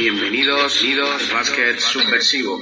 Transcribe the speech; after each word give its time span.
Bienvenidos, 0.00 0.82
idos, 0.82 1.30
básquet 1.30 1.78
subversivo. 1.78 2.58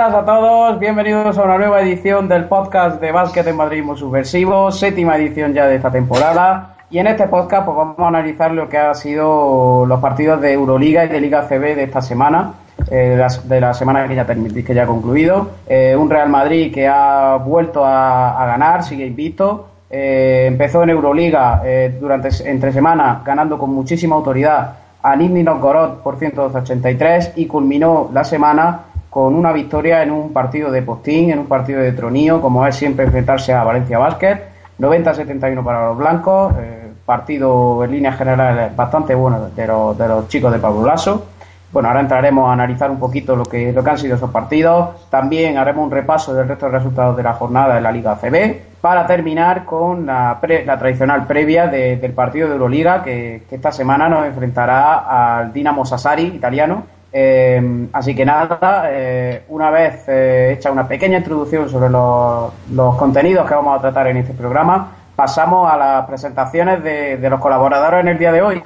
Buenas 0.00 0.22
a 0.22 0.24
todos, 0.24 0.78
bienvenidos 0.78 1.36
a 1.36 1.42
una 1.42 1.58
nueva 1.58 1.82
edición 1.82 2.26
del 2.26 2.46
podcast 2.46 3.02
de 3.02 3.12
Básquet 3.12 3.46
en 3.46 3.56
Madridismo 3.56 3.94
Subversivo, 3.94 4.72
séptima 4.72 5.18
edición 5.18 5.52
ya 5.52 5.66
de 5.66 5.76
esta 5.76 5.90
temporada. 5.90 6.76
Y 6.90 7.00
en 7.00 7.06
este 7.06 7.28
podcast 7.28 7.66
pues, 7.66 7.76
vamos 7.76 7.98
a 7.98 8.08
analizar 8.08 8.50
lo 8.50 8.66
que 8.66 8.78
ha 8.78 8.94
sido 8.94 9.84
los 9.84 10.00
partidos 10.00 10.40
de 10.40 10.54
Euroliga 10.54 11.04
y 11.04 11.08
de 11.08 11.20
Liga 11.20 11.46
CB 11.46 11.76
de 11.76 11.82
esta 11.82 12.00
semana, 12.00 12.54
eh, 12.90 13.10
de, 13.10 13.16
la, 13.18 13.28
de, 13.44 13.60
la, 13.60 13.74
semana 13.74 14.08
que 14.08 14.14
ya, 14.14 14.26
que 14.26 14.74
ya 14.74 14.84
ha 14.84 14.86
concluido. 14.86 15.50
Eh, 15.68 15.94
un 15.94 16.08
Real 16.08 16.30
Madrid 16.30 16.72
que 16.72 16.88
ha 16.88 17.36
vuelto 17.36 17.84
a, 17.84 18.42
a 18.42 18.46
ganar, 18.46 18.82
sigue 18.82 19.04
invicto. 19.04 19.66
Eh, 19.90 20.46
empezó 20.46 20.82
en 20.82 20.90
Euroliga 20.90 21.60
eh, 21.62 21.94
durante 22.00 22.30
entre 22.48 22.72
semana 22.72 23.20
ganando 23.22 23.58
con 23.58 23.74
muchísima 23.74 24.16
autoridad 24.16 24.76
a 25.02 25.16
Nizhny 25.16 25.42
Novgorod 25.42 25.98
por 26.02 26.18
183 26.18 27.32
y 27.36 27.46
culminó 27.46 28.10
la 28.12 28.24
semana 28.24 28.80
con 29.10 29.34
una 29.34 29.52
victoria 29.52 30.02
en 30.02 30.12
un 30.12 30.32
partido 30.32 30.70
de 30.70 30.82
postín, 30.82 31.30
en 31.30 31.40
un 31.40 31.46
partido 31.46 31.80
de 31.80 31.92
tronío, 31.92 32.40
como 32.40 32.64
es 32.64 32.76
siempre 32.76 33.04
enfrentarse 33.04 33.52
a 33.52 33.64
Valencia 33.64 33.98
Basket. 33.98 34.38
90-71 34.78 35.62
para 35.62 35.88
los 35.88 35.98
blancos, 35.98 36.54
eh, 36.58 36.88
partido 37.04 37.84
en 37.84 37.90
líneas 37.90 38.16
generales 38.16 38.74
bastante 38.74 39.14
bueno 39.14 39.50
de 39.54 39.66
los, 39.66 39.98
de 39.98 40.08
los 40.08 40.28
chicos 40.28 40.52
de 40.52 40.58
Pablo 40.58 40.86
Lasso. 40.86 41.26
Bueno, 41.72 41.88
ahora 41.88 42.00
entraremos 42.00 42.48
a 42.48 42.52
analizar 42.52 42.90
un 42.90 42.98
poquito 42.98 43.36
lo 43.36 43.44
que, 43.44 43.72
lo 43.72 43.84
que 43.84 43.90
han 43.90 43.98
sido 43.98 44.16
esos 44.16 44.30
partidos. 44.30 45.08
También 45.10 45.58
haremos 45.58 45.84
un 45.84 45.90
repaso 45.90 46.32
del 46.32 46.48
resto 46.48 46.66
de 46.66 46.72
resultados 46.72 47.16
de 47.16 47.22
la 47.22 47.34
jornada 47.34 47.74
de 47.74 47.80
la 47.80 47.92
Liga 47.92 48.16
CB. 48.16 48.80
Para 48.80 49.06
terminar 49.06 49.64
con 49.64 50.06
la, 50.06 50.38
pre, 50.40 50.64
la 50.64 50.78
tradicional 50.78 51.26
previa 51.26 51.66
de, 51.66 51.96
del 51.96 52.12
partido 52.12 52.48
de 52.48 52.54
Euroliga, 52.54 53.02
que 53.02 53.42
esta 53.50 53.70
semana 53.70 54.08
nos 54.08 54.26
enfrentará 54.26 55.38
al 55.38 55.52
Dinamo 55.52 55.84
Sassari 55.84 56.24
italiano, 56.24 56.84
eh, 57.12 57.88
así 57.92 58.14
que 58.14 58.24
nada, 58.24 58.84
eh, 58.86 59.44
una 59.48 59.70
vez 59.70 60.04
eh, 60.06 60.54
hecha 60.56 60.70
una 60.70 60.86
pequeña 60.86 61.18
introducción 61.18 61.68
sobre 61.68 61.90
los, 61.90 62.52
los, 62.72 62.96
contenidos 62.96 63.48
que 63.48 63.54
vamos 63.54 63.78
a 63.78 63.80
tratar 63.80 64.06
en 64.06 64.18
este 64.18 64.32
programa, 64.32 64.92
pasamos 65.16 65.70
a 65.72 65.76
las 65.76 66.06
presentaciones 66.06 66.82
de, 66.84 67.16
de 67.16 67.30
los 67.30 67.40
colaboradores 67.40 68.00
en 68.00 68.08
el 68.08 68.18
día 68.18 68.32
de 68.32 68.42
hoy. 68.42 68.62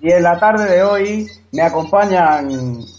Y 0.00 0.10
en 0.10 0.22
la 0.22 0.38
tarde 0.38 0.70
de 0.70 0.82
hoy 0.82 1.26
me 1.54 1.62
acompañan 1.62 2.48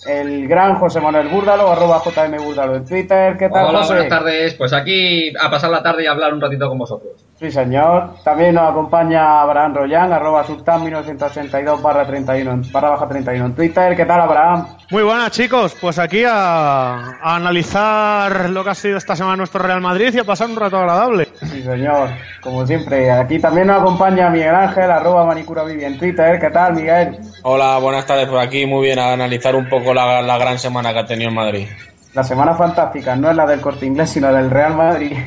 el 0.07 0.47
gran 0.47 0.75
José 0.79 1.01
Manuel 1.01 1.27
Búrdalo, 1.27 1.71
arroba 1.71 2.01
JM 2.03 2.43
Búrdalo 2.43 2.75
en 2.77 2.85
Twitter. 2.85 3.37
¿Qué 3.37 3.49
tal, 3.49 3.65
Hola, 3.67 3.79
José? 3.79 3.93
buenas 3.93 4.09
tardes. 4.09 4.53
Pues 4.53 4.71
aquí 4.73 5.33
a 5.37 5.49
pasar 5.51 5.69
la 5.71 5.83
tarde 5.83 6.03
y 6.03 6.07
a 6.07 6.11
hablar 6.11 6.33
un 6.33 6.39
ratito 6.41 6.69
con 6.69 6.77
vosotros. 6.77 7.11
Sí, 7.37 7.51
señor. 7.51 8.11
También 8.23 8.55
nos 8.55 8.71
acompaña 8.71 9.41
Abraham 9.41 9.75
Royan, 9.75 10.13
arroba 10.13 10.45
sultán 10.45 10.81
1982 10.83 11.81
barra 11.81 12.07
31, 12.07 12.61
barra 12.71 12.91
baja 12.91 13.09
31 13.09 13.45
en 13.47 13.55
Twitter. 13.55 13.95
¿Qué 13.95 14.05
tal, 14.05 14.21
Abraham? 14.21 14.67
Muy 14.89 15.03
buenas, 15.03 15.31
chicos. 15.31 15.75
Pues 15.81 15.99
aquí 15.99 16.23
a, 16.23 16.93
a, 17.21 17.35
analizar 17.35 18.49
lo 18.51 18.63
que 18.63 18.69
ha 18.69 18.75
sido 18.75 18.97
esta 18.97 19.17
semana 19.17 19.35
nuestro 19.35 19.61
Real 19.61 19.81
Madrid 19.81 20.13
y 20.13 20.19
a 20.19 20.23
pasar 20.23 20.49
un 20.49 20.55
rato 20.55 20.77
agradable. 20.77 21.27
Sí, 21.41 21.61
señor. 21.61 22.09
Como 22.41 22.65
siempre. 22.65 23.11
Aquí 23.11 23.37
también 23.39 23.67
nos 23.67 23.81
acompaña 23.81 24.29
Miguel 24.29 24.55
Ángel, 24.55 24.89
arroba 24.89 25.25
manicura 25.25 25.65
Vivi 25.65 25.83
en 25.83 25.97
Twitter. 25.97 26.39
¿Qué 26.39 26.49
tal, 26.51 26.73
Miguel? 26.73 27.17
Hola, 27.43 27.79
buenas 27.79 28.05
tardes 28.05 28.27
por 28.29 28.39
aquí. 28.39 28.44
Muy 28.67 28.85
bien, 28.85 28.99
a 28.99 29.13
analizar 29.13 29.55
un 29.55 29.67
poco 29.67 29.93
la, 29.93 30.21
la 30.21 30.37
gran 30.37 30.59
semana 30.59 30.93
que 30.93 30.99
ha 30.99 31.05
tenido 31.05 31.29
en 31.29 31.35
Madrid. 31.35 31.67
La 32.13 32.23
semana 32.23 32.55
fantástica 32.55 33.13
no 33.17 33.29
es 33.29 33.35
la 33.35 33.45
del 33.45 33.59
corte 33.59 33.85
inglés, 33.85 34.09
sino 34.09 34.31
del 34.31 34.49
Real 34.49 34.73
Madrid. 34.73 35.17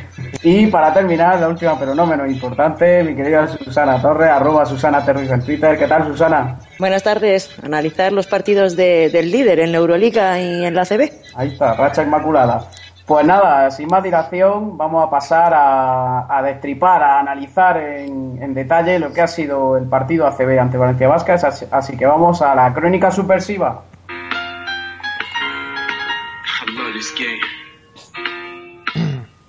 Y 0.43 0.69
para 0.69 0.95
terminar, 0.95 1.39
la 1.39 1.49
última, 1.49 1.79
pero 1.79 1.95
no 1.95 2.07
menos 2.07 2.31
importante, 2.31 3.05
mi 3.05 3.15
querida 3.15 3.47
Susana 3.47 4.01
Torres, 4.01 4.31
arroba 4.31 4.65
Susana 4.65 5.05
Terris 5.05 5.31
en 5.31 5.43
Twitter. 5.43 5.79
¿Qué 5.79 5.87
tal, 5.87 6.07
Susana? 6.07 6.59
Buenas 6.79 7.03
tardes. 7.03 7.51
Analizar 7.63 8.13
los 8.13 8.27
partidos 8.27 8.75
de, 8.75 9.11
del 9.11 9.31
líder 9.31 9.61
en 9.61 9.73
la 9.73 9.79
Euroliga 9.79 10.41
y 10.41 10.65
en 10.65 10.75
la 10.75 10.87
CB. 10.87 11.13
Ahí 11.35 11.49
está, 11.49 11.75
racha 11.75 12.03
inmaculada. 12.03 12.65
Pues 13.09 13.25
nada, 13.25 13.71
sin 13.71 13.89
más 13.89 14.03
dilación, 14.03 14.77
vamos 14.77 15.03
a 15.03 15.09
pasar 15.09 15.55
a, 15.55 16.27
a 16.29 16.43
destripar, 16.43 17.03
a 17.03 17.19
analizar 17.19 17.79
en, 17.79 18.39
en, 18.43 18.53
detalle 18.53 18.99
lo 18.99 19.15
que 19.15 19.23
ha 19.23 19.27
sido 19.27 19.79
el 19.79 19.89
partido 19.89 20.27
ACB 20.27 20.61
ante 20.61 20.77
Valencia 20.77 21.09
Vasca. 21.09 21.33
Así, 21.71 21.97
que 21.97 22.05
vamos 22.05 22.43
a 22.43 22.55
la 22.55 22.75
crónica 22.75 23.11
subversiva. 23.11 23.83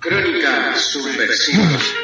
Crónicas 0.00 0.80
subversivas. 0.80 1.99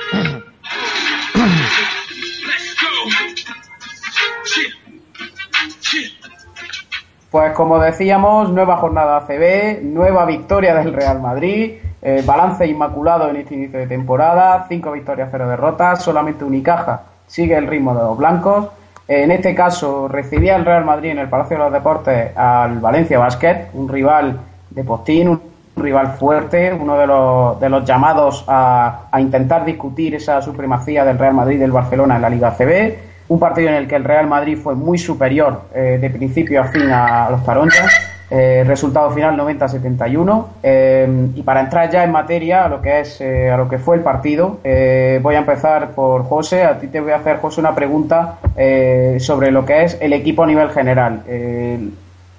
Pues 7.31 7.53
como 7.53 7.79
decíamos, 7.79 8.51
nueva 8.51 8.77
jornada 8.77 9.19
ACB, 9.19 9.83
nueva 9.83 10.25
victoria 10.25 10.75
del 10.75 10.93
Real 10.93 11.21
Madrid, 11.21 11.73
eh, 12.01 12.23
balance 12.25 12.67
inmaculado 12.67 13.29
en 13.29 13.37
este 13.37 13.55
inicio 13.55 13.79
de 13.81 13.87
temporada, 13.87 14.67
cinco 14.69 14.93
victorias, 14.93 15.29
cero 15.31 15.49
derrotas, 15.49 16.03
solamente 16.03 16.45
Unicaja 16.45 17.03
sigue 17.27 17.57
el 17.57 17.67
ritmo 17.67 17.95
de 17.95 18.01
los 18.03 18.17
blancos. 18.17 18.69
En 19.09 19.31
este 19.31 19.55
caso, 19.55 20.09
recibía 20.09 20.57
el 20.57 20.65
Real 20.65 20.85
Madrid 20.85 21.11
en 21.11 21.19
el 21.19 21.29
Palacio 21.29 21.57
de 21.57 21.65
los 21.65 21.73
Deportes 21.73 22.37
al 22.37 22.81
Valencia 22.81 23.19
Basket, 23.19 23.69
un 23.75 23.89
rival 23.89 24.41
de 24.71 24.85
postín, 24.85 25.29
un 25.29 25.41
rival 25.77 26.15
fuerte, 26.15 26.73
uno 26.73 26.97
de 26.97 27.07
los, 27.07 27.61
de 27.61 27.69
los 27.69 27.85
llamados 27.85 28.45
a, 28.49 29.03
a, 29.11 29.21
intentar 29.21 29.65
discutir 29.65 30.15
esa 30.17 30.43
supremacía 30.43 31.05
del 31.05 31.19
Real 31.19 31.35
Madrid 31.35 31.57
y 31.57 31.61
del 31.61 31.73
Barcelona 31.73 32.17
en 32.17 32.23
la 32.23 32.31
Liga 32.31 32.53
CB. 32.53 32.99
Un 33.29 33.41
partido 33.41 33.69
en 33.69 33.75
el 33.75 33.89
que 33.89 33.97
el 33.97 34.05
Real 34.05 34.27
Madrid 34.27 34.57
fue 34.57 34.75
muy 34.75 34.99
superior 34.99 35.63
eh, 35.75 35.99
de 36.01 36.11
principio 36.11 36.61
a 36.61 36.65
fin 36.65 36.91
a, 36.91 37.29
los 37.31 37.45
taronchas. 37.45 37.93
Eh, 38.29 38.65
resultado 38.67 39.13
final 39.13 39.39
90-71 39.39 40.47
eh, 40.61 41.29
y 41.37 41.43
para 41.43 41.61
entrar 41.61 41.89
ya 41.89 42.03
en 42.03 42.11
materia 42.11 42.65
a 42.65 42.69
lo 42.69 42.83
que 42.83 42.99
es 42.99 43.21
a 43.21 43.57
lo 43.57 43.69
que 43.69 43.79
fue 43.79 43.95
el 43.95 44.03
partido 44.03 44.59
voy 44.65 45.35
a 45.37 45.39
empezar 45.39 45.93
por 45.93 46.25
José 46.25 46.65
a 46.65 46.77
ti 46.81 46.89
te 46.89 46.99
voy 46.99 47.13
a 47.13 47.19
hacer 47.19 47.37
José 47.37 47.61
una 47.61 47.73
pregunta 47.77 48.39
sobre 49.19 49.53
lo 49.53 49.65
que 49.65 49.85
es 49.85 49.97
el 50.01 50.13
equipo 50.13 50.43
a 50.43 50.47
nivel 50.49 50.71
general 50.71 51.23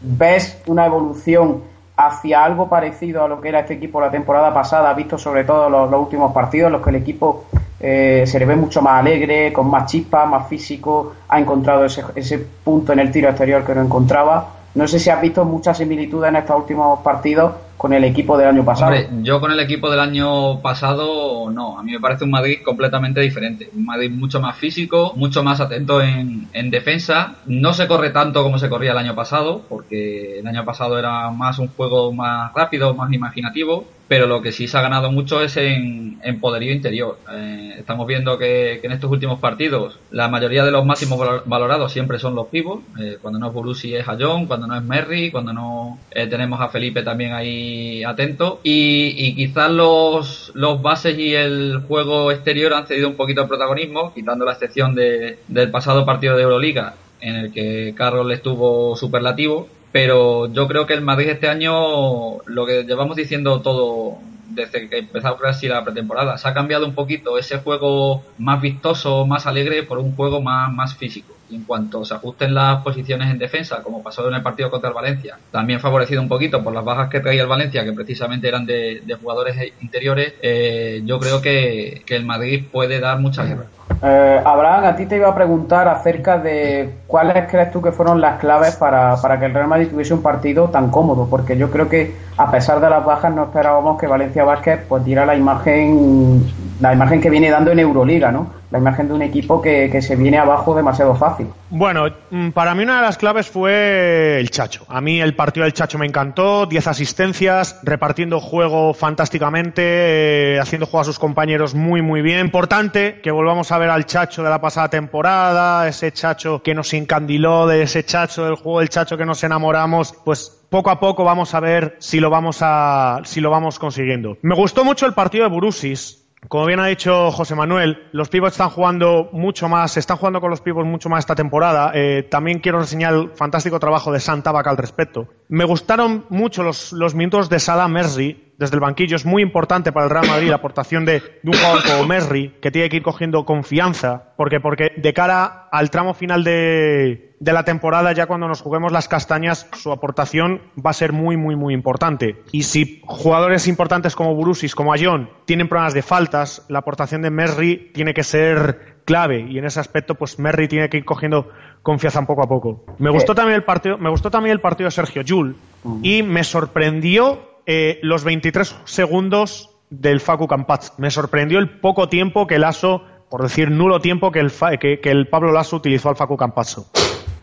ves 0.01 0.61
una 0.67 0.87
evolución 0.87 1.61
hacia 1.97 2.43
algo 2.43 2.69
parecido 2.69 3.23
a 3.23 3.27
lo 3.27 3.41
que 3.41 3.49
era 3.49 3.61
este 3.61 3.73
equipo 3.73 3.99
la 3.99 4.11
temporada 4.11 4.53
pasada 4.53 4.93
visto 4.93 5.17
sobre 5.17 5.43
todo 5.43 5.69
los, 5.69 5.91
últimos 5.99 6.31
partidos 6.31 6.67
en 6.67 6.73
los 6.73 6.81
que 6.83 6.91
el 6.91 6.95
equipo 6.97 7.45
se 7.79 8.39
le 8.39 8.45
ve 8.45 8.55
mucho 8.55 8.81
más 8.81 8.99
alegre 8.99 9.51
con 9.51 9.69
más 9.69 9.91
chispa 9.91 10.25
más 10.25 10.47
físico 10.47 11.13
ha 11.27 11.39
encontrado 11.39 11.85
ese, 11.85 12.03
ese 12.15 12.37
punto 12.37 12.93
en 12.93 12.99
el 12.99 13.11
tiro 13.11 13.29
exterior 13.29 13.63
que 13.63 13.75
no 13.75 13.81
encontraba. 13.81 14.47
No 14.75 14.87
sé 14.87 14.99
si 14.99 15.09
has 15.09 15.19
visto 15.21 15.43
muchas 15.43 15.77
similitudes 15.77 16.29
en 16.29 16.37
estos 16.37 16.55
últimos 16.55 16.99
partidos 16.99 17.51
con 17.77 17.93
el 17.93 18.03
equipo 18.03 18.37
del 18.37 18.47
año 18.47 18.65
pasado. 18.65 18.95
Yo 19.21 19.39
con 19.39 19.51
el 19.51 19.59
equipo 19.59 19.89
del 19.89 19.99
año 19.99 20.59
pasado 20.61 21.51
no, 21.51 21.79
a 21.79 21.83
mí 21.83 21.91
me 21.91 21.99
parece 21.99 22.23
un 22.23 22.31
Madrid 22.31 22.59
completamente 22.63 23.21
diferente, 23.21 23.69
un 23.75 23.85
Madrid 23.85 24.09
mucho 24.09 24.41
más 24.41 24.57
físico, 24.57 25.13
mucho 25.15 25.43
más 25.43 25.61
atento 25.61 26.01
en, 26.01 26.47
en, 26.53 26.71
defensa, 26.71 27.35
no 27.45 27.73
se 27.73 27.87
corre 27.87 28.09
tanto 28.09 28.43
como 28.43 28.57
se 28.57 28.69
corría 28.69 28.91
el 28.91 28.97
año 28.97 29.15
pasado, 29.15 29.61
porque 29.69 30.39
el 30.39 30.47
año 30.47 30.65
pasado 30.65 30.97
era 30.97 31.29
más 31.29 31.59
un 31.59 31.67
juego 31.67 32.11
más 32.11 32.51
rápido, 32.53 32.95
más 32.95 33.13
imaginativo, 33.13 33.85
pero 34.07 34.27
lo 34.27 34.41
que 34.41 34.51
sí 34.51 34.67
se 34.67 34.77
ha 34.77 34.81
ganado 34.81 35.11
mucho 35.11 35.41
es 35.41 35.57
en, 35.57 36.19
en 36.23 36.39
poderío 36.39 36.71
interior. 36.71 37.17
Eh, 37.31 37.75
estamos 37.79 38.07
viendo 38.07 38.37
que, 38.37 38.79
en 38.81 38.91
estos 38.91 39.11
últimos 39.11 39.39
partidos 39.39 39.99
la 40.11 40.27
mayoría 40.29 40.63
de 40.63 40.71
los 40.71 40.85
máximos 40.85 41.19
valorados 41.45 41.91
siempre 41.91 42.19
son 42.19 42.35
los 42.35 42.47
pivos, 42.47 42.81
eh, 42.99 43.17
cuando 43.21 43.39
no 43.39 43.47
es 43.47 43.53
Borussi 43.53 43.95
es 43.95 44.07
a 44.07 44.17
John, 44.19 44.45
cuando 44.45 44.67
no 44.67 44.75
es 44.75 44.83
Merry, 44.83 45.31
cuando 45.31 45.53
no 45.53 45.99
eh, 46.11 46.27
tenemos 46.27 46.61
a 46.61 46.69
Felipe 46.69 47.03
también 47.03 47.33
ahí 47.33 48.03
atento. 48.03 48.59
Y, 48.63 49.35
quizás 49.35 49.69
los, 49.71 50.51
los 50.55 50.81
bases 50.81 51.17
y 51.17 51.35
el 51.35 51.83
juego 51.87 52.31
exterior 52.31 52.73
han 52.73 52.87
cedido 52.87 53.09
un 53.09 53.15
poquito 53.15 53.41
de 53.41 53.47
protagonismo, 53.47 54.13
quitando 54.13 54.45
la 54.45 54.53
excepción 54.53 54.95
de, 54.95 55.39
del 55.47 55.69
pasado 55.69 56.05
partido 56.05 56.35
de 56.35 56.43
Euroliga, 56.43 56.95
en 57.19 57.35
el 57.35 57.51
que 57.51 57.93
Carlos 57.95 58.31
estuvo 58.31 58.95
superlativo. 58.95 59.67
Pero 59.91 60.51
yo 60.51 60.67
creo 60.67 60.85
que 60.85 60.93
el 60.93 61.01
Madrid 61.01 61.29
este 61.29 61.47
año, 61.47 62.43
lo 62.45 62.65
que 62.65 62.83
llevamos 62.83 63.15
diciendo 63.15 63.61
todo 63.61 64.19
desde 64.49 64.89
que 64.89 64.97
empezó 64.99 65.37
casi 65.37 65.67
la 65.67 65.83
pretemporada, 65.83 66.37
se 66.37 66.47
ha 66.47 66.53
cambiado 66.53 66.85
un 66.85 66.93
poquito 66.93 67.37
ese 67.37 67.59
juego 67.59 68.23
más 68.37 68.61
vistoso, 68.61 69.25
más 69.25 69.45
alegre, 69.45 69.83
por 69.83 69.99
un 69.99 70.15
juego 70.15 70.41
más, 70.41 70.71
más 70.73 70.95
físico. 70.95 71.35
Y 71.49 71.55
en 71.55 71.63
cuanto 71.63 72.03
se 72.03 72.13
ajusten 72.13 72.53
las 72.53 72.83
posiciones 72.83 73.31
en 73.31 73.37
defensa, 73.37 73.81
como 73.81 74.03
pasó 74.03 74.27
en 74.27 74.35
el 74.35 74.41
partido 74.41 74.69
contra 74.69 74.89
el 74.89 74.95
Valencia, 74.95 75.37
también 75.51 75.79
favorecido 75.79 76.21
un 76.21 76.27
poquito 76.27 76.63
por 76.63 76.73
las 76.73 76.83
bajas 76.83 77.09
que 77.09 77.19
traía 77.19 77.41
el 77.41 77.47
Valencia, 77.47 77.85
que 77.85 77.93
precisamente 77.93 78.47
eran 78.47 78.65
de, 78.65 79.01
jugadores 79.21 79.73
interiores, 79.81 80.33
eh, 80.41 81.01
yo 81.05 81.19
creo 81.19 81.41
que, 81.41 82.01
que, 82.05 82.15
el 82.15 82.25
Madrid 82.25 82.65
puede 82.69 82.99
dar 82.99 83.19
mucha 83.19 83.45
guerra. 83.45 83.67
Eh, 84.01 84.41
Abraham, 84.45 84.85
a 84.85 84.95
ti 84.95 85.07
te 85.07 85.15
iba 85.15 85.27
a 85.27 85.35
preguntar 85.35 85.87
acerca 85.87 86.37
de 86.37 86.93
cuáles 87.07 87.49
crees 87.49 87.71
tú 87.71 87.81
que 87.81 87.91
fueron 87.91 88.21
las 88.21 88.39
claves 88.39 88.75
para, 88.75 89.15
para 89.21 89.39
que 89.39 89.45
el 89.45 89.53
Real 89.53 89.67
Madrid 89.67 89.87
tuviese 89.89 90.13
un 90.13 90.21
partido 90.21 90.69
tan 90.69 90.89
cómodo, 90.89 91.27
porque 91.29 91.57
yo 91.57 91.71
creo 91.71 91.89
que 91.89 92.15
a 92.37 92.51
pesar 92.51 92.79
de 92.79 92.89
las 92.89 93.03
bajas 93.03 93.33
no 93.33 93.45
esperábamos 93.45 93.99
que 93.99 94.05
Valencia 94.05 94.43
Vázquez 94.43 94.81
pues 94.87 95.03
diera 95.03 95.25
la 95.25 95.35
imagen 95.35 96.45
la 96.79 96.93
imagen 96.93 97.21
que 97.21 97.29
viene 97.29 97.49
dando 97.49 97.71
en 97.71 97.79
Euroliga, 97.79 98.31
¿no? 98.31 98.51
La 98.69 98.79
imagen 98.79 99.07
de 99.07 99.13
un 99.13 99.21
equipo 99.21 99.61
que, 99.61 99.89
que, 99.89 100.01
se 100.01 100.15
viene 100.15 100.37
abajo 100.37 100.75
demasiado 100.75 101.15
fácil. 101.15 101.47
Bueno, 101.69 102.07
mm, 102.29 102.49
para 102.49 102.75
mí 102.75 102.83
una 102.83 102.97
de 102.97 103.01
las 103.01 103.17
claves 103.17 103.47
fue 103.47 104.37
el 104.39 104.49
Chacho. 104.49 104.85
A 104.89 104.99
mí 104.99 105.21
el 105.21 105.35
partido 105.35 105.63
del 105.63 105.73
Chacho 105.73 105.97
me 105.97 106.05
encantó, 106.05 106.65
10 106.65 106.87
asistencias, 106.87 107.79
repartiendo 107.83 108.39
juego 108.41 108.93
fantásticamente, 108.93 109.81
eh, 109.85 110.59
haciendo 110.59 110.85
juego 110.85 111.01
a 111.01 111.05
sus 111.05 111.17
compañeros 111.17 111.75
muy 111.75 112.01
muy 112.01 112.21
bien. 112.21 112.39
Importante 112.39 113.21
que 113.23 113.31
volvamos 113.31 113.71
a 113.71 113.77
ver 113.77 113.89
al 113.89 114.05
Chacho 114.05 114.43
de 114.43 114.49
la 114.49 114.59
pasada 114.59 114.89
temporada, 114.89 115.87
ese 115.87 116.11
Chacho 116.11 116.61
que 116.61 116.75
nos 116.75 116.93
encandiló, 116.93 117.67
de 117.67 117.83
ese 117.83 118.03
Chacho 118.03 118.43
del 118.43 118.55
juego 118.55 118.79
del 118.79 118.89
Chacho 118.89 119.17
que 119.17 119.25
nos 119.25 119.43
enamoramos, 119.43 120.13
pues 120.25 120.57
poco 120.69 120.89
a 120.89 120.99
poco 120.99 121.23
vamos 121.23 121.53
a 121.53 121.59
ver 121.59 121.95
si 121.99 122.19
lo 122.19 122.29
vamos 122.29 122.59
a 122.61 123.21
si 123.23 123.39
lo 123.39 123.49
vamos 123.49 123.79
consiguiendo. 123.79 124.37
Me 124.41 124.55
gustó 124.55 124.83
mucho 124.83 125.05
el 125.05 125.13
partido 125.13 125.45
de 125.45 125.49
Burusis, 125.49 126.26
como 126.47 126.65
bien 126.65 126.79
ha 126.79 126.85
dicho 126.85 127.31
José 127.31 127.55
Manuel, 127.55 128.07
los 128.11 128.29
pivots 128.29 128.53
están 128.53 128.69
jugando 128.69 129.29
mucho 129.33 129.67
más, 129.67 129.97
están 129.97 130.17
jugando 130.17 130.39
con 130.39 130.51
los 130.51 130.61
pivots 130.61 130.87
mucho 130.87 131.09
más 131.09 131.19
esta 131.19 131.35
temporada. 131.35 131.91
Eh, 131.95 132.27
también 132.29 132.59
quiero 132.59 132.79
enseñar 132.79 133.13
el 133.15 133.31
fantástico 133.31 133.79
trabajo 133.79 134.11
de 134.11 134.19
Santabac 134.19 134.67
al 134.67 134.77
respecto. 134.77 135.27
Me 135.49 135.65
gustaron 135.65 136.25
mucho 136.29 136.63
los, 136.63 137.15
minutos 137.15 137.49
de 137.49 137.59
Salah 137.59 137.87
Merzi 137.87 138.53
desde 138.57 138.75
el 138.75 138.81
banquillo. 138.81 139.15
Es 139.15 139.25
muy 139.25 139.41
importante 139.41 139.91
para 139.91 140.05
el 140.05 140.11
Real 140.11 140.27
Madrid 140.27 140.49
la 140.49 140.57
aportación 140.57 141.05
de, 141.05 141.19
de 141.19 141.49
un 141.49 141.53
jugador 141.53 141.83
como 141.83 142.07
Merri, 142.07 142.55
que 142.61 142.71
tiene 142.71 142.89
que 142.89 142.97
ir 142.97 143.03
cogiendo 143.03 143.43
confianza, 143.43 144.33
porque, 144.37 144.59
porque 144.59 144.91
de 144.95 145.13
cara 145.13 145.67
al 145.71 145.89
tramo 145.89 146.13
final 146.13 146.43
de, 146.43 147.26
de 147.39 147.53
la 147.53 147.63
temporada, 147.63 148.11
ya 148.13 148.25
cuando 148.25 148.47
nos 148.47 148.61
juguemos 148.61 148.91
las 148.91 149.07
castañas, 149.07 149.67
su 149.73 149.91
aportación 149.91 150.61
va 150.83 150.89
a 150.89 150.93
ser 150.93 151.13
muy, 151.13 151.37
muy, 151.37 151.55
muy 151.55 151.73
importante. 151.73 152.41
Y 152.51 152.63
si 152.63 153.01
jugadores 153.05 153.67
importantes 153.67 154.15
como 154.15 154.33
Burusis, 154.33 154.73
como 154.75 154.93
Ayón, 154.93 155.29
tienen 155.45 155.69
problemas 155.69 155.93
de 155.93 156.01
faltas, 156.01 156.65
la 156.67 156.79
aportación 156.79 157.21
de 157.21 157.29
Merri 157.29 157.91
tiene 157.93 158.13
que 158.13 158.23
ser 158.23 158.97
clave 159.05 159.45
y 159.49 159.57
en 159.57 159.65
ese 159.65 159.79
aspecto 159.79 160.15
pues 160.15 160.37
Merri 160.37 160.67
tiene 160.67 160.89
que 160.89 160.97
ir 160.97 161.05
cogiendo 161.05 161.49
confianza 161.81 162.25
poco 162.25 162.43
a 162.43 162.47
poco. 162.47 162.83
Me 162.97 163.09
gustó 163.09 163.33
también 163.33 163.55
el 163.55 163.63
partido, 163.63 163.97
me 163.97 164.09
gustó 164.09 164.29
también 164.29 164.53
el 164.53 164.59
partido 164.59 164.87
de 164.87 164.91
Sergio 164.91 165.21
Yul 165.21 165.55
y 166.01 166.23
me 166.23 166.43
sorprendió 166.43 167.61
eh, 167.65 167.99
los 168.01 168.23
23 168.23 168.75
segundos 168.83 169.69
del 169.89 170.19
Facu 170.19 170.47
Campaz. 170.47 170.93
Me 170.97 171.11
sorprendió 171.11 171.59
el 171.59 171.79
poco 171.79 172.09
tiempo 172.09 172.47
que 172.47 172.55
el 172.55 172.63
ASO, 172.63 173.03
por 173.29 173.43
decir 173.43 173.71
nulo 173.71 174.01
tiempo 174.01 174.31
que 174.31 174.39
el, 174.39 174.51
que, 174.79 174.99
que 174.99 175.09
el 175.09 175.29
Pablo 175.29 175.53
Lasso 175.53 175.77
utilizó 175.77 176.09
al 176.09 176.15
Facu 176.17 176.35
Campazzo. 176.35 176.89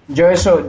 Yo 0.09 0.29
eso, 0.29 0.61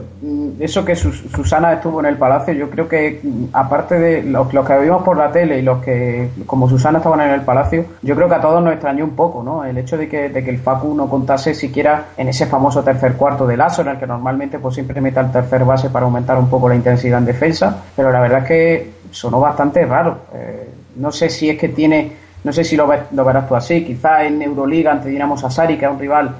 eso 0.60 0.86
que 0.86 0.96
Susana 0.96 1.74
estuvo 1.74 2.00
en 2.00 2.06
el 2.06 2.18
palacio, 2.18 2.54
yo 2.54 2.70
creo 2.70 2.88
que 2.88 3.22
aparte 3.52 4.00
de 4.00 4.24
los, 4.24 4.54
los, 4.54 4.66
que 4.66 4.80
vimos 4.80 5.04
por 5.04 5.18
la 5.18 5.30
tele 5.30 5.60
y 5.60 5.62
los 5.62 5.84
que 5.84 6.30
como 6.46 6.70
Susana 6.70 7.00
estaban 7.00 7.20
en 7.20 7.32
el 7.32 7.42
palacio, 7.42 7.86
yo 8.02 8.16
creo 8.16 8.30
que 8.30 8.36
a 8.36 8.42
todos 8.42 8.64
nos 8.64 8.72
extrañó 8.72 9.04
un 9.04 9.16
poco, 9.16 9.44
¿no? 9.44 9.66
El 9.66 9.78
hecho 9.78 9.98
de 9.98 10.08
que, 10.08 10.30
de 10.30 10.42
que 10.42 10.50
el 10.50 10.60
Facu 10.60 10.96
no 10.96 11.10
contase 11.10 11.54
siquiera 11.54 12.06
en 12.16 12.30
ese 12.30 12.46
famoso 12.46 12.82
tercer 12.82 13.16
cuarto 13.16 13.46
del 13.46 13.60
ASO, 13.60 13.82
en 13.82 13.90
el 13.90 13.98
que 13.98 14.08
normalmente 14.08 14.58
pues 14.58 14.76
siempre 14.76 15.02
mete 15.02 15.20
al 15.20 15.34
tercer 15.34 15.66
base 15.66 15.90
para 15.90 16.06
aumentar 16.06 16.38
un 16.38 16.50
poco 16.50 16.70
la 16.70 16.76
intensidad 16.76 17.20
en 17.20 17.26
defensa, 17.26 17.84
pero 17.94 18.14
la 18.14 18.22
verdad 18.22 18.40
es 18.40 18.48
que 18.48 18.92
sonó 19.12 19.42
bastante 19.42 19.86
raro. 19.86 20.18
Eh, 20.34 20.70
no 20.96 21.12
sé 21.12 21.30
si 21.30 21.50
es 21.50 21.60
que 21.60 21.68
tiene, 21.68 22.10
no 22.42 22.54
sé 22.54 22.64
si 22.64 22.78
lo, 22.78 22.88
ves, 22.88 23.02
lo 23.12 23.26
verás 23.26 23.50
tú 23.50 23.56
así, 23.56 23.84
quizá 23.84 24.24
en 24.24 24.42
Euroliga 24.42 24.94
ante 24.94 25.10
Dinamo 25.10 25.38
Sassari, 25.38 25.78
que 25.78 25.84
es 25.84 25.92
un 25.92 26.00
rival 26.00 26.34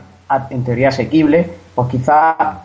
en 0.50 0.64
teoría 0.64 0.88
asequible, 0.88 1.46
pues 1.76 1.90
quizá 1.90 2.62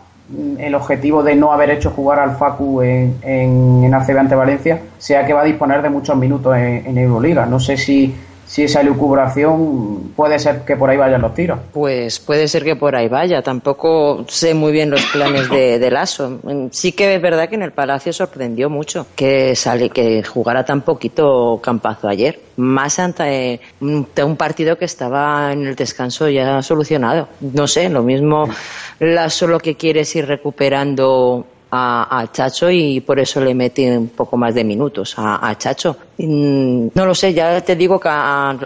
el 0.59 0.75
objetivo 0.75 1.23
de 1.23 1.35
no 1.35 1.53
haber 1.53 1.71
hecho 1.71 1.91
jugar 1.91 2.19
al 2.19 2.37
Facu 2.37 2.82
en, 2.82 3.17
en, 3.23 3.85
en 3.85 3.94
ACB 3.94 4.19
ante 4.19 4.35
Valencia 4.35 4.81
sea 4.99 5.27
que 5.27 5.32
va 5.32 5.43
a 5.43 5.44
disponer 5.44 5.82
de 5.82 5.91
muchos 5.91 6.17
minutos 6.17 6.56
en, 6.56 6.87
en 6.87 6.99
Euroliga. 6.99 7.47
No 7.47 7.59
sé 7.59 7.77
si, 7.77 8.15
si 8.50 8.64
esa 8.64 8.82
lucubración 8.82 10.12
puede 10.17 10.41
ser 10.41 10.64
que 10.64 10.76
por 10.76 10.91
ahí 10.91 10.97
vayan 10.97 11.23
los 11.23 11.32
tiros. 11.35 11.61
Pues 11.73 12.19
puede 12.19 12.49
ser 12.49 12.64
que 12.64 12.75
por 12.75 12.97
ahí 12.97 13.06
vaya. 13.06 13.43
Tampoco 13.43 14.25
sé 14.26 14.55
muy 14.55 14.73
bien 14.73 14.91
los 14.91 15.05
planes 15.06 15.49
de, 15.49 15.79
de 15.79 15.91
Lasso. 15.93 16.41
Sí 16.73 16.91
que 16.91 17.14
es 17.14 17.23
verdad 17.23 17.49
que 17.49 17.55
en 17.55 17.62
el 17.62 17.70
Palacio 17.70 18.12
sorprendió 18.12 18.69
mucho 18.69 19.06
que 19.14 19.55
sale, 19.55 19.91
que 19.91 20.25
jugara 20.25 20.64
tan 20.64 20.81
poquito 20.81 21.61
Campazo 21.62 22.09
ayer. 22.09 22.40
Más 22.57 22.99
ante 22.99 23.61
un, 23.80 24.09
un 24.21 24.37
partido 24.37 24.76
que 24.76 24.85
estaba 24.85 25.52
en 25.52 25.69
el 25.69 25.76
descanso 25.76 26.28
ya 26.28 26.61
solucionado. 26.61 27.28
No 27.40 27.69
sé, 27.69 27.88
lo 27.88 28.02
mismo 28.02 28.49
Lasso 28.99 29.47
lo 29.47 29.61
que 29.61 29.76
quiere 29.76 30.00
es 30.00 30.16
ir 30.16 30.26
recuperando 30.26 31.47
a, 31.71 32.27
Chacho 32.33 32.71
y 32.71 33.00
por 33.00 33.19
eso 33.19 33.41
le 33.41 33.55
mete 33.55 33.97
un 33.97 34.09
poco 34.09 34.37
más 34.37 34.55
de 34.55 34.65
minutos 34.65 35.15
a, 35.17 35.55
Chacho. 35.57 35.97
Mm, 36.19 36.89
no 36.95 37.07
lo 37.07 37.15
sé, 37.15 37.33
ya 37.33 37.61
te 37.61 37.77
digo 37.77 37.99
que 37.99 38.09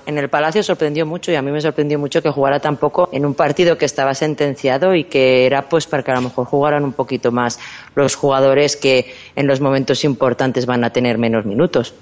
en 0.06 0.18
el 0.18 0.28
Palacio 0.28 0.62
sorprendió 0.62 1.06
mucho 1.06 1.30
y 1.30 1.36
a 1.36 1.42
mí 1.42 1.50
me 1.50 1.60
sorprendió 1.60 1.98
mucho 1.98 2.22
que 2.22 2.30
jugara 2.30 2.60
tan 2.60 2.76
poco 2.76 3.08
en 3.12 3.26
un 3.26 3.34
partido 3.34 3.76
que 3.78 3.84
estaba 3.84 4.14
sentenciado 4.14 4.94
y 4.94 5.04
que 5.04 5.46
era 5.46 5.62
pues 5.62 5.86
para 5.86 6.02
que 6.02 6.10
a 6.10 6.14
lo 6.14 6.22
mejor 6.22 6.46
jugaran 6.46 6.84
un 6.84 6.92
poquito 6.92 7.30
más 7.30 7.58
los 7.94 8.14
jugadores 8.14 8.76
que 8.76 9.12
en 9.36 9.46
los 9.46 9.60
momentos 9.60 10.04
importantes 10.04 10.66
van 10.66 10.84
a 10.84 10.90
tener 10.90 11.18
menos 11.18 11.44
minutos. 11.44 11.94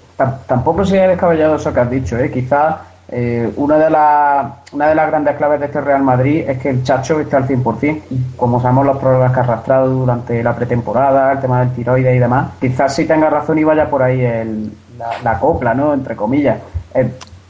Tampoco 0.47 0.85
sería 0.85 1.07
descabellado 1.07 1.55
eso 1.55 1.73
que 1.73 1.79
has 1.79 1.91
dicho, 1.91 2.17
¿eh? 2.17 2.31
quizás 2.31 2.92
eh, 3.15 3.53
una, 3.57 3.77
de 3.77 3.89
la, 3.91 4.55
una 4.71 4.87
de 4.87 4.95
las 4.95 5.07
grandes 5.07 5.35
claves 5.35 5.59
de 5.59 5.67
este 5.67 5.81
Real 5.81 6.01
Madrid 6.01 6.45
es 6.47 6.57
que 6.57 6.69
el 6.69 6.83
Chacho 6.83 7.19
esté 7.19 7.35
al 7.35 7.47
100%. 7.47 8.01
Y 8.09 8.35
como 8.35 8.59
sabemos 8.59 8.87
los 8.87 8.97
problemas 8.97 9.31
que 9.31 9.39
ha 9.39 9.43
arrastrado 9.43 9.87
durante 9.89 10.41
la 10.41 10.55
pretemporada, 10.55 11.31
el 11.31 11.39
tema 11.39 11.59
del 11.59 11.75
tiroides 11.75 12.15
y 12.15 12.19
demás, 12.19 12.51
quizás 12.59 12.95
sí 12.95 13.05
tenga 13.05 13.29
razón 13.29 13.59
y 13.59 13.63
vaya 13.63 13.87
por 13.87 14.01
ahí 14.01 14.21
el, 14.21 14.71
la, 14.97 15.11
la, 15.23 15.39
copla, 15.39 15.75
¿no? 15.75 15.93
Entre 15.93 16.15
comillas. 16.15 16.57
Eh, 16.95 17.07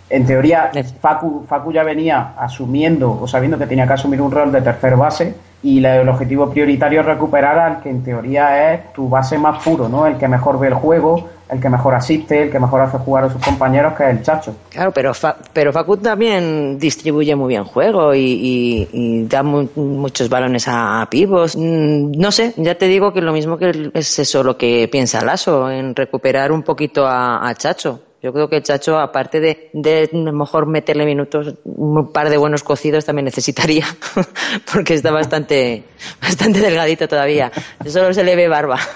en 0.10 0.26
teoría, 0.26 0.70
Facu, 1.00 1.46
Facu 1.48 1.72
ya 1.72 1.84
venía 1.84 2.34
asumiendo 2.38 3.20
o 3.22 3.28
sabiendo 3.28 3.58
que 3.58 3.66
tenía 3.66 3.88
que 3.88 3.94
asumir 3.94 4.22
un 4.22 4.32
rol 4.32 4.52
de 4.52 4.62
tercer 4.62 4.96
base 4.96 5.34
y 5.64 5.80
la, 5.80 5.96
el 5.96 6.10
objetivo 6.10 6.50
prioritario 6.50 7.00
es 7.00 7.06
recuperar 7.06 7.58
al 7.58 7.82
que 7.82 7.90
en 7.90 8.04
teoría 8.04 8.74
es 8.74 8.94
tu 8.94 9.08
base 9.08 9.38
más 9.38 9.64
puro, 9.64 9.88
¿no? 9.88 10.06
El 10.06 10.18
que 10.18 10.28
mejor 10.28 10.60
ve 10.60 10.68
el 10.68 10.74
juego, 10.74 11.30
el 11.50 11.60
que 11.60 11.70
mejor 11.70 11.96
asiste, 11.96 12.44
el 12.44 12.52
que 12.52 12.60
mejor 12.60 12.82
hace 12.82 12.98
jugar 12.98 13.26
a 13.26 13.30
sus 13.30 13.44
compañeros, 13.44 13.94
que 13.94 14.04
es 14.04 14.10
el 14.10 14.22
Chacho. 14.24 14.56
Claro, 14.70 14.92
pero, 14.92 15.14
Fa, 15.14 15.36
pero 15.52 15.72
Facut 15.72 16.02
también 16.02 16.78
distribuye 16.78 17.36
muy 17.36 17.50
bien 17.50 17.64
juego 17.64 18.14
y, 18.14 18.88
y, 18.92 19.24
da 19.26 19.44
mu 19.44 19.68
muchos 19.76 20.30
balones 20.30 20.68
a, 20.68 21.02
a 21.02 21.10
pivos. 21.10 21.56
Mm, 21.56 22.12
no 22.18 22.32
sé, 22.32 22.54
ya 22.58 22.76
te 22.76 22.88
digo 22.88 23.14
que 23.14 23.22
lo 23.22 23.34
mismo 23.34 23.58
que 23.58 23.92
es 23.94 24.20
eso 24.20 24.44
lo 24.44 24.58
que 24.58 24.88
piensa 24.92 25.24
Lasso, 25.24 25.70
en 25.70 25.96
recuperar 25.96 26.52
un 26.52 26.64
poquito 26.64 27.06
a 27.08 27.54
Chacho 27.58 28.13
Yo 28.24 28.32
creo 28.32 28.48
que 28.48 28.56
el 28.56 28.64
Chacho, 28.64 28.98
aparte 28.98 29.42
de, 29.42 29.70
de 29.74 30.10
mejor 30.14 30.66
meterle 30.66 31.06
minutos, 31.06 31.56
un 31.66 32.14
par 32.14 32.30
de 32.30 32.38
buenos 32.38 32.64
cocidos 32.64 33.06
también 33.06 33.26
necesitaría, 33.26 33.86
porque 34.74 34.94
está 34.94 35.12
bastante, 35.12 35.84
bastante 36.22 36.62
delgadito 36.62 37.06
todavía. 37.10 37.52
Solo 37.86 38.14
se 38.14 38.24
le 38.24 38.38
ve 38.38 38.48
barba. 38.48 38.80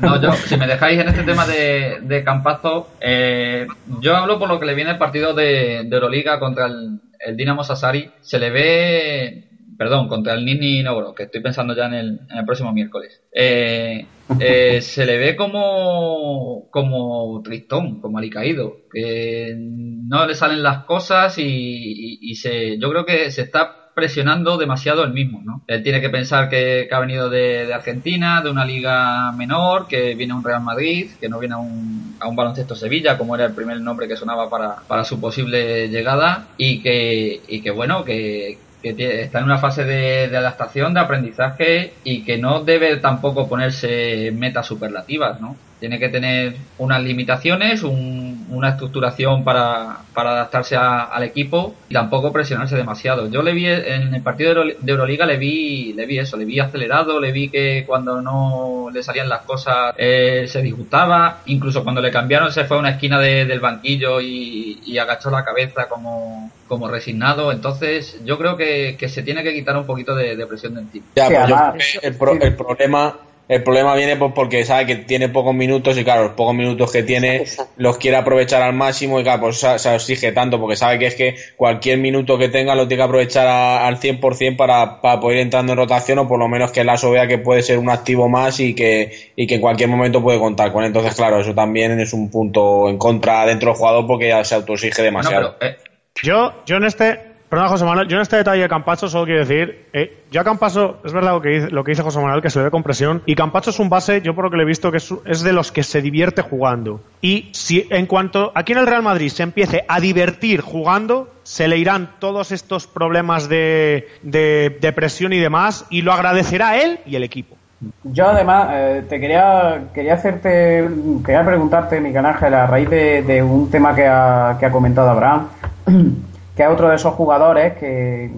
No, 0.00 0.20
yo, 0.20 0.32
si 0.32 0.56
me 0.56 0.66
dejáis 0.66 0.98
en 0.98 1.08
este 1.08 1.22
tema 1.22 1.46
de, 1.46 1.98
de 2.02 2.24
Campazo, 2.24 2.88
eh, 3.00 3.66
yo 4.00 4.16
hablo 4.16 4.38
por 4.38 4.48
lo 4.48 4.58
que 4.58 4.66
le 4.66 4.74
viene 4.74 4.92
el 4.92 4.98
partido 4.98 5.34
de, 5.34 5.84
de 5.84 5.96
Euroliga 5.96 6.38
contra 6.38 6.66
el, 6.66 7.00
el 7.18 7.36
Dinamo 7.36 7.62
Sassari. 7.64 8.10
Se 8.20 8.38
le 8.38 8.50
ve 8.50 9.49
perdón, 9.80 10.08
contra 10.08 10.34
el 10.34 10.44
Nini 10.44 10.82
Novro, 10.82 11.14
que 11.14 11.22
estoy 11.24 11.40
pensando 11.40 11.74
ya 11.74 11.86
en 11.86 11.94
el, 11.94 12.08
en 12.30 12.38
el 12.38 12.44
próximo 12.44 12.70
miércoles. 12.72 13.22
Eh, 13.32 14.04
eh, 14.38 14.80
se 14.82 15.06
le 15.06 15.16
ve 15.16 15.36
como, 15.36 16.68
como 16.70 17.40
tristón, 17.42 17.98
como 17.98 18.18
alicaído, 18.18 18.82
que 18.92 19.54
no 19.56 20.26
le 20.26 20.34
salen 20.34 20.62
las 20.62 20.84
cosas 20.84 21.38
y, 21.38 21.44
y- 21.44 22.18
y 22.20 22.34
se, 22.34 22.78
yo 22.78 22.90
creo 22.90 23.06
que 23.06 23.30
se 23.30 23.42
está 23.42 23.76
presionando 23.94 24.58
demasiado 24.58 25.02
el 25.02 25.12
mismo, 25.12 25.40
¿no? 25.44 25.64
Él 25.66 25.82
tiene 25.82 26.00
que 26.00 26.10
pensar 26.10 26.48
que, 26.48 26.86
que 26.88 26.94
ha 26.94 27.00
venido 27.00 27.28
de, 27.30 27.66
de 27.66 27.74
Argentina, 27.74 28.40
de 28.42 28.50
una 28.50 28.64
liga 28.66 29.32
menor, 29.32 29.86
que 29.88 30.14
viene 30.14 30.32
a 30.32 30.36
un 30.36 30.44
Real 30.44 30.62
Madrid, 30.62 31.12
que 31.20 31.28
no 31.30 31.38
viene 31.38 31.54
a 31.54 31.58
un, 31.58 32.16
a 32.20 32.28
un 32.28 32.36
baloncesto 32.36 32.74
Sevilla, 32.76 33.16
como 33.18 33.34
era 33.34 33.46
el 33.46 33.54
primer 33.54 33.80
nombre 33.80 34.08
que 34.08 34.16
sonaba 34.16 34.48
para, 34.50 34.76
para 34.88 35.04
su 35.04 35.20
posible 35.20 35.88
llegada, 35.88 36.52
y 36.56 36.82
que, 36.82 37.42
y 37.48 37.62
que 37.62 37.70
bueno, 37.70 38.04
que, 38.04 38.62
que 38.82 39.22
está 39.22 39.38
en 39.38 39.44
una 39.44 39.58
fase 39.58 39.84
de, 39.84 40.28
de 40.28 40.36
adaptación, 40.36 40.94
de 40.94 41.00
aprendizaje 41.00 41.94
y 42.04 42.24
que 42.24 42.38
no 42.38 42.64
debe 42.64 42.96
tampoco 42.96 43.48
ponerse 43.48 44.30
metas 44.32 44.66
superlativas, 44.66 45.40
¿no? 45.40 45.56
Tiene 45.80 45.98
que 45.98 46.08
tener 46.10 46.54
unas 46.78 47.02
limitaciones, 47.02 47.82
un- 47.82 48.30
una 48.50 48.70
estructuración 48.70 49.44
para, 49.44 49.98
para 50.12 50.32
adaptarse 50.32 50.76
a- 50.76 51.04
al 51.04 51.22
equipo 51.22 51.74
y 51.88 51.94
tampoco 51.94 52.32
presionarse 52.32 52.76
demasiado. 52.76 53.30
Yo 53.30 53.42
le 53.42 53.52
vi 53.52 53.66
en 53.66 54.12
el 54.14 54.22
partido 54.22 54.52
de, 54.54 54.60
Euro- 54.60 54.76
de 54.80 54.92
Euroliga, 54.92 55.24
le 55.24 55.36
vi, 55.38 55.92
le 55.94 56.04
vi 56.06 56.18
eso, 56.18 56.36
le 56.36 56.44
vi 56.44 56.58
acelerado, 56.60 57.18
le 57.20 57.32
vi 57.32 57.48
que 57.48 57.84
cuando 57.86 58.20
no 58.20 58.88
le 58.92 59.02
salían 59.02 59.28
las 59.28 59.40
cosas 59.42 59.94
eh, 59.96 60.46
se 60.48 60.62
disgustaba, 60.62 61.40
incluso 61.46 61.82
cuando 61.84 62.00
le 62.02 62.10
cambiaron 62.10 62.52
se 62.52 62.64
fue 62.64 62.76
a 62.76 62.80
una 62.80 62.90
esquina 62.90 63.18
de- 63.20 63.44
del 63.46 63.60
banquillo 63.60 64.20
y, 64.20 64.80
y 64.84 64.98
agachó 64.98 65.30
la 65.30 65.44
cabeza 65.44 65.88
como, 65.88 66.50
como 66.66 66.88
resignado. 66.88 67.52
Entonces 67.52 68.20
yo 68.24 68.36
creo 68.36 68.56
que, 68.56 68.96
que 68.98 69.08
se 69.08 69.22
tiene 69.22 69.42
que 69.44 69.54
quitar 69.54 69.76
un 69.76 69.86
poquito 69.86 70.14
de, 70.14 70.36
de 70.36 70.46
presión 70.46 70.74
de 70.74 70.80
encima. 70.82 71.06
Ya, 71.16 71.26
pues 71.26 71.38
yo 71.38 71.40
además- 71.56 71.72
creo 71.72 72.00
que 72.00 72.06
el, 72.08 72.14
pro- 72.16 72.32
el 72.42 72.54
problema 72.56 73.16
el 73.52 73.64
problema 73.64 73.96
viene 73.96 74.14
pues 74.16 74.30
porque 74.32 74.64
sabe 74.64 74.86
que 74.86 74.94
tiene 74.96 75.28
pocos 75.28 75.52
minutos 75.54 75.98
y 75.98 76.04
claro, 76.04 76.22
los 76.22 76.32
pocos 76.34 76.54
minutos 76.54 76.92
que 76.92 77.02
tiene 77.02 77.36
Exacto. 77.38 77.72
los 77.78 77.98
quiere 77.98 78.16
aprovechar 78.16 78.62
al 78.62 78.74
máximo 78.74 79.18
y 79.18 79.24
claro, 79.24 79.40
pues 79.42 79.58
se, 79.58 79.76
se 79.80 79.92
exige 79.94 80.30
tanto 80.30 80.60
porque 80.60 80.76
sabe 80.76 81.00
que 81.00 81.06
es 81.06 81.16
que 81.16 81.34
cualquier 81.56 81.98
minuto 81.98 82.38
que 82.38 82.48
tenga 82.48 82.76
lo 82.76 82.86
tiene 82.86 83.00
que 83.02 83.04
aprovechar 83.06 83.48
a- 83.48 83.86
al 83.88 83.98
100% 83.98 84.56
para, 84.56 85.00
para 85.00 85.18
poder 85.18 85.38
ir 85.38 85.42
entrando 85.42 85.72
en 85.72 85.78
rotación 85.78 86.20
o 86.20 86.28
por 86.28 86.38
lo 86.38 86.46
menos 86.46 86.70
que 86.70 86.82
el 86.82 86.88
ASO 86.88 87.10
vea 87.10 87.26
que 87.26 87.38
puede 87.38 87.62
ser 87.62 87.78
un 87.78 87.90
activo 87.90 88.28
más 88.28 88.60
y 88.60 88.74
que, 88.74 89.10
y 89.34 89.46
que 89.48 89.56
en 89.56 89.60
cualquier 89.60 89.88
momento 89.88 90.22
puede 90.22 90.38
contar 90.38 90.70
con 90.72 90.84
él. 90.84 90.88
Entonces, 90.88 91.14
claro, 91.16 91.40
eso 91.40 91.52
también 91.52 91.98
es 91.98 92.12
un 92.12 92.30
punto 92.30 92.88
en 92.88 92.98
contra 92.98 93.44
dentro 93.46 93.70
del 93.70 93.76
jugador 93.76 94.06
porque 94.06 94.28
ya 94.28 94.44
se 94.44 94.54
autoexige 94.54 95.02
demasiado. 95.02 95.56
pero, 95.58 95.72
eh, 95.72 95.76
Yo, 96.22 96.52
yo 96.66 96.76
en 96.76 96.84
este, 96.84 97.18
perdón 97.50 97.68
José 97.68 97.84
Manuel, 97.84 98.06
yo 98.06 98.16
en 98.16 98.22
este 98.22 98.36
detalle 98.36 98.62
de 98.62 98.68
Campacho 98.68 99.08
solo 99.08 99.24
quiero 99.24 99.40
decir, 99.40 99.86
eh, 99.92 100.22
yo 100.30 100.40
a 100.40 100.44
Campacho, 100.44 100.98
es 101.04 101.12
verdad 101.12 101.32
lo 101.32 101.42
que, 101.42 101.48
dice, 101.48 101.70
lo 101.70 101.82
que 101.82 101.90
dice 101.90 102.02
José 102.02 102.20
Manuel, 102.20 102.40
que 102.40 102.48
se 102.48 102.60
le 102.60 102.66
ve 102.66 102.70
con 102.70 102.84
presión, 102.84 103.22
y 103.26 103.34
Campacho 103.34 103.70
es 103.70 103.80
un 103.80 103.88
base, 103.88 104.22
yo 104.22 104.36
por 104.36 104.44
lo 104.44 104.50
que 104.52 104.56
le 104.56 104.62
he 104.62 104.66
visto, 104.66 104.92
que 104.92 104.98
es, 104.98 105.42
de 105.42 105.52
los 105.52 105.72
que 105.72 105.82
se 105.82 106.00
divierte 106.00 106.42
jugando. 106.42 107.00
Y 107.20 107.50
si 107.52 107.88
en 107.90 108.06
cuanto 108.06 108.52
aquí 108.54 108.70
en 108.70 108.78
el 108.78 108.86
Real 108.86 109.02
Madrid 109.02 109.30
se 109.30 109.42
empiece 109.42 109.84
a 109.88 109.98
divertir 109.98 110.60
jugando, 110.60 111.28
se 111.42 111.66
le 111.66 111.76
irán 111.76 112.12
todos 112.20 112.52
estos 112.52 112.86
problemas 112.86 113.48
de, 113.48 114.06
de, 114.22 114.92
presión 114.94 115.32
y 115.32 115.38
demás, 115.38 115.86
y 115.90 116.02
lo 116.02 116.12
agradecerá 116.12 116.80
él 116.80 117.00
y 117.04 117.16
el 117.16 117.24
equipo. 117.24 117.56
Yo 118.04 118.28
además 118.28 118.68
eh, 118.72 119.04
te 119.08 119.18
quería 119.18 119.84
quería 119.94 120.14
hacerte 120.14 120.86
quería 121.24 121.42
preguntarte 121.46 121.98
Miguel 121.98 122.26
Ángel 122.26 122.52
a 122.52 122.66
raíz 122.66 122.90
de, 122.90 123.22
de 123.22 123.42
un 123.42 123.70
tema 123.70 123.94
que 123.94 124.06
ha, 124.06 124.58
que 124.60 124.66
ha 124.66 124.70
comentado 124.70 125.08
Abraham 125.08 125.48
que 126.60 126.66
es 126.66 126.70
otro 126.70 126.90
de 126.90 126.96
esos 126.96 127.14
jugadores 127.14 127.72
que, 127.78 128.30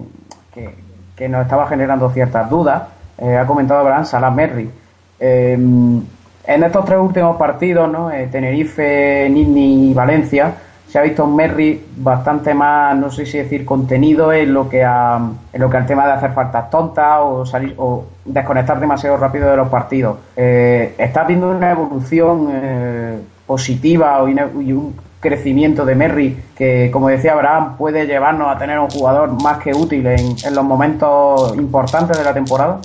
que, 1.17 1.27
nos 1.27 1.41
estaba 1.41 1.67
generando 1.67 2.09
ciertas 2.09 2.49
dudas 2.49 2.83
Eh, 3.17 3.37
ha 3.37 3.45
comentado 3.45 3.81
Abraham 3.81 4.05
Salah 4.05 4.31
Merri 4.31 4.69
Eh, 5.19 5.53
en 5.53 6.63
estos 6.63 6.85
tres 6.85 6.99
últimos 6.99 7.35
partidos 7.35 7.91
¿no? 7.91 8.11
Eh, 8.11 8.29
Tenerife, 8.31 9.27
Nizhny 9.29 9.91
y 9.91 9.93
Valencia 9.93 10.53
se 10.87 10.99
ha 10.99 11.01
visto 11.01 11.25
un 11.25 11.35
Merri 11.35 11.83
bastante 11.97 12.53
más, 12.53 12.95
no 12.95 13.11
sé 13.11 13.25
si 13.25 13.39
decir 13.39 13.65
contenido 13.65 14.31
en 14.31 14.53
lo 14.53 14.69
que 14.69 14.85
a, 14.85 15.19
en 15.51 15.61
lo 15.61 15.69
que 15.69 15.77
al 15.77 15.85
tema 15.85 16.05
de 16.05 16.13
hacer 16.13 16.31
faltas 16.31 16.69
tontas 16.69 17.19
o 17.21 17.45
salir 17.45 17.73
o 17.77 18.05
desconectar 18.23 18.79
demasiado 18.79 19.17
rápido 19.17 19.49
de 19.49 19.57
los 19.57 19.67
partidos. 19.67 20.17
Eh, 20.37 20.95
¿Está 20.97 21.25
viendo 21.25 21.49
una 21.49 21.71
evolución 21.71 22.47
positiva 23.45 24.23
y 24.29 24.71
un 24.71 24.95
crecimiento 25.23 25.85
de 25.85 25.95
Merri 25.95 26.37
que, 26.55 26.91
como 26.91 27.07
decía 27.07 27.33
Abraham, 27.33 27.77
puede 27.77 28.05
llevarnos 28.05 28.55
a 28.55 28.59
tener 28.59 28.77
un 28.77 28.89
jugador 28.89 29.41
más 29.41 29.57
que 29.57 29.73
útil 29.73 30.05
en, 30.05 30.35
en 30.45 30.53
los 30.53 30.63
momentos 30.63 31.55
importantes 31.57 32.15
de 32.15 32.23
la 32.23 32.33
temporada? 32.35 32.79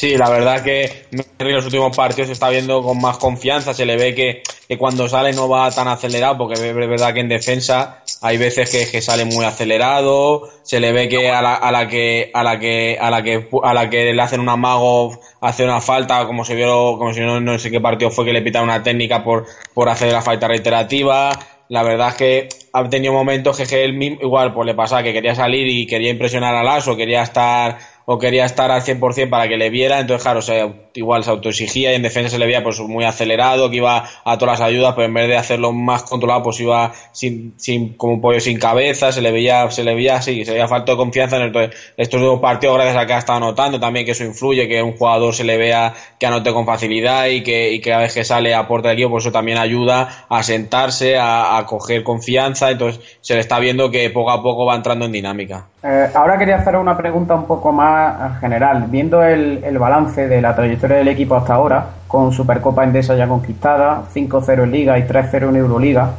Sí, 0.00 0.16
la 0.16 0.30
verdad 0.30 0.62
que 0.62 1.04
en 1.12 1.52
los 1.52 1.66
últimos 1.66 1.94
partidos 1.94 2.28
se 2.28 2.32
está 2.32 2.48
viendo 2.48 2.82
con 2.82 2.98
más 3.02 3.18
confianza, 3.18 3.74
se 3.74 3.84
le 3.84 3.98
ve 3.98 4.14
que, 4.14 4.42
cuando 4.78 5.06
sale 5.10 5.34
no 5.34 5.46
va 5.46 5.70
tan 5.72 5.88
acelerado, 5.88 6.38
porque 6.38 6.54
es 6.54 6.74
verdad 6.74 7.12
que 7.12 7.20
en 7.20 7.28
defensa 7.28 8.02
hay 8.22 8.38
veces 8.38 8.70
que, 8.70 9.02
sale 9.02 9.26
muy 9.26 9.44
acelerado, 9.44 10.48
se 10.62 10.80
le 10.80 10.92
ve 10.92 11.10
que 11.10 11.28
a 11.28 11.42
la, 11.42 11.54
a 11.54 11.70
la 11.70 11.86
que 11.86 12.30
a 12.32 12.42
la 12.42 12.58
que 12.58 12.96
a 12.98 13.10
la 13.10 13.22
que 13.22 13.46
a 13.62 13.74
la 13.74 13.90
que 13.90 14.14
le 14.14 14.22
hacen 14.22 14.40
un 14.40 14.48
amago 14.48 15.20
hace 15.42 15.64
una 15.64 15.82
falta, 15.82 16.26
como 16.26 16.46
se 16.46 16.54
vio, 16.54 16.96
como 16.96 17.12
si 17.12 17.20
no, 17.20 17.38
no 17.38 17.58
sé 17.58 17.70
qué 17.70 17.82
partido 17.82 18.10
fue 18.10 18.24
que 18.24 18.32
le 18.32 18.40
pitaron 18.40 18.70
una 18.70 18.82
técnica 18.82 19.22
por, 19.22 19.44
por 19.74 19.90
hacer 19.90 20.10
la 20.14 20.22
falta 20.22 20.48
reiterativa. 20.48 21.38
La 21.68 21.82
verdad 21.82 22.08
es 22.08 22.14
que 22.14 22.48
ha 22.72 22.88
tenido 22.88 23.12
momentos 23.12 23.54
que, 23.58 23.66
que 23.66 23.84
él 23.84 23.92
mismo, 23.92 24.18
igual 24.22 24.54
pues 24.54 24.64
le 24.66 24.74
pasaba 24.74 25.02
que 25.02 25.12
quería 25.12 25.34
salir 25.34 25.68
y 25.68 25.86
quería 25.86 26.10
impresionar 26.10 26.54
a 26.54 26.64
Lasso, 26.64 26.96
quería 26.96 27.22
estar 27.22 27.78
o 28.04 28.18
quería 28.18 28.44
estar 28.44 28.70
al 28.70 28.82
100% 28.82 29.28
para 29.28 29.48
que 29.48 29.56
le 29.56 29.70
viera, 29.70 30.00
entonces 30.00 30.22
claro, 30.22 30.42
se, 30.42 30.72
igual 30.94 31.24
se 31.24 31.30
autoexigía 31.30 31.92
y 31.92 31.94
en 31.96 32.02
defensa 32.02 32.30
se 32.30 32.38
le 32.38 32.46
veía 32.46 32.62
pues 32.62 32.80
muy 32.80 33.04
acelerado, 33.04 33.70
que 33.70 33.76
iba 33.76 34.04
a 34.24 34.38
todas 34.38 34.58
las 34.58 34.68
ayudas, 34.68 34.94
pero 34.94 35.06
en 35.06 35.14
vez 35.14 35.28
de 35.28 35.36
hacerlo 35.36 35.72
más 35.72 36.02
controlado, 36.02 36.42
pues 36.42 36.60
iba 36.60 36.92
sin, 37.12 37.54
sin 37.56 37.94
como 37.94 38.14
un 38.14 38.20
pollo 38.20 38.40
sin 38.40 38.58
cabeza, 38.58 39.12
se 39.12 39.20
le 39.20 39.30
veía, 39.32 39.70
se 39.70 39.84
le 39.84 39.94
veía 39.94 40.16
así, 40.16 40.44
se 40.44 40.52
veía 40.52 40.68
falta 40.68 40.92
de 40.92 40.98
confianza, 40.98 41.36
entonces 41.36 41.76
estos 41.96 42.20
dos 42.20 42.40
partidos 42.40 42.76
gracias 42.76 42.96
a 42.96 43.06
que 43.06 43.12
ha 43.12 43.18
estado 43.18 43.36
anotando 43.38 43.78
también 43.78 44.04
que 44.04 44.12
eso 44.12 44.24
influye, 44.24 44.68
que 44.68 44.82
un 44.82 44.96
jugador 44.96 45.34
se 45.34 45.44
le 45.44 45.56
vea 45.56 45.94
que 46.18 46.26
anote 46.26 46.52
con 46.52 46.66
facilidad 46.66 47.26
y 47.26 47.42
que, 47.42 47.72
y 47.72 47.80
que 47.80 47.92
a 47.92 47.98
vez 47.98 48.14
que 48.14 48.24
sale 48.24 48.54
aporta 48.54 48.90
el 48.90 48.94
equipo, 48.94 49.10
pues 49.10 49.24
eso 49.24 49.32
también 49.32 49.58
ayuda 49.58 50.26
a 50.28 50.42
sentarse, 50.42 51.16
a, 51.16 51.58
a 51.58 51.66
coger 51.66 52.02
confianza, 52.02 52.70
entonces 52.70 53.00
se 53.20 53.34
le 53.34 53.40
está 53.40 53.58
viendo 53.58 53.90
que 53.90 54.10
poco 54.10 54.30
a 54.30 54.42
poco 54.42 54.66
va 54.66 54.74
entrando 54.74 55.04
en 55.04 55.12
dinámica. 55.12 55.68
Eh, 55.82 56.10
ahora 56.14 56.36
quería 56.36 56.56
hacer 56.56 56.76
una 56.76 56.96
pregunta 56.96 57.34
un 57.34 57.46
poco 57.46 57.72
más 57.72 58.38
general. 58.40 58.86
Viendo 58.88 59.22
el, 59.22 59.64
el 59.64 59.78
balance 59.78 60.28
de 60.28 60.42
la 60.42 60.54
trayectoria 60.54 60.98
del 60.98 61.08
equipo 61.08 61.36
hasta 61.36 61.54
ahora, 61.54 61.86
con 62.06 62.32
Supercopa 62.32 62.84
Endesa 62.84 63.14
ya 63.14 63.26
conquistada, 63.26 64.02
5-0 64.12 64.64
en 64.64 64.70
Liga 64.70 64.98
y 64.98 65.02
3-0 65.02 65.48
en 65.48 65.56
Euroliga, 65.56 66.10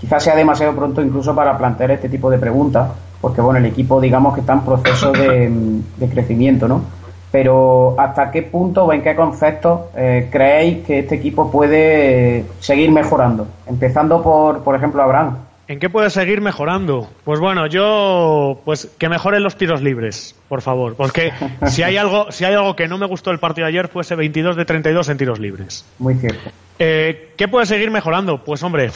quizás 0.00 0.24
sea 0.24 0.34
demasiado 0.34 0.74
pronto 0.74 1.00
incluso 1.00 1.34
para 1.34 1.56
plantear 1.56 1.92
este 1.92 2.08
tipo 2.08 2.28
de 2.30 2.38
preguntas, 2.38 2.88
porque 3.20 3.40
bueno, 3.40 3.58
el 3.58 3.66
equipo 3.66 4.00
digamos 4.00 4.34
que 4.34 4.40
está 4.40 4.54
en 4.54 4.60
proceso 4.60 5.12
de, 5.12 5.48
de 5.96 6.08
crecimiento, 6.08 6.66
¿no? 6.66 6.82
Pero 7.30 7.96
¿hasta 7.98 8.30
qué 8.30 8.42
punto 8.42 8.84
o 8.84 8.92
en 8.92 9.02
qué 9.02 9.16
conceptos 9.16 9.80
eh, 9.96 10.28
creéis 10.30 10.84
que 10.84 11.00
este 11.00 11.16
equipo 11.16 11.50
puede 11.50 12.38
eh, 12.38 12.46
seguir 12.60 12.92
mejorando? 12.92 13.46
Empezando 13.66 14.22
por, 14.22 14.62
por 14.62 14.76
ejemplo, 14.76 15.02
Abraham. 15.02 15.36
¿En 15.66 15.78
qué 15.78 15.88
puede 15.88 16.10
seguir 16.10 16.40
mejorando? 16.40 17.10
Pues 17.24 17.40
bueno, 17.40 17.66
yo 17.66 18.60
pues 18.64 18.88
que 18.98 19.08
mejoren 19.08 19.42
los 19.42 19.56
tiros 19.56 19.82
libres, 19.82 20.34
por 20.48 20.60
favor, 20.60 20.94
porque 20.94 21.32
si 21.68 21.82
hay 21.82 21.96
algo 21.96 22.30
si 22.30 22.44
hay 22.44 22.54
algo 22.54 22.76
que 22.76 22.86
no 22.86 22.98
me 22.98 23.06
gustó 23.06 23.30
del 23.30 23.38
partido 23.38 23.64
de 23.66 23.70
ayer 23.70 23.88
fue 23.88 24.02
ese 24.02 24.14
22 24.14 24.56
de 24.56 24.64
32 24.64 25.08
en 25.08 25.18
tiros 25.18 25.38
libres. 25.38 25.84
Muy 25.98 26.14
cierto. 26.14 26.50
Eh, 26.78 27.32
¿Qué 27.36 27.46
puede 27.46 27.66
seguir 27.66 27.90
mejorando? 27.90 28.44
Pues 28.44 28.62
hombre, 28.62 28.90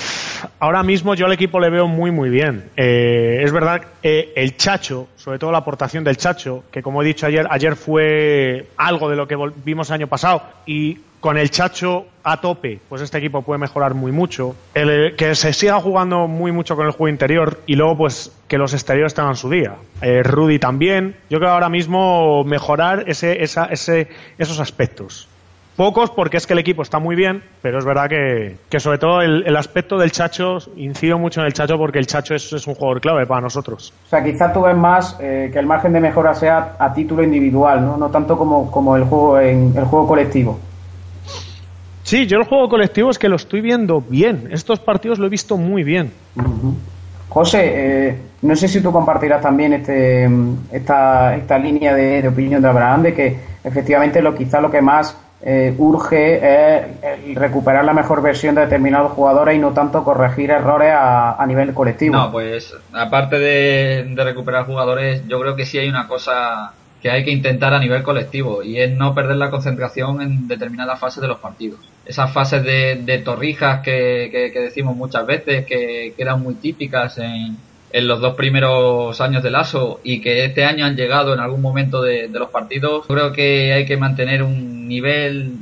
ahora 0.58 0.82
mismo 0.82 1.14
yo 1.14 1.26
al 1.26 1.32
equipo 1.32 1.60
le 1.60 1.70
veo 1.70 1.86
muy 1.86 2.10
muy 2.10 2.28
bien. 2.28 2.70
Eh, 2.76 3.40
es 3.42 3.52
verdad, 3.52 3.82
eh, 4.02 4.32
el 4.36 4.56
Chacho, 4.56 5.08
sobre 5.16 5.38
todo 5.38 5.52
la 5.52 5.58
aportación 5.58 6.02
del 6.04 6.16
Chacho, 6.16 6.64
que 6.72 6.82
como 6.82 7.02
he 7.02 7.06
dicho 7.06 7.26
ayer, 7.26 7.46
ayer 7.48 7.76
fue 7.76 8.66
algo 8.76 9.08
de 9.08 9.16
lo 9.16 9.28
que 9.28 9.36
vimos 9.64 9.88
el 9.90 9.94
año 9.94 10.06
pasado 10.08 10.42
y 10.66 10.98
con 11.20 11.36
el 11.36 11.50
Chacho 11.50 12.06
a 12.22 12.40
tope, 12.40 12.78
pues 12.88 13.02
este 13.02 13.18
equipo 13.18 13.42
puede 13.42 13.58
mejorar 13.58 13.94
muy 13.94 14.12
mucho. 14.12 14.54
El, 14.74 14.90
eh, 14.90 15.16
que 15.16 15.34
se 15.34 15.52
siga 15.52 15.80
jugando 15.80 16.28
muy 16.28 16.52
mucho 16.52 16.76
con 16.76 16.86
el 16.86 16.92
juego 16.92 17.08
interior 17.08 17.60
y 17.66 17.76
luego 17.76 17.96
pues 17.96 18.32
que 18.46 18.58
los 18.58 18.74
exteriores 18.74 19.14
tengan 19.14 19.36
su 19.36 19.48
día. 19.48 19.76
Eh, 20.02 20.22
Rudy 20.22 20.58
también. 20.58 21.16
Yo 21.30 21.38
creo 21.38 21.50
ahora 21.50 21.68
mismo 21.68 22.44
mejorar 22.44 23.04
ese, 23.06 23.42
esa, 23.42 23.66
ese, 23.66 24.08
esos 24.38 24.60
aspectos. 24.60 25.28
Pocos 25.78 26.10
porque 26.10 26.38
es 26.38 26.46
que 26.48 26.54
el 26.54 26.58
equipo 26.58 26.82
está 26.82 26.98
muy 26.98 27.14
bien, 27.14 27.40
pero 27.62 27.78
es 27.78 27.84
verdad 27.84 28.08
que, 28.08 28.56
que 28.68 28.80
sobre 28.80 28.98
todo 28.98 29.22
el, 29.22 29.56
aspecto 29.56 29.96
del 29.96 30.10
Chacho, 30.10 30.58
incido 30.74 31.18
mucho 31.18 31.40
en 31.40 31.46
el 31.46 31.52
Chacho 31.52 31.78
porque 31.78 32.00
el 32.00 32.06
Chacho 32.08 32.34
es, 32.34 32.52
es 32.52 32.66
un 32.66 32.74
jugador 32.74 33.00
clave 33.00 33.26
para 33.26 33.42
nosotros. 33.42 33.94
O 34.06 34.08
sea, 34.08 34.24
quizás 34.24 34.52
tú 34.52 34.62
ves 34.62 34.76
más 34.76 35.16
eh, 35.20 35.50
que 35.52 35.58
el 35.60 35.66
margen 35.66 35.92
de 35.92 36.00
mejora 36.00 36.34
sea 36.34 36.74
a 36.80 36.92
título 36.92 37.22
individual, 37.22 37.86
¿no? 37.86 37.96
No 37.96 38.08
tanto 38.08 38.36
como, 38.36 38.72
como 38.72 38.96
el 38.96 39.04
juego 39.04 39.38
en 39.38 39.72
el 39.76 39.84
juego 39.84 40.08
colectivo. 40.08 40.58
Sí, 42.08 42.26
yo 42.26 42.38
el 42.38 42.44
juego 42.44 42.70
colectivo 42.70 43.10
es 43.10 43.18
que 43.18 43.28
lo 43.28 43.36
estoy 43.36 43.60
viendo 43.60 44.00
bien. 44.00 44.48
Estos 44.50 44.80
partidos 44.80 45.18
lo 45.18 45.26
he 45.26 45.28
visto 45.28 45.58
muy 45.58 45.82
bien. 45.82 46.10
Uh 46.36 46.40
-huh. 46.40 46.74
José, 47.28 47.60
eh, 47.74 48.16
no 48.40 48.56
sé 48.56 48.66
si 48.66 48.80
tú 48.80 48.90
compartirás 48.90 49.42
también 49.42 49.74
este, 49.74 50.26
esta, 50.72 51.36
esta 51.36 51.58
línea 51.58 51.94
de, 51.94 52.22
de 52.22 52.28
opinión 52.28 52.62
de 52.62 52.68
Abraham, 52.68 53.02
de 53.02 53.12
que 53.12 53.38
efectivamente 53.62 54.22
lo 54.22 54.34
quizá 54.34 54.58
lo 54.58 54.70
que 54.70 54.80
más 54.80 55.18
eh, 55.42 55.74
urge 55.76 56.36
es 56.36 56.86
el 57.26 57.36
recuperar 57.36 57.84
la 57.84 57.92
mejor 57.92 58.22
versión 58.22 58.54
de 58.54 58.62
determinados 58.62 59.12
jugadores 59.12 59.54
y 59.54 59.58
no 59.58 59.72
tanto 59.72 60.02
corregir 60.02 60.50
errores 60.50 60.94
a, 60.94 61.34
a 61.34 61.46
nivel 61.46 61.74
colectivo. 61.74 62.16
No, 62.16 62.32
pues 62.32 62.74
aparte 62.94 63.38
de, 63.38 64.14
de, 64.16 64.24
recuperar 64.24 64.64
jugadores, 64.64 65.28
yo 65.28 65.38
creo 65.38 65.54
que 65.54 65.66
sí 65.66 65.76
hay 65.76 65.90
una 65.90 66.08
cosa 66.08 66.72
que 67.02 67.10
hay 67.10 67.24
que 67.24 67.30
intentar 67.30 67.74
a 67.74 67.78
nivel 67.78 68.02
colectivo 68.02 68.62
y 68.62 68.78
es 68.78 68.90
no 68.90 69.14
perder 69.14 69.36
la 69.36 69.50
concentración 69.50 70.20
en 70.20 70.48
determinadas 70.48 70.98
fases 70.98 71.20
de 71.20 71.28
los 71.28 71.38
partidos. 71.38 71.78
Esas 72.04 72.32
fases 72.32 72.64
de, 72.64 72.96
de 72.96 73.18
torrijas 73.18 73.82
que, 73.82 74.50
que, 74.52 74.60
decimos 74.60 74.96
muchas 74.96 75.26
veces, 75.26 75.64
que, 75.66 76.14
que 76.16 76.22
eran 76.22 76.42
muy 76.42 76.54
típicas 76.54 77.18
en, 77.18 77.56
en 77.92 78.08
los 78.08 78.20
dos 78.20 78.34
primeros 78.34 79.20
años 79.20 79.42
del 79.42 79.54
ASO 79.54 80.00
y 80.02 80.20
que 80.20 80.44
este 80.44 80.64
año 80.64 80.86
han 80.86 80.96
llegado 80.96 81.34
en 81.34 81.40
algún 81.40 81.62
momento 81.62 82.02
de, 82.02 82.28
de, 82.28 82.38
los 82.38 82.50
partidos, 82.50 83.06
creo 83.06 83.32
que 83.32 83.72
hay 83.72 83.86
que 83.86 83.96
mantener 83.96 84.42
un 84.42 84.88
nivel 84.88 85.52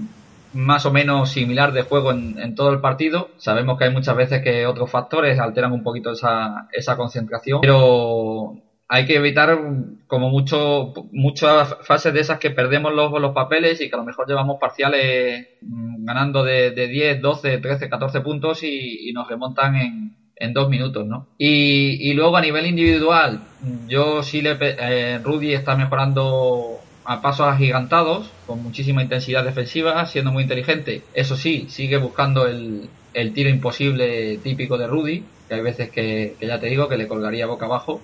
más 0.54 0.86
o 0.86 0.92
menos 0.92 1.30
similar 1.30 1.72
de 1.72 1.82
juego 1.82 2.12
en, 2.12 2.38
en, 2.38 2.54
todo 2.54 2.70
el 2.72 2.80
partido. 2.80 3.28
Sabemos 3.36 3.78
que 3.78 3.84
hay 3.84 3.92
muchas 3.92 4.16
veces 4.16 4.42
que 4.42 4.66
otros 4.66 4.90
factores 4.90 5.38
alteran 5.38 5.72
un 5.72 5.82
poquito 5.82 6.12
esa, 6.12 6.68
esa 6.72 6.96
concentración, 6.96 7.60
pero 7.60 8.56
hay 8.88 9.04
que 9.06 9.16
evitar 9.16 9.58
como 10.06 10.30
mucho 10.30 10.92
muchas 11.12 11.76
fases 11.82 12.14
de 12.14 12.20
esas 12.20 12.38
que 12.38 12.50
perdemos 12.50 12.92
los, 12.92 13.34
papeles 13.34 13.80
y 13.80 13.88
que 13.88 13.96
a 13.96 13.98
lo 13.98 14.04
mejor 14.04 14.28
llevamos 14.28 14.58
parciales 14.60 15.48
ganando 15.60 16.44
de, 16.44 16.70
de 16.70 16.86
10, 16.86 17.20
12, 17.20 17.58
13, 17.58 17.88
14 17.88 18.20
puntos 18.20 18.62
y, 18.62 19.12
nos 19.12 19.28
remontan 19.28 19.74
en, 19.76 20.16
en 20.36 20.52
dos 20.52 20.68
minutos, 20.68 21.06
¿no? 21.06 21.26
Y, 21.38 22.10
y 22.10 22.14
luego 22.14 22.36
a 22.36 22.40
nivel 22.40 22.66
individual, 22.66 23.40
yo 23.88 24.22
sí 24.22 24.42
le 24.42 24.56
eh, 24.60 25.18
Rudy 25.22 25.54
está 25.54 25.74
mejorando 25.74 26.78
a 27.04 27.22
pasos 27.22 27.48
agigantados, 27.48 28.30
con 28.46 28.62
muchísima 28.62 29.02
intensidad 29.02 29.44
defensiva, 29.44 30.04
siendo 30.06 30.32
muy 30.32 30.42
inteligente. 30.42 31.02
Eso 31.14 31.36
sí, 31.36 31.66
sigue 31.68 31.96
buscando 31.96 32.46
el, 32.46 32.88
el 33.14 33.32
tiro 33.32 33.48
imposible 33.48 34.38
típico 34.38 34.76
de 34.76 34.86
Rudy, 34.86 35.24
que 35.48 35.54
hay 35.54 35.62
veces 35.62 35.90
que, 35.90 36.36
que 36.38 36.46
ya 36.46 36.60
te 36.60 36.66
digo 36.66 36.88
que 36.88 36.96
le 36.96 37.08
colgaría 37.08 37.46
boca 37.46 37.66
abajo, 37.66 38.02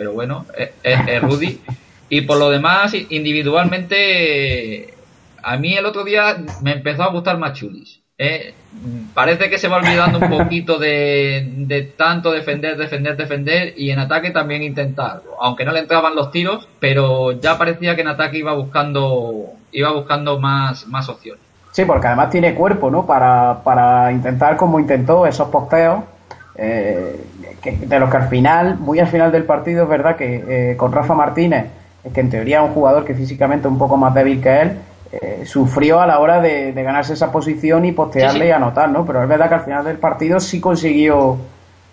pero 0.00 0.14
bueno, 0.14 0.46
es, 0.56 0.70
es, 0.82 0.98
es 1.06 1.20
Rudy. 1.20 1.60
Y 2.08 2.22
por 2.22 2.38
lo 2.38 2.48
demás, 2.48 2.94
individualmente, 2.94 4.94
a 5.42 5.58
mí 5.58 5.74
el 5.74 5.84
otro 5.84 6.04
día 6.04 6.38
me 6.62 6.72
empezó 6.72 7.02
a 7.02 7.12
gustar 7.12 7.36
más 7.36 7.52
Chulis. 7.52 8.00
Eh, 8.16 8.54
parece 9.12 9.50
que 9.50 9.58
se 9.58 9.68
va 9.68 9.76
olvidando 9.76 10.18
un 10.18 10.30
poquito 10.30 10.78
de, 10.78 11.52
de, 11.54 11.82
tanto 11.82 12.32
defender, 12.32 12.78
defender, 12.78 13.14
defender 13.14 13.74
y 13.76 13.90
en 13.90 13.98
ataque 13.98 14.30
también 14.30 14.62
intentar. 14.62 15.20
Aunque 15.38 15.66
no 15.66 15.72
le 15.72 15.80
entraban 15.80 16.14
los 16.14 16.30
tiros, 16.30 16.66
pero 16.78 17.32
ya 17.32 17.58
parecía 17.58 17.94
que 17.94 18.00
en 18.00 18.08
ataque 18.08 18.38
iba 18.38 18.54
buscando, 18.54 19.50
iba 19.70 19.92
buscando 19.92 20.40
más, 20.40 20.86
más 20.86 21.10
opciones. 21.10 21.44
Sí, 21.72 21.84
porque 21.84 22.06
además 22.06 22.30
tiene 22.30 22.54
cuerpo, 22.54 22.90
¿no? 22.90 23.04
Para, 23.04 23.60
para 23.62 24.10
intentar 24.12 24.56
como 24.56 24.80
intentó 24.80 25.26
esos 25.26 25.50
posteos. 25.50 26.04
Eh, 26.56 27.16
que, 27.62 27.72
de 27.72 27.98
los 27.98 28.10
que 28.10 28.16
al 28.16 28.28
final, 28.28 28.78
muy 28.78 28.98
al 28.98 29.06
final 29.06 29.32
del 29.32 29.44
partido, 29.44 29.84
es 29.84 29.88
verdad 29.88 30.16
que 30.16 30.72
eh, 30.72 30.76
con 30.76 30.92
Rafa 30.92 31.14
Martínez, 31.14 31.66
que 32.12 32.20
en 32.20 32.30
teoría 32.30 32.58
es 32.62 32.68
un 32.68 32.74
jugador 32.74 33.04
que 33.04 33.14
físicamente 33.14 33.68
es 33.68 33.72
un 33.72 33.78
poco 33.78 33.96
más 33.96 34.14
débil 34.14 34.40
que 34.40 34.60
él, 34.60 34.72
eh, 35.12 35.42
sufrió 35.44 36.00
a 36.00 36.06
la 36.06 36.20
hora 36.20 36.40
de, 36.40 36.72
de, 36.72 36.82
ganarse 36.82 37.14
esa 37.14 37.32
posición 37.32 37.84
y 37.84 37.92
postearle 37.92 38.32
sí, 38.32 38.44
sí. 38.44 38.48
y 38.48 38.52
anotar, 38.52 38.88
¿no? 38.88 39.04
Pero 39.04 39.22
es 39.22 39.28
verdad 39.28 39.48
que 39.48 39.54
al 39.56 39.64
final 39.64 39.84
del 39.84 39.98
partido 39.98 40.38
sí 40.38 40.60
consiguió 40.60 41.36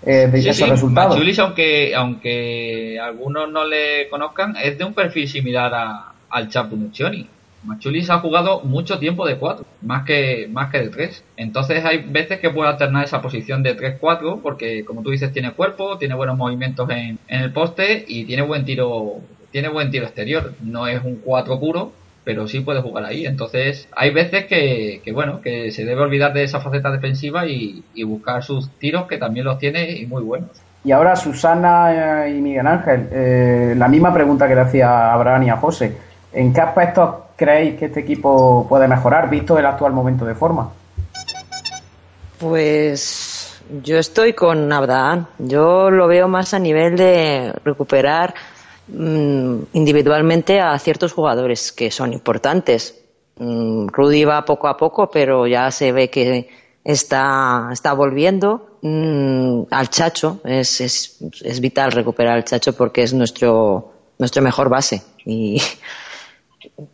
eh, 0.06 0.30
sí, 0.34 0.50
esos 0.50 0.70
resultados. 0.70 1.16
Machulis, 1.16 1.40
aunque, 1.40 1.96
aunque 1.96 3.00
algunos 3.02 3.50
no 3.50 3.66
le 3.66 4.08
conozcan, 4.10 4.56
es 4.56 4.78
de 4.78 4.86
un 4.86 4.94
perfil 4.94 5.28
similar 5.28 5.74
a, 5.74 6.14
al 6.30 6.50
Chapu 6.50 6.76
Nuccioni. 6.76 7.28
Machulis 7.64 8.10
ha 8.10 8.20
jugado 8.20 8.62
mucho 8.62 9.00
tiempo 9.00 9.26
de 9.28 9.38
4, 9.38 9.66
más 9.82 10.06
que, 10.06 10.48
más 10.52 10.72
que 10.72 10.80
de 10.80 10.90
3. 10.90 11.24
Entonces 11.38 11.84
hay 11.84 12.00
veces 12.00 12.40
que 12.40 12.50
puede 12.50 12.70
alternar 12.70 13.06
esa 13.06 13.22
posición 13.22 13.64
de 13.64 13.78
3-4, 13.78 14.42
porque 14.42 14.86
como 14.86 15.02
tú 15.02 15.12
dices, 15.12 15.34
tiene 15.34 15.52
cuerpo, 15.52 15.98
tiene 15.98 16.16
buenos 16.16 16.38
movimientos 16.38 16.90
en, 16.90 17.20
en 17.28 17.42
el 17.42 17.52
poste 17.52 18.06
y 18.08 18.26
tiene 18.26 18.44
buen 18.44 18.66
tiro, 18.66 19.16
tiene 19.52 19.70
buen 19.70 19.92
tiro 19.92 20.06
exterior. 20.06 20.54
No 20.62 20.88
es 20.88 21.04
un 21.04 21.18
4 21.18 21.60
puro, 21.60 21.92
pero 22.28 22.46
sí 22.46 22.60
puede 22.60 22.82
jugar 22.82 23.06
ahí. 23.06 23.26
Entonces, 23.26 23.88
hay 23.96 24.12
veces 24.12 24.48
que, 24.48 25.02
bueno, 25.14 25.40
que 25.40 25.72
se 25.72 25.86
debe 25.86 26.02
olvidar 26.02 26.34
de 26.34 26.44
esa 26.44 26.60
faceta 26.60 26.92
defensiva 26.92 27.48
y, 27.48 27.86
y, 27.94 28.04
buscar 28.04 28.44
sus 28.44 28.70
tiros, 28.80 29.08
que 29.08 29.18
también 29.18 29.46
los 29.46 29.58
tiene 29.60 29.92
y 29.92 30.06
muy 30.08 30.24
buenos. 30.24 30.50
Y 30.84 30.92
ahora, 30.92 31.16
Susana 31.16 32.28
y 32.28 32.34
Miguel 32.42 32.68
Ángel, 32.68 33.08
eh, 33.14 33.76
la 33.78 33.88
misma 33.88 34.14
pregunta 34.14 34.46
que 34.46 34.56
le 34.56 34.62
hacía 34.62 34.90
a 34.90 35.14
Abraham 35.14 35.44
y 35.44 35.50
a 35.52 35.56
José. 35.56 35.96
¿En 36.34 36.52
qué 36.52 36.60
aspectos 36.60 37.16
creéis 37.38 37.80
que 37.80 37.86
este 37.86 38.02
equipo 38.02 38.66
puede 38.68 38.90
mejorar, 38.90 39.30
visto 39.30 39.58
el 39.58 39.66
actual 39.66 39.94
momento 39.94 40.26
de 40.26 40.36
forma? 40.36 40.70
Pues 42.40 43.62
yo 43.84 43.98
estoy 43.98 44.34
con 44.34 44.72
Abraham. 44.74 45.28
Yo 45.40 45.90
lo 45.90 46.08
veo 46.08 46.28
más 46.28 46.54
a 46.54 46.60
nivel 46.60 46.98
de 46.98 47.54
recuperar 47.64 48.34
Mm, 48.90 49.64
individualmente 49.74 50.62
a 50.62 50.78
ciertos 50.80 51.12
jugadores 51.12 51.72
que 51.72 51.92
son 51.92 52.14
importantes. 52.14 52.96
Mm, 53.38 53.88
Rudy 53.88 54.24
va 54.24 54.46
poco 54.46 54.68
a 54.68 54.78
poco, 54.78 55.10
pero 55.12 55.46
ya 55.46 55.70
se 55.72 55.92
ve 55.92 56.10
que 56.10 56.50
está, 56.84 57.70
está 57.72 57.94
volviendo. 57.94 58.80
Mm, 58.82 59.64
al 59.72 59.90
Chacho 59.90 60.40
es, 60.46 60.80
es, 60.82 61.18
es, 61.44 61.60
vital 61.60 61.92
recuperar 61.92 62.36
al 62.36 62.46
Chacho 62.46 62.74
porque 62.74 63.04
es 63.04 63.14
nuestro, 63.14 63.92
nuestro 64.20 64.42
mejor 64.42 64.70
base. 64.70 65.04
Y, 65.26 65.62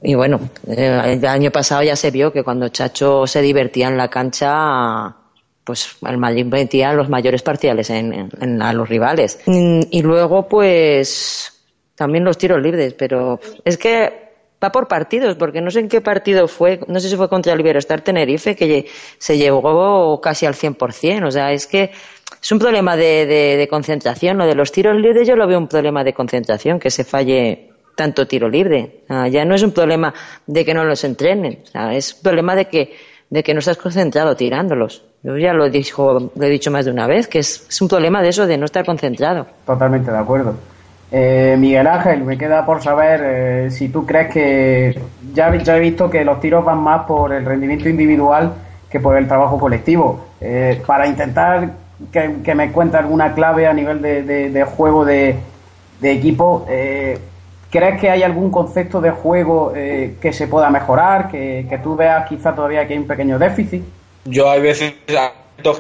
y 0.02 0.16
bueno, 0.16 0.40
eh, 0.68 1.02
el 1.06 1.26
año 1.26 1.52
pasado 1.52 1.84
ya 1.84 1.96
se 1.96 2.12
vio 2.12 2.32
que 2.32 2.44
cuando 2.44 2.70
Chacho 2.70 3.28
se 3.28 3.42
divertía 3.42 3.90
en 3.90 3.98
la 3.98 4.08
cancha, 4.08 5.16
pues 5.64 5.98
el 6.08 6.18
Madrid 6.18 6.46
metía 6.46 6.94
los 6.94 7.10
mayores 7.10 7.42
parciales 7.42 7.90
en, 7.90 8.62
a 8.62 8.74
los 8.74 8.88
rivales. 8.88 9.40
Y 9.46 10.02
luego, 10.02 10.48
pues, 10.48 11.66
también 11.96 12.24
los 12.24 12.38
tiros 12.38 12.62
libres, 12.62 12.94
pero 12.94 13.40
es 13.66 13.78
que 13.78 14.24
va 14.64 14.72
por 14.72 14.88
partidos, 14.88 15.36
porque 15.36 15.60
no 15.60 15.70
sé 15.70 15.82
en 15.82 15.90
qué 15.90 16.00
partido 16.00 16.48
fue, 16.48 16.80
no 16.88 17.02
sé 17.02 17.10
si 17.10 17.18
fue 17.18 17.28
contra 17.28 17.52
el 17.52 17.60
Iberostar 17.60 18.00
Tenerife, 18.00 18.56
que 18.56 18.88
se 19.18 19.38
llevó 19.38 20.22
casi 20.22 20.46
al 20.46 20.54
100%, 20.54 21.28
o 21.28 21.32
sea, 21.32 21.52
es 21.52 21.68
que 21.68 21.92
es 22.42 22.52
un 22.52 22.60
problema 22.60 22.96
de, 22.96 23.26
de 23.26 23.68
concentración, 23.68 24.38
lo 24.38 24.46
de 24.46 24.56
los 24.56 24.72
tiros 24.72 24.96
libres 24.96 25.28
yo 25.28 25.36
lo 25.36 25.46
veo 25.48 25.58
un 25.58 25.68
problema 25.68 26.06
de 26.06 26.14
concentración, 26.14 26.80
que 26.80 26.90
se 26.90 27.04
falle 27.04 27.73
tanto 27.96 28.28
tiro 28.28 28.50
libre, 28.50 29.04
ya 29.30 29.46
no 29.46 29.56
es 29.56 29.64
un 29.64 29.72
problema 29.72 30.14
de 30.48 30.66
que 30.66 30.74
no 30.74 30.84
los 30.84 31.04
entrenen, 31.04 31.60
es 31.92 32.16
un 32.16 32.22
problema 32.24 32.56
de 32.56 32.66
que, 32.66 32.96
de 33.30 33.44
que 33.44 33.54
no 33.54 33.60
estás 33.60 33.78
concentrado 33.78 34.36
tirándolos. 34.36 35.06
Yo 35.24 35.38
ya 35.38 35.54
lo, 35.54 35.70
dijo, 35.70 36.32
lo 36.36 36.46
he 36.46 36.50
dicho 36.50 36.70
más 36.70 36.86
de 36.86 36.92
una 36.92 37.08
vez, 37.08 37.28
que 37.28 37.40
es, 37.40 37.66
es 37.70 37.82
un 37.82 37.88
problema 37.88 38.22
de 38.22 38.30
eso, 38.30 38.46
de 38.46 38.58
no 38.58 38.66
estar 38.66 38.86
concentrado. 38.86 39.48
Totalmente 39.66 40.12
de 40.12 40.18
acuerdo. 40.18 40.56
Eh, 41.16 41.56
Miguel 41.60 41.86
Ángel, 41.86 42.24
me 42.24 42.40
queda 42.40 42.66
por 42.66 42.82
saber 42.82 43.22
eh, 43.24 43.72
si 43.72 43.90
tú 43.90 44.04
crees 44.04 44.34
que 44.34 45.00
ya, 45.32 45.54
he 45.54 45.80
visto 45.80 46.10
que 46.10 46.26
los 46.26 46.40
tiros 46.40 46.66
van 46.66 46.80
más 46.80 47.06
por 47.06 47.32
el 47.32 47.46
rendimiento 47.46 47.88
individual 47.88 48.52
que 48.90 49.00
por 49.00 49.16
el 49.16 49.28
trabajo 49.28 49.60
colectivo. 49.60 50.26
Eh, 50.42 50.82
para 50.88 51.06
intentar 51.06 51.70
que, 52.12 52.56
me 52.56 52.72
cuente 52.72 52.98
alguna 52.98 53.34
clave 53.36 53.68
a 53.68 53.74
nivel 53.74 54.02
de, 54.02 54.24
de, 54.24 54.64
juego 54.64 55.06
de, 55.06 55.36
de 56.02 56.12
equipo, 56.12 56.66
eh, 56.68 57.20
¿crees 57.74 58.00
que 58.00 58.08
hay 58.08 58.22
algún 58.22 58.52
concepto 58.52 59.02
de 59.02 59.10
juego 59.10 59.74
eh, 59.76 60.14
que 60.22 60.32
se 60.32 60.48
pueda 60.48 60.70
mejorar, 60.70 61.28
que, 61.28 61.66
que 61.68 61.80
tú 61.80 61.96
veas 61.96 62.30
quizá 62.30 62.54
todavía 62.54 62.86
que 62.86 62.94
hay 62.94 63.00
un 63.00 63.08
pequeño 63.08 63.40
déficit? 63.40 63.84
Yo 64.26 64.50
hay 64.50 64.62
veces 64.62 64.94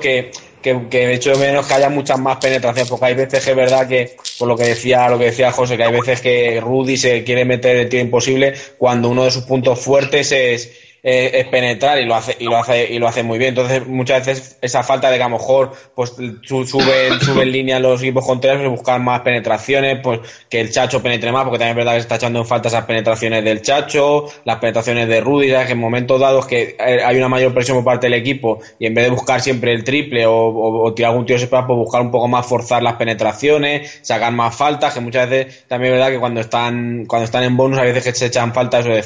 que 0.01 0.31
que, 0.63 0.87
que 0.89 1.07
de 1.07 1.35
menos 1.37 1.67
que 1.67 1.73
haya 1.73 1.89
muchas 1.89 2.17
más 2.17 2.37
penetraciones, 2.37 2.89
porque 2.89 3.05
hay 3.05 3.13
veces 3.13 3.43
que 3.43 3.51
es 3.51 3.55
verdad 3.55 3.87
que, 3.87 4.15
por 4.39 4.47
lo 4.47 4.55
que 4.55 4.63
decía, 4.63 5.09
lo 5.09 5.19
que 5.19 5.25
decía 5.25 5.51
José, 5.51 5.77
que 5.77 5.83
hay 5.83 5.91
veces 5.91 6.21
que 6.21 6.59
Rudy 6.61 6.97
se 6.97 7.23
quiere 7.23 7.45
meter 7.45 7.75
el 7.75 7.89
tiro 7.89 8.01
imposible 8.01 8.53
cuando 8.77 9.09
uno 9.09 9.25
de 9.25 9.31
sus 9.31 9.43
puntos 9.43 9.79
fuertes 9.79 10.31
es, 10.31 10.71
eh, 11.05 11.31
es 11.33 11.47
penetrar 11.47 11.99
y 11.99 12.05
lo 12.05 12.15
hace 12.15 12.37
y 12.39 12.45
lo 12.45 12.57
hace 12.57 12.93
y 12.93 12.97
lo 12.97 13.09
hace 13.09 13.23
muy 13.23 13.37
bien. 13.37 13.49
Entonces 13.49 13.85
muchas 13.85 14.25
veces 14.25 14.57
esa 14.61 14.83
falta 14.83 15.11
de 15.11 15.17
que 15.17 15.23
a 15.23 15.27
lo 15.27 15.37
mejor 15.37 15.73
pues 15.93 16.13
sube 16.43 16.65
sube 16.65 17.41
en 17.43 17.51
línea 17.51 17.79
los 17.79 18.01
equipos 18.01 18.25
contrarios 18.25 18.71
buscar 18.71 19.01
más 19.01 19.19
penetraciones, 19.19 19.99
pues 20.01 20.21
que 20.49 20.61
el 20.61 20.71
Chacho 20.71 21.03
penetre 21.03 21.33
más, 21.33 21.43
porque 21.43 21.59
también 21.59 21.77
es 21.77 21.83
verdad 21.83 21.93
que 21.93 21.99
se 21.99 22.03
está 22.03 22.15
echando 22.15 22.39
en 22.39 22.45
falta 22.45 22.69
esas 22.69 22.85
penetraciones 22.85 23.43
del 23.43 23.61
Chacho, 23.61 24.27
las 24.45 24.59
penetraciones 24.59 25.09
de 25.09 25.19
Rudy, 25.19 25.47
que 25.47 25.73
en 25.73 25.77
momentos 25.77 26.21
dados 26.21 26.47
que 26.47 26.77
eh, 26.79 26.99
hay 27.03 27.17
una 27.17 27.27
mayor 27.27 27.53
presión 27.53 27.77
por 27.77 27.83
parte 27.83 28.07
del 28.07 28.13
equipo 28.13 28.59
y 28.79 28.85
en 28.85 28.93
vez 28.93 29.03
de 29.03 29.11
buscar 29.11 29.41
siempre 29.41 29.73
el 29.73 29.83
triple 29.83 30.25
o, 30.25 30.93
tirar 30.95 31.11
algún 31.11 31.25
tiro 31.25 31.37
separado, 31.37 31.67
pues 31.67 31.77
buscar 31.79 32.01
un 32.01 32.11
poco 32.11 32.29
más 32.29 32.45
forzar 32.45 32.81
las 32.81 32.93
penetraciones, 32.93 33.99
sacar 34.03 34.31
más 34.31 34.55
faltas, 34.55 34.93
que 34.93 35.01
muchas 35.01 35.29
veces 35.29 35.65
también 35.67 35.93
es 35.93 35.99
verdad 35.99 36.13
que 36.13 36.19
cuando 36.19 36.39
están 36.39 37.05
cuando 37.07 37.25
están 37.25 37.43
en 37.43 37.57
bonus 37.57 37.77
a 37.79 37.83
veces 37.83 38.03
que 38.05 38.13
se 38.13 38.27
echan 38.27 38.53
falta 38.53 38.79
eso 38.79 38.89
de, 38.89 39.03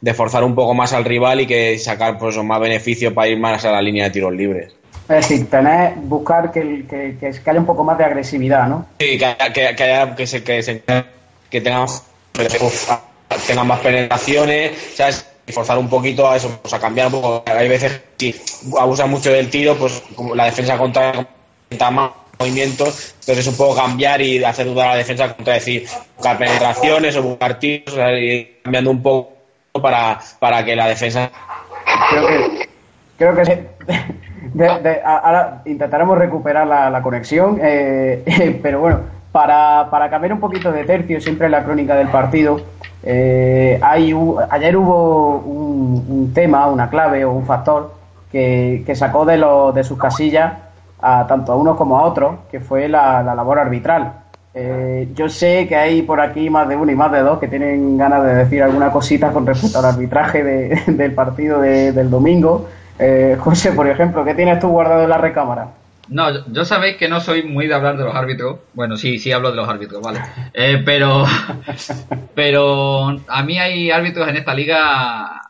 de 0.00 0.14
forzar 0.14 0.42
un 0.42 0.54
poco 0.54 0.72
más 0.72 0.94
al 0.94 1.04
rival 1.04 1.25
y 1.34 1.46
que 1.46 1.78
sacar 1.78 2.18
pues 2.18 2.36
más 2.42 2.60
beneficios 2.60 3.12
para 3.12 3.28
ir 3.28 3.38
más 3.38 3.64
a 3.64 3.72
la 3.72 3.82
línea 3.82 4.04
de 4.04 4.10
tiros 4.10 4.32
libres. 4.32 4.74
Es 5.08 5.28
decir, 5.28 5.48
tener, 5.48 5.94
buscar 5.96 6.50
que, 6.50 6.84
que, 6.88 7.16
que, 7.18 7.50
haya 7.50 7.60
un 7.60 7.66
poco 7.66 7.84
más 7.84 7.96
de 7.96 8.04
agresividad, 8.04 8.66
¿no? 8.66 8.86
Sí, 8.98 9.16
que, 9.16 9.36
que, 9.54 9.76
que 9.76 9.82
haya, 9.84 10.16
que, 10.16 10.26
se, 10.26 10.42
que, 10.42 10.62
se, 10.62 10.82
que 11.48 11.60
tengan, 11.60 11.86
tengan 13.46 13.66
más 13.66 13.80
penetraciones, 13.80 14.72
¿sabes? 14.96 15.26
Y 15.46 15.52
forzar 15.52 15.78
un 15.78 15.88
poquito 15.88 16.28
a 16.28 16.36
eso, 16.36 16.58
pues 16.60 16.74
a 16.74 16.80
cambiar 16.80 17.06
un 17.06 17.12
poco. 17.12 17.44
Hay 17.46 17.68
veces 17.68 18.00
que 18.18 18.34
abusan 18.80 19.08
mucho 19.08 19.30
del 19.30 19.48
tiro, 19.48 19.76
pues 19.76 20.02
como 20.16 20.34
la 20.34 20.46
defensa 20.46 20.76
contra 20.76 21.24
más 21.92 22.10
movimientos, 22.38 23.14
entonces 23.20 23.46
un 23.46 23.56
poco 23.56 23.76
cambiar 23.76 24.20
y 24.20 24.42
hacer 24.42 24.66
dudar 24.66 24.88
a 24.88 24.90
la 24.92 24.98
defensa 24.98 25.34
contra 25.34 25.54
decir, 25.54 25.86
buscar 26.16 26.36
penetraciones 26.36 27.16
o 27.16 27.22
buscar 27.22 27.58
tiros, 27.60 27.94
o 27.94 27.96
sea, 27.96 28.18
ir 28.18 28.58
cambiando 28.62 28.90
un 28.90 29.02
poco 29.02 29.35
para, 29.80 30.18
para 30.38 30.64
que 30.64 30.76
la 30.76 30.88
defensa... 30.88 31.30
Creo 32.10 32.26
que, 32.26 32.68
creo 33.16 33.34
que 33.36 33.68
ahora 35.04 35.62
intentaremos 35.64 36.18
recuperar 36.18 36.66
la, 36.66 37.02
conexión, 37.02 37.58
eh, 37.62 38.58
pero 38.62 38.80
bueno, 38.80 39.00
para, 39.32 39.88
para, 39.90 40.08
cambiar 40.08 40.32
un 40.32 40.40
poquito 40.40 40.72
de 40.72 40.84
tercio, 40.84 41.20
siempre 41.20 41.46
en 41.46 41.52
la 41.52 41.64
crónica 41.64 41.94
del 41.96 42.08
partido, 42.08 42.60
eh, 43.02 43.78
hay, 43.82 44.14
ayer 44.50 44.76
hubo 44.76 45.38
un, 45.38 46.32
tema, 46.34 46.66
una 46.66 46.90
clave 46.90 47.24
o 47.24 47.32
un 47.32 47.46
factor 47.46 47.94
que, 48.32 48.82
que 48.84 48.94
sacó 48.94 49.24
de, 49.24 49.36
lo, 49.36 49.72
de 49.72 49.84
sus 49.84 49.98
casillas 49.98 50.54
a 51.00 51.26
tanto 51.26 51.52
a 51.52 51.56
unos 51.56 51.76
como 51.76 51.98
a 51.98 52.02
otros, 52.04 52.36
que 52.50 52.60
fue 52.60 52.88
la, 52.88 53.22
la 53.22 53.34
labor 53.34 53.58
arbitral. 53.58 54.12
Eh, 54.58 55.08
yo 55.14 55.28
sé 55.28 55.66
que 55.68 55.76
hay 55.76 56.00
por 56.00 56.18
aquí 56.18 56.48
más 56.48 56.66
de 56.66 56.76
uno 56.76 56.90
y 56.90 56.94
más 56.94 57.12
de 57.12 57.20
dos 57.20 57.38
que 57.38 57.46
tienen 57.46 57.98
ganas 57.98 58.24
de 58.24 58.34
decir 58.36 58.62
alguna 58.62 58.90
cosita 58.90 59.30
con 59.30 59.46
respecto 59.46 59.78
al 59.78 59.84
arbitraje 59.84 60.42
de, 60.42 60.82
del 60.86 61.12
partido 61.12 61.60
de, 61.60 61.92
del 61.92 62.08
domingo. 62.08 62.66
Eh, 62.98 63.36
José, 63.38 63.72
por 63.72 63.86
ejemplo, 63.86 64.24
¿qué 64.24 64.34
tienes 64.34 64.58
tú 64.58 64.68
guardado 64.68 65.02
en 65.02 65.10
la 65.10 65.18
recámara? 65.18 65.74
No, 66.08 66.46
yo, 66.52 66.64
sabéis 66.64 66.96
que 66.96 67.08
no 67.08 67.20
soy 67.20 67.42
muy 67.42 67.66
de 67.66 67.74
hablar 67.74 67.98
de 67.98 68.04
los 68.04 68.14
árbitros. 68.14 68.60
Bueno, 68.72 68.96
sí, 68.96 69.18
sí 69.18 69.32
hablo 69.32 69.50
de 69.50 69.56
los 69.56 69.68
árbitros, 69.68 70.00
vale. 70.00 70.20
Eh, 70.54 70.80
pero, 70.84 71.24
pero 72.34 73.08
a 73.26 73.42
mí 73.42 73.58
hay 73.58 73.90
árbitros 73.90 74.26
en 74.28 74.36
esta 74.36 74.54
liga 74.54 75.42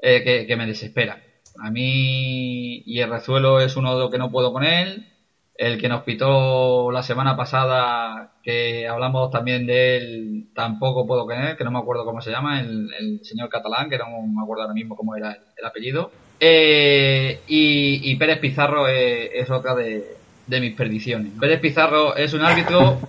eh, 0.00 0.46
que, 0.46 0.56
me 0.56 0.66
desesperan. 0.66 1.18
A 1.60 1.70
mí 1.70 2.82
y 2.86 3.00
el 3.00 3.10
Rezuelo 3.10 3.60
es 3.60 3.76
uno 3.76 3.94
de 3.94 4.02
los 4.02 4.10
que 4.10 4.18
no 4.18 4.30
puedo 4.30 4.52
con 4.52 4.62
él. 4.62 5.08
El 5.58 5.76
que 5.76 5.88
nos 5.88 6.04
pitó 6.04 6.92
la 6.92 7.02
semana 7.02 7.36
pasada, 7.36 8.30
que 8.44 8.86
hablamos 8.86 9.32
también 9.32 9.66
de 9.66 9.96
él, 9.96 10.46
tampoco 10.54 11.04
puedo 11.04 11.28
él, 11.28 11.56
que 11.56 11.64
no 11.64 11.72
me 11.72 11.80
acuerdo 11.80 12.04
cómo 12.04 12.20
se 12.20 12.30
llama, 12.30 12.60
el, 12.60 13.20
señor 13.24 13.48
catalán, 13.48 13.90
que 13.90 13.98
no 13.98 14.04
me 14.22 14.40
acuerdo 14.40 14.62
ahora 14.62 14.74
mismo 14.74 14.94
cómo 14.94 15.16
era 15.16 15.36
el 15.56 15.66
apellido. 15.66 16.12
Eh, 16.38 17.40
y, 17.48 18.14
Pérez 18.14 18.38
Pizarro 18.38 18.86
es, 18.86 19.50
otra 19.50 19.74
de, 19.74 20.16
mis 20.46 20.74
perdiciones. 20.76 21.32
Pérez 21.40 21.58
Pizarro 21.58 22.14
es 22.14 22.32
un 22.34 22.42
árbitro, 22.42 23.00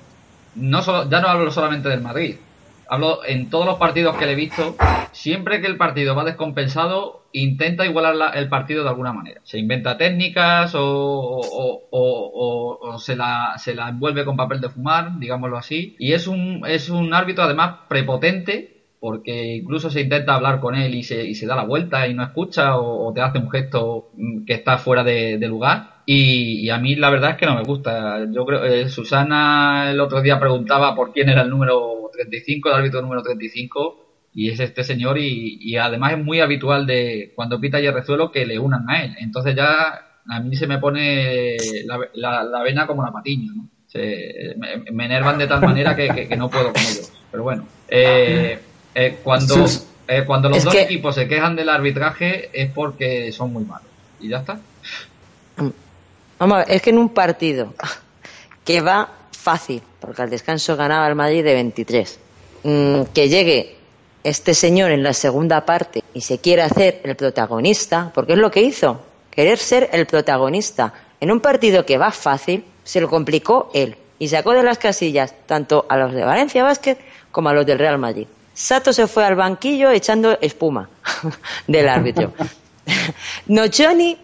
no 0.56 0.82
solo, 0.82 1.08
ya 1.08 1.22
no 1.22 1.28
hablo 1.28 1.52
solamente 1.52 1.90
del 1.90 2.02
Madrid, 2.02 2.36
hablo 2.90 3.24
en 3.26 3.50
todos 3.50 3.66
los 3.66 3.78
partidos 3.78 4.18
que 4.18 4.26
le 4.26 4.34
he 4.34 4.36
visto, 4.36 4.76
siempre 5.12 5.62
que 5.62 5.68
el 5.68 5.78
partido 5.78 6.16
va 6.16 6.24
descompensado, 6.24 7.28
intenta 7.32 7.86
igualar 7.86 8.36
el 8.36 8.50
partido 8.50 8.84
de 8.84 8.90
alguna 8.90 9.14
manera. 9.14 9.42
Se 9.44 9.60
inventa 9.60 9.98
técnicas 9.98 10.74
o, 10.76 11.40
o, 11.92 12.98
se, 12.98 13.16
la, 13.16 13.54
se 13.58 13.76
la 13.76 13.90
envuelve 13.90 14.26
con 14.26 14.36
papel 14.36 14.60
de 14.60 14.70
fumar, 14.70 15.20
digámoslo 15.20 15.58
así. 15.58 15.96
Y 16.00 16.14
es 16.14 16.28
un, 16.28 16.64
es 16.68 16.90
un 16.90 17.14
árbitro 17.14 17.44
además 17.44 17.82
prepotente 17.88 18.79
porque 19.00 19.56
incluso 19.56 19.90
se 19.90 20.02
intenta 20.02 20.36
hablar 20.36 20.60
con 20.60 20.76
él 20.76 20.94
y 20.94 21.04
se, 21.04 21.24
y 21.24 21.34
se 21.34 21.48
da 21.48 21.56
la 21.56 21.64
vuelta 21.64 22.08
y 22.08 22.14
no 22.14 22.24
escucha 22.24 22.78
o, 22.78 23.14
te 23.14 23.22
hace 23.22 23.38
un 23.38 23.50
gesto 23.50 24.12
que 24.46 24.54
está 24.54 24.78
fuera 24.78 25.04
de, 25.04 25.38
lugar. 25.48 26.02
Y, 26.06 26.70
a 26.70 26.78
mí 26.78 26.96
la 26.96 27.10
verdad 27.10 27.32
es 27.32 27.38
que 27.38 27.46
no 27.46 27.56
me 27.56 27.64
gusta. 27.64 28.26
Yo 28.32 28.46
creo, 28.46 28.64
eh, 28.66 28.90
Susana 28.90 29.90
el 29.92 30.00
otro 30.02 30.22
día 30.22 30.40
preguntaba 30.40 30.96
por 30.96 31.14
quién 31.14 31.30
era 31.30 31.44
el 31.44 31.50
número 31.50 32.10
35, 32.12 32.70
el 32.70 32.76
árbitro 32.76 33.02
número 33.02 33.24
35, 33.24 34.28
y 34.34 34.50
es 34.50 34.60
este 34.60 34.84
señor 34.84 35.18
y, 35.18 35.76
además 35.78 36.14
es 36.14 36.24
muy 36.24 36.42
habitual 36.42 36.86
de 36.86 37.32
cuando 37.36 37.60
pita 37.60 37.80
Yerrezuelo 37.80 38.32
que 38.32 38.46
le 38.46 38.60
unan 38.60 38.90
a 38.90 39.04
él. 39.04 39.16
Entonces 39.20 39.56
ya 39.56 40.20
a 40.28 40.40
mí 40.42 40.56
se 40.56 40.68
me 40.68 40.78
pone 40.78 41.56
la, 42.14 42.44
la, 42.44 42.64
vena 42.64 42.86
como 42.86 43.02
una 43.02 43.12
patiña, 43.12 43.54
¿no? 43.56 43.70
Se, 43.88 44.56
me, 44.58 45.06
enervan 45.06 45.40
de 45.40 45.48
tal 45.48 45.62
manera 45.62 45.96
que, 45.96 46.28
que, 46.28 46.38
no 46.38 46.50
puedo 46.50 46.72
con 46.72 46.82
ellos. 46.82 47.12
Pero 47.32 47.44
bueno, 47.44 47.66
eh, 47.88 48.60
eh, 48.96 49.20
cuando, 49.24 49.66
eh, 50.08 50.24
cuando 50.26 50.50
los 50.50 50.64
dos 50.64 50.76
equipos 50.76 51.16
se 51.16 51.28
quejan 51.28 51.56
del 51.56 51.70
arbitraje 51.70 52.50
es 52.54 52.72
porque 52.72 53.32
son 53.32 53.54
muy 53.54 53.64
malos. 53.64 53.88
Y 54.20 54.30
ya 54.30 54.40
está. 54.40 54.60
Mm. 55.58 55.70
Vamos 56.40 56.56
a 56.56 56.60
ver, 56.60 56.72
es 56.72 56.82
que 56.82 56.90
en 56.90 56.98
un 56.98 57.10
partido 57.10 57.74
que 58.64 58.82
va 58.82 59.10
fácil, 59.32 59.82
porque 60.00 60.22
al 60.22 60.30
descanso 60.30 60.76
ganaba 60.76 61.08
el 61.08 61.16
Madrid 61.16 61.44
de 61.44 61.54
23, 61.54 62.20
mm, 62.64 63.02
que 63.14 63.30
llegue 63.30 63.78
este 64.24 64.54
señor 64.54 64.92
en 64.92 65.04
la 65.04 65.14
segunda 65.14 65.66
parte 65.66 66.04
y 66.14 66.22
se 66.22 66.40
quiere 66.40 66.62
hacer 66.62 67.02
el 67.04 67.16
protagonista, 67.16 68.12
porque 68.14 68.34
es 68.34 68.40
lo 68.40 68.52
que 68.52 68.62
hizo, 68.62 69.02
querer 69.32 69.58
ser 69.58 69.90
el 69.94 70.06
protagonista. 70.06 70.94
En 71.22 71.32
un 71.32 71.40
partido 71.40 71.86
que 71.86 71.98
va 71.98 72.12
fácil, 72.12 72.64
se 72.84 73.02
lo 73.02 73.10
complicó 73.10 73.70
él 73.74 73.96
y 74.18 74.28
sacó 74.28 74.54
de 74.54 74.64
las 74.64 74.78
casillas 74.78 75.34
tanto 75.46 75.86
a 75.90 75.98
los 75.98 76.14
de 76.14 76.24
Valencia 76.24 76.64
Basket 76.64 76.98
como 77.32 77.50
a 77.50 77.54
los 77.54 77.66
del 77.66 77.80
Real 77.80 77.98
Madrid. 77.98 78.28
Sato 78.60 78.92
se 78.92 79.08
fue 79.08 79.24
al 79.24 79.36
banquillo 79.36 79.90
echando 79.90 80.38
espuma 80.42 80.90
del 81.68 81.88
árbitro. 81.88 82.34
Nochoni 83.48 84.18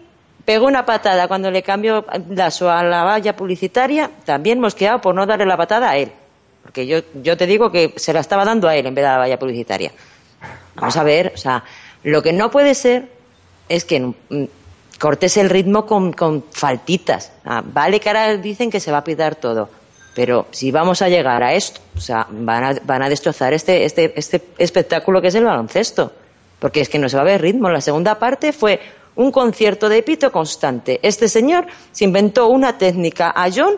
pegó 0.44 0.66
una 0.66 0.84
patada 0.84 1.26
cuando 1.26 1.50
le 1.50 1.62
cambió 1.62 2.04
la, 2.28 2.48
a 2.48 2.82
la 2.84 3.02
valla 3.02 3.34
publicitaria, 3.34 4.10
también 4.26 4.60
mosqueado 4.60 5.00
por 5.00 5.14
no 5.14 5.24
darle 5.24 5.46
la 5.46 5.56
patada 5.56 5.88
a 5.88 5.96
él. 5.96 6.12
Porque 6.62 6.86
yo, 6.86 6.98
yo 7.22 7.38
te 7.38 7.46
digo 7.46 7.72
que 7.72 7.94
se 7.96 8.12
la 8.12 8.20
estaba 8.20 8.44
dando 8.44 8.68
a 8.68 8.76
él 8.76 8.84
en 8.84 8.94
vez 8.94 9.04
de 9.04 9.08
a 9.08 9.12
la 9.12 9.18
valla 9.20 9.38
publicitaria. 9.38 9.90
Vamos 10.74 10.98
a 10.98 11.02
ver, 11.02 11.32
o 11.34 11.38
sea, 11.38 11.64
lo 12.02 12.22
que 12.22 12.34
no 12.34 12.50
puede 12.50 12.74
ser 12.74 13.08
es 13.70 13.86
que 13.86 14.00
mm, 14.00 14.44
cortes 15.00 15.38
el 15.38 15.48
ritmo 15.48 15.86
con, 15.86 16.12
con 16.12 16.44
faltitas. 16.52 17.32
Ah, 17.46 17.62
vale 17.64 18.00
que 18.00 18.10
ahora 18.10 18.36
dicen 18.36 18.70
que 18.70 18.80
se 18.80 18.92
va 18.92 18.98
a 18.98 19.04
pitar 19.04 19.36
todo. 19.36 19.70
Pero 20.16 20.46
si 20.50 20.70
vamos 20.70 21.02
a 21.02 21.10
llegar 21.10 21.42
a 21.42 21.52
esto, 21.52 21.78
o 21.94 22.00
sea, 22.00 22.26
van 22.30 22.64
a, 22.64 22.76
van 22.84 23.02
a 23.02 23.08
destrozar 23.10 23.52
este, 23.52 23.84
este, 23.84 24.14
este 24.16 24.42
espectáculo 24.56 25.20
que 25.20 25.28
es 25.28 25.34
el 25.34 25.44
baloncesto. 25.44 26.10
Porque 26.58 26.80
es 26.80 26.88
que 26.88 26.98
no 26.98 27.10
se 27.10 27.16
va 27.16 27.22
a 27.22 27.26
ver 27.26 27.42
ritmo. 27.42 27.68
La 27.68 27.82
segunda 27.82 28.18
parte 28.18 28.54
fue 28.54 28.80
un 29.14 29.30
concierto 29.30 29.90
de 29.90 30.02
pito 30.02 30.32
constante. 30.32 31.00
Este 31.02 31.28
señor 31.28 31.66
se 31.92 32.04
inventó 32.04 32.48
una 32.48 32.78
técnica 32.78 33.30
a 33.36 33.50
John 33.54 33.76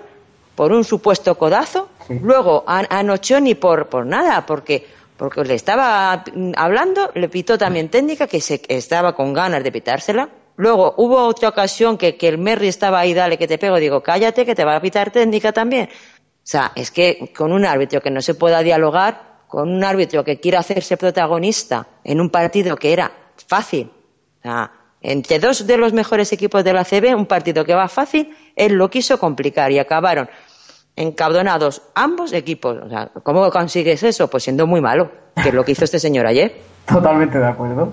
por 0.54 0.70
un 0.70 0.84
supuesto 0.84 1.36
codazo, 1.36 1.88
luego 2.08 2.62
a, 2.68 2.84
a 2.88 3.02
Nochoni 3.02 3.56
por, 3.56 3.88
por 3.88 4.06
nada, 4.06 4.46
porque, 4.46 4.86
porque 5.16 5.42
le 5.42 5.54
estaba 5.54 6.24
hablando, 6.54 7.10
le 7.14 7.28
pitó 7.28 7.58
también 7.58 7.88
técnica 7.88 8.28
que 8.28 8.40
se, 8.40 8.62
estaba 8.68 9.16
con 9.16 9.32
ganas 9.32 9.64
de 9.64 9.72
pitársela. 9.72 10.28
Luego 10.56 10.94
hubo 10.96 11.24
otra 11.24 11.48
ocasión 11.48 11.96
que, 11.96 12.16
que 12.16 12.28
el 12.28 12.38
Merry 12.38 12.66
estaba 12.66 12.98
ahí, 12.98 13.14
dale 13.14 13.38
que 13.38 13.46
te 13.46 13.58
pego, 13.58 13.76
digo, 13.76 14.02
cállate 14.02 14.44
que 14.44 14.56
te 14.56 14.64
va 14.64 14.74
a 14.74 14.80
pitar 14.80 15.12
técnica 15.12 15.52
también. 15.52 15.88
O 16.48 16.50
sea, 16.50 16.72
es 16.74 16.90
que 16.90 17.30
con 17.36 17.52
un 17.52 17.66
árbitro 17.66 18.00
que 18.00 18.10
no 18.10 18.22
se 18.22 18.32
pueda 18.32 18.60
dialogar, 18.60 19.20
con 19.48 19.68
un 19.68 19.84
árbitro 19.84 20.24
que 20.24 20.40
quiera 20.40 20.60
hacerse 20.60 20.96
protagonista 20.96 21.86
en 22.02 22.22
un 22.22 22.30
partido 22.30 22.74
que 22.74 22.90
era 22.90 23.12
fácil, 23.46 23.90
o 24.38 24.42
sea, 24.42 24.72
entre 25.02 25.40
dos 25.40 25.66
de 25.66 25.76
los 25.76 25.92
mejores 25.92 26.32
equipos 26.32 26.64
de 26.64 26.72
la 26.72 26.86
CB, 26.86 27.14
un 27.14 27.26
partido 27.26 27.66
que 27.66 27.74
va 27.74 27.86
fácil, 27.86 28.34
él 28.56 28.76
lo 28.76 28.88
quiso 28.88 29.18
complicar 29.18 29.72
y 29.72 29.78
acabaron 29.78 30.30
encabronados 30.96 31.82
ambos 31.94 32.32
equipos. 32.32 32.78
O 32.82 32.88
sea, 32.88 33.10
¿cómo 33.22 33.50
consigues 33.50 34.02
eso? 34.02 34.30
Pues 34.30 34.44
siendo 34.44 34.66
muy 34.66 34.80
malo, 34.80 35.10
que 35.42 35.50
es 35.50 35.54
lo 35.54 35.66
que 35.66 35.72
hizo 35.72 35.84
este 35.84 35.98
señor 35.98 36.26
ayer. 36.26 36.62
Totalmente 36.86 37.38
de 37.38 37.46
acuerdo. 37.46 37.92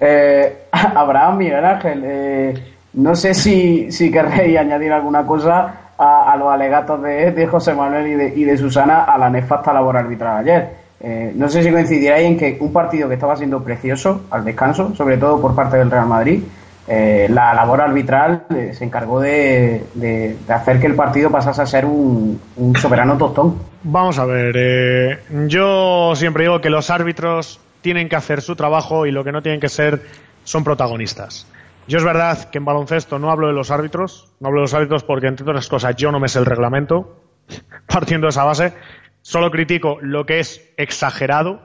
Eh, 0.00 0.64
Abraham, 0.72 1.36
Miguel 1.36 1.64
Ángel, 1.64 2.02
eh, 2.04 2.74
no 2.94 3.14
sé 3.14 3.32
si, 3.32 3.92
si 3.92 4.10
querréis 4.10 4.58
añadir 4.58 4.92
alguna 4.92 5.24
cosa 5.24 5.81
a, 5.98 6.34
los 6.36 6.48
alegatos 6.52 7.02
de, 7.02 7.46
José 7.46 7.74
Manuel 7.74 8.06
y 8.08 8.14
de, 8.14 8.32
y 8.36 8.44
de, 8.44 8.56
Susana 8.56 9.04
a 9.04 9.16
la 9.18 9.30
nefasta 9.30 9.72
labor 9.72 9.96
arbitral 9.96 10.38
ayer. 10.38 10.68
Eh, 11.00 11.32
no 11.34 11.48
sé 11.48 11.62
si 11.62 11.70
coincidiráis 11.72 12.26
en 12.26 12.38
que 12.38 12.56
un 12.60 12.72
partido 12.72 13.08
que 13.08 13.14
estaba 13.14 13.36
siendo 13.36 13.62
precioso 13.62 14.22
al 14.30 14.44
descanso, 14.44 14.94
sobre 14.94 15.16
todo 15.16 15.40
por 15.40 15.54
parte 15.54 15.76
del 15.76 15.90
Real 15.90 16.06
Madrid, 16.06 16.42
eh, 16.88 17.26
la 17.30 17.54
labor 17.54 17.80
arbitral 17.80 18.44
eh, 18.54 18.72
se 18.76 18.84
encargó 18.84 19.20
de, 19.20 19.84
de- 19.94 20.36
de 20.46 20.52
hacer 20.52 20.80
que 20.80 20.86
el 20.88 20.94
partido 20.94 21.30
pasase 21.30 21.62
a 21.62 21.66
ser 21.66 21.84
un, 21.84 22.40
un 22.56 22.76
soberano 22.76 23.16
tostón. 23.16 23.56
Vamos 23.84 24.18
a 24.18 24.24
ver, 24.24 24.54
eh, 24.56 25.18
yo 25.46 26.14
siempre 26.16 26.44
digo 26.44 26.60
que 26.60 26.70
los 26.70 26.90
árbitros 26.90 27.60
tienen 27.82 28.08
que 28.08 28.16
hacer 28.16 28.40
su 28.42 28.54
trabajo 28.56 29.06
y 29.06 29.10
lo 29.12 29.24
que 29.24 29.32
no 29.32 29.42
tienen 29.42 29.60
que 29.60 29.68
ser 29.68 30.02
son 30.44 30.62
protagonistas. 30.64 31.46
Yo 31.88 31.98
es 31.98 32.04
verdad 32.04 32.50
que 32.50 32.58
en 32.58 32.64
baloncesto 32.64 33.18
no 33.18 33.30
hablo 33.30 33.48
de 33.48 33.52
los 33.52 33.70
árbitros, 33.70 34.32
no 34.40 34.48
hablo 34.48 34.60
de 34.60 34.64
los 34.64 34.74
árbitros 34.74 35.04
porque 35.04 35.26
entre 35.26 35.44
otras 35.44 35.68
cosas 35.68 35.96
yo 35.96 36.12
no 36.12 36.20
me 36.20 36.28
sé 36.28 36.38
el 36.38 36.46
reglamento, 36.46 37.20
partiendo 37.86 38.26
de 38.26 38.30
esa 38.30 38.44
base, 38.44 38.72
solo 39.20 39.50
critico 39.50 39.98
lo 40.00 40.24
que 40.26 40.40
es 40.40 40.72
exagerado, 40.76 41.60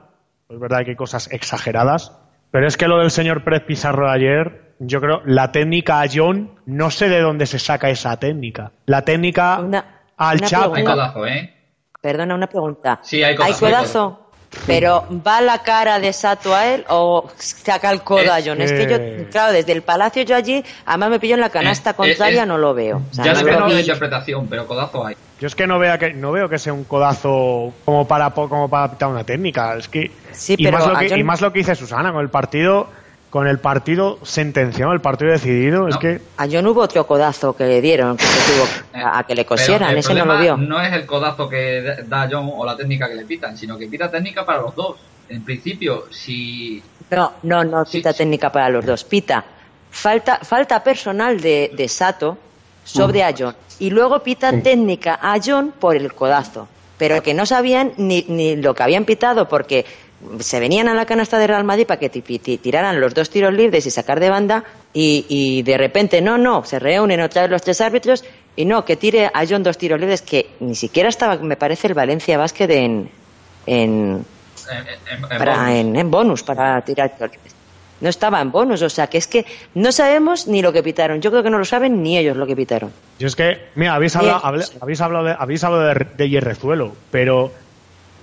es 0.49 0.59
verdad 0.59 0.83
que 0.83 0.91
hay 0.91 0.95
cosas 0.95 1.29
exageradas, 1.31 2.17
pero 2.51 2.67
es 2.67 2.77
que 2.77 2.87
lo 2.87 2.97
del 2.99 3.11
señor 3.11 3.43
Pérez 3.43 3.63
Pizarro 3.65 4.07
de 4.07 4.13
ayer, 4.13 4.73
yo 4.79 5.01
creo, 5.01 5.21
la 5.25 5.51
técnica 5.51 6.01
a 6.01 6.05
John, 6.11 6.51
no 6.65 6.89
sé 6.89 7.09
de 7.09 7.19
dónde 7.21 7.45
se 7.45 7.59
saca 7.59 7.89
esa 7.89 8.17
técnica. 8.17 8.71
La 8.85 9.03
técnica 9.03 9.59
Una- 9.59 10.01
al 10.17 10.37
una 10.37 10.47
Chapo. 10.47 10.75
Hay 10.75 10.83
codazo, 10.83 11.25
¿eh? 11.27 11.53
Perdona, 12.01 12.35
una 12.35 12.47
pregunta. 12.47 12.99
Sí, 13.01 13.21
hay 13.23 13.35
codazo, 13.35 13.65
hay 13.65 13.71
codazo? 13.73 14.26
Pero 14.65 15.05
¿va 15.25 15.41
la 15.41 15.59
cara 15.63 15.99
de 15.99 16.11
Sato 16.13 16.53
a 16.55 16.67
él 16.67 16.85
o 16.89 17.29
saca 17.37 17.91
el 17.91 18.01
codo 18.01 18.31
a 18.31 18.39
Es 18.39 18.47
John? 18.47 18.61
Es 18.61 18.71
que 18.71 18.87
yo, 18.89 19.29
claro, 19.29 19.51
desde 19.53 19.71
el 19.71 19.81
palacio 19.81 20.23
yo 20.23 20.35
allí, 20.35 20.63
además 20.85 21.09
me 21.11 21.19
pillo 21.19 21.35
en 21.35 21.41
la 21.41 21.49
canasta 21.49 21.91
Eh, 21.91 21.93
contraria, 21.95 22.43
eh, 22.43 22.45
no 22.45 22.57
lo 22.57 22.73
veo. 22.73 23.01
O 23.09 23.13
sea, 23.13 23.25
ya 23.25 23.33
no 23.33 23.39
depende 23.39 23.67
de 23.67 23.73
la 23.75 23.79
interpretación, 23.81 24.47
pero 24.47 24.65
codazo 24.67 25.05
hay. 25.05 25.15
Yo 25.39 25.47
es 25.47 25.55
que 25.55 25.67
no 25.67 25.77
vea 25.79 25.97
que 25.99 26.13
no 26.13 26.31
veo 26.31 26.49
que 26.49 26.57
sea 26.57 26.73
un 26.73 26.85
codazo 26.85 27.71
como 27.85 28.07
para 28.07 28.31
po- 28.33 28.49
como 28.49 28.69
para 28.69 28.89
pitar 28.91 29.09
una 29.09 29.23
técnica, 29.23 29.75
es 29.77 29.87
que 29.87 30.11
Sí, 30.31 30.55
y, 30.57 30.63
pero 30.63 30.77
más 30.79 30.87
lo 30.87 30.95
a 30.97 30.99
que, 30.99 31.09
John- 31.09 31.19
y 31.19 31.23
más 31.23 31.41
lo 31.41 31.53
que 31.53 31.59
dice 31.59 31.75
Susana 31.75 32.11
con 32.11 32.21
el 32.21 32.29
partido 32.29 32.89
con 33.29 33.47
el 33.47 33.59
partido 33.59 34.19
sentenciado, 34.23 34.93
el 34.93 35.01
partido 35.01 35.31
decidido, 35.31 35.87
es 35.89 35.97
que 35.97 36.21
A 36.37 36.47
John 36.49 36.65
hubo 36.67 36.81
otro 36.81 37.05
codazo 37.05 37.55
que 37.55 37.65
le 37.65 37.81
dieron, 37.81 38.15
que 38.17 38.23
se 38.25 38.51
tuvo 38.51 38.65
Eh, 38.93 39.03
a, 39.03 39.23
que 39.25 39.35
le 39.35 39.45
cosieran, 39.45 39.97
ese 39.97 40.13
no 40.13 40.25
lo 40.25 40.37
vio. 40.39 40.55
No 40.57 40.81
es 40.81 40.93
el 40.93 41.05
codazo 41.05 41.49
que 41.49 41.81
da 42.07 42.27
John 42.31 42.49
o 42.53 42.65
la 42.65 42.75
técnica 42.77 43.07
que 43.09 43.15
le 43.15 43.25
pitan, 43.25 43.57
sino 43.57 43.77
que 43.77 43.87
pita 43.87 44.09
técnica 44.09 44.45
para 44.45 44.61
los 44.61 44.75
dos. 44.75 44.95
En 45.29 45.43
principio, 45.43 46.05
si 46.09 46.81
No, 47.11 47.33
no, 47.43 47.63
no 47.65 47.83
pita 47.83 48.11
sí. 48.13 48.19
técnica 48.19 48.49
para 48.51 48.69
los 48.69 48.85
dos. 48.85 49.03
Pita 49.03 49.43
falta, 49.91 50.39
falta 50.41 50.81
personal 50.83 51.41
de, 51.41 51.71
de 51.75 51.87
Sato 51.89 52.37
sobre 52.85 53.23
a 53.23 53.33
John. 53.37 53.53
Y 53.79 53.89
luego 53.89 54.23
pita 54.23 54.51
Sí. 54.51 54.61
técnica 54.61 55.19
a 55.21 55.37
John 55.45 55.73
por 55.77 55.95
el 55.97 56.13
codazo. 56.13 56.69
Pero 56.97 57.21
que 57.21 57.33
no 57.35 57.45
sabían 57.45 57.91
ni, 57.97 58.25
ni 58.29 58.55
lo 58.55 58.73
que 58.73 58.81
habían 58.83 59.05
pitado 59.05 59.47
porque 59.47 59.85
se 60.39 60.59
venían 60.59 60.87
a 60.87 60.93
la 60.95 61.05
canasta 61.05 61.37
de 61.37 61.47
Real 61.47 61.63
Madrid 61.63 61.85
para 61.85 61.99
que 61.99 62.09
ti- 62.09 62.21
ti- 62.21 62.57
tiraran 62.57 62.99
los 62.99 63.13
dos 63.13 63.29
tiros 63.29 63.53
libres 63.53 63.85
y 63.85 63.91
sacar 63.91 64.19
de 64.19 64.29
banda 64.29 64.63
y, 64.93 65.25
y 65.29 65.61
de 65.63 65.77
repente 65.77 66.21
no, 66.21 66.37
no, 66.37 66.63
se 66.63 66.79
reúnen 66.79 67.21
otra 67.21 67.43
vez 67.43 67.51
los 67.51 67.61
tres 67.61 67.79
árbitros 67.81 68.23
y 68.55 68.65
no, 68.65 68.83
que 68.83 68.95
tire 68.95 69.29
a 69.31 69.45
John 69.47 69.61
dos 69.61 69.77
tiros 69.77 69.99
libres 69.99 70.23
que 70.23 70.49
ni 70.59 70.73
siquiera 70.75 71.09
estaba, 71.09 71.35
me 71.37 71.55
parece, 71.55 71.87
el 71.87 71.93
Valencia 71.93 72.37
Basket 72.37 72.69
en, 72.71 73.09
en, 73.67 74.25
en, 74.71 74.77
en- 74.77 75.23
en 75.31 75.37
para, 75.37 75.55
bonus. 75.57 75.69
en, 75.75 75.95
en 75.95 76.11
bonus 76.11 76.43
para 76.43 76.81
tirar 76.81 77.09
tiros 77.15 77.31
libres. 77.31 77.53
No 77.99 78.09
estaba 78.09 78.41
en 78.41 78.51
bonus, 78.51 78.81
o 78.83 78.89
sea 78.89 79.07
que 79.07 79.17
es 79.17 79.25
que 79.27 79.43
no 79.75 79.91
sabemos 79.91 80.47
ni 80.47 80.61
lo 80.61 80.71
que 80.71 80.83
pitaron. 80.83 81.19
Yo 81.21 81.31
creo 81.31 81.41
que 81.41 81.49
no 81.49 81.57
lo 81.57 81.65
saben 81.65 82.01
ni 82.03 82.17
ellos 82.17 82.37
lo 82.37 82.45
que 82.45 82.55
pitaron. 82.55 82.91
yo 83.19 83.27
es 83.27 83.35
que 83.35 83.57
mira, 83.75 83.95
habéis 83.95 84.15
hablado, 84.15 84.39
habéis 84.81 85.01
hablado 85.01 85.25
de, 85.25 85.35
habéis 85.37 85.63
hablado 85.63 85.83
de, 85.93 86.07
de 86.15 86.29
Hierrezuelo, 86.29 86.95
pero 87.11 87.51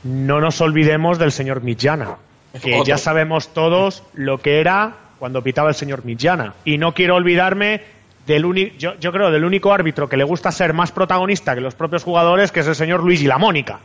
no 0.05 0.41
nos 0.41 0.61
olvidemos 0.61 1.19
del 1.19 1.33
señor 1.33 1.63
Millana, 1.63 2.17
que 2.63 2.75
Otro. 2.75 2.85
ya 2.85 2.99
sabemos 2.99 3.49
todos 3.53 4.03
lo 4.15 4.39
que 4.39 4.61
era 4.61 4.93
cuando 5.19 5.43
pitaba 5.43 5.69
el 5.71 5.75
señor 5.75 6.05
Millana 6.05 6.55
y 6.65 6.79
no 6.79 6.93
quiero 6.95 7.17
olvidarme 7.17 7.81
del 8.27 8.45
único 8.45 8.75
yo, 8.79 8.95
yo 9.01 9.13
creo 9.13 9.31
del 9.31 9.45
único 9.45 9.73
árbitro 9.73 10.09
que 10.09 10.17
le 10.17 10.25
gusta 10.25 10.51
ser 10.53 10.73
más 10.73 10.93
protagonista 10.93 11.55
que 11.55 11.61
los 11.61 11.75
propios 11.75 12.05
jugadores, 12.05 12.53
que 12.53 12.61
es 12.61 12.67
el 12.69 12.75
señor 12.75 13.03
Luigi 13.03 13.27
La 13.27 13.39
Mónica. 13.39 13.79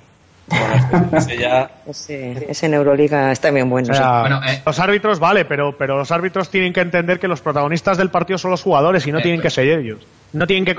Bueno, 0.48 1.10
ese 1.18 1.38
ya. 1.38 1.70
Ese, 1.88 2.48
ese 2.52 2.66
en 2.66 2.74
Euroliga 2.74 3.32
está 3.32 3.52
bien 3.52 3.70
bueno. 3.70 3.90
O 3.92 3.96
sea, 3.96 4.22
Bueno, 4.22 4.42
eh. 4.48 4.62
los 4.66 4.80
árbitros 4.80 5.20
vale, 5.20 5.46
pero, 5.46 5.78
pero 5.78 5.98
los 5.98 6.12
árbitros 6.12 6.50
tienen 6.50 6.74
que 6.74 6.82
entender 6.82 7.20
que 7.20 7.28
los 7.28 7.40
protagonistas 7.42 7.98
del 7.98 8.10
partido 8.10 8.40
son 8.40 8.50
los 8.52 8.64
jugadores 8.64 9.06
y 9.06 9.12
no 9.12 9.20
Eh, 9.20 9.22
tienen 9.22 9.40
que 9.42 9.44
pues. 9.46 9.54
ser 9.54 9.68
ellos. 9.68 10.00
No 10.34 10.48
tienen 10.48 10.66
que, 10.66 10.76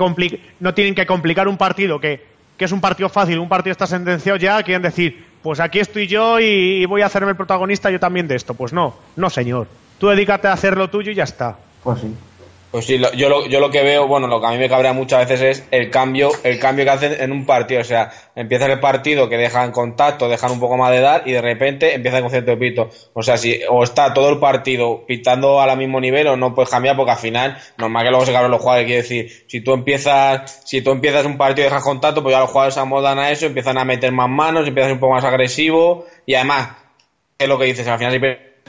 no 0.59 0.73
tienen 0.73 0.93
que 0.95 1.05
complicar 1.05 1.47
un 1.47 1.55
partido 1.57 1.99
que, 2.01 2.21
que 2.61 2.65
es 2.65 2.71
un 2.71 2.79
partido 2.79 3.09
fácil, 3.09 3.39
un 3.39 3.49
partido 3.49 3.71
está 3.71 3.87
sentenciado 3.87 4.37
ya, 4.37 4.61
quieren 4.61 4.83
decir, 4.83 5.25
pues 5.41 5.59
aquí 5.59 5.79
estoy 5.79 6.05
yo 6.05 6.39
y, 6.39 6.85
voy 6.85 7.01
a 7.01 7.07
hacerme 7.07 7.31
el 7.31 7.35
protagonista 7.35 7.89
yo 7.89 7.99
también 7.99 8.27
de 8.27 8.35
esto. 8.35 8.53
Pues 8.53 8.71
no, 8.71 8.97
no 9.15 9.31
señor. 9.31 9.65
Tú 9.97 10.09
dedícate 10.09 10.47
a 10.47 10.53
hacer 10.53 10.77
lo 10.77 10.87
tuyo 10.87 11.11
y 11.11 11.15
ya 11.15 11.23
está. 11.23 11.57
Pues 11.83 12.01
sí. 12.01 12.15
Pues 12.71 12.85
sí, 12.85 12.97
lo- 12.97 13.11
yo, 13.11 13.27
lo, 13.27 13.45
yo 13.47 13.59
lo 13.59 13.69
que 13.69 13.83
veo, 13.83 14.07
bueno, 14.07 14.27
lo 14.27 14.39
que 14.39 14.47
a 14.47 14.51
mí 14.51 14.57
me 14.57 14.69
cabrea 14.69 14.93
muchas 14.93 15.27
veces 15.27 15.41
es 15.59 15.67
el 15.71 15.89
cambio, 15.89 16.31
el 16.43 16.57
cambio 16.57 16.85
que 16.85 16.91
hacen 16.91 17.21
en 17.21 17.33
un 17.33 17.45
partido. 17.45 17.81
O 17.81 17.83
sea, 17.83 18.09
empieza 18.33 18.65
el 18.67 18.79
partido 18.79 19.27
que 19.27 19.35
dejan 19.35 19.71
contacto, 19.73 20.29
dejan 20.29 20.51
un 20.51 20.59
poco 20.61 20.77
más 20.77 20.89
de 20.91 21.01
dar 21.01 21.23
y 21.25 21.33
de 21.33 21.41
repente 21.41 21.93
empieza 21.93 22.17
el 22.19 22.23
concepto 22.23 22.51
de 22.51 22.57
pito. 22.57 22.89
O 23.11 23.23
sea, 23.23 23.35
si 23.35 23.59
o 23.69 23.83
está 23.83 24.13
todo 24.13 24.29
el 24.29 24.39
partido 24.39 25.05
pitando 25.05 25.59
a 25.59 25.67
la 25.67 25.75
mismo 25.75 25.99
nivel 25.99 26.27
o 26.27 26.37
no 26.37 26.55
puedes 26.55 26.69
cambiar 26.69 26.95
porque 26.95 27.11
al 27.11 27.17
final, 27.17 27.57
normal 27.77 28.05
que 28.05 28.09
luego 28.09 28.25
se 28.25 28.31
cabren 28.31 28.51
los 28.51 28.61
jugadores. 28.61 28.85
Quiere 28.85 29.01
decir, 29.01 29.29
si 29.47 29.59
tú 29.59 29.73
empiezas, 29.73 30.61
si 30.65 30.81
tú 30.81 30.91
empiezas 30.91 31.25
un 31.25 31.37
partido 31.37 31.67
y 31.67 31.69
dejas 31.69 31.83
contacto, 31.83 32.23
pues 32.23 32.31
ya 32.33 32.39
los 32.39 32.49
jugadores 32.51 32.73
se 32.75 32.79
amodan 32.79 33.19
a 33.19 33.31
eso, 33.31 33.47
empiezan 33.47 33.77
a 33.79 33.83
meter 33.83 34.13
más 34.13 34.29
manos, 34.29 34.65
empiezan 34.65 34.85
a 34.85 34.89
ser 34.91 34.93
un 34.95 34.99
poco 35.01 35.13
más 35.15 35.25
agresivos 35.25 36.05
y 36.25 36.35
además, 36.35 36.69
es 37.37 37.47
lo 37.49 37.59
que 37.59 37.65
dices, 37.65 37.85
al 37.87 37.97
final 37.99 38.13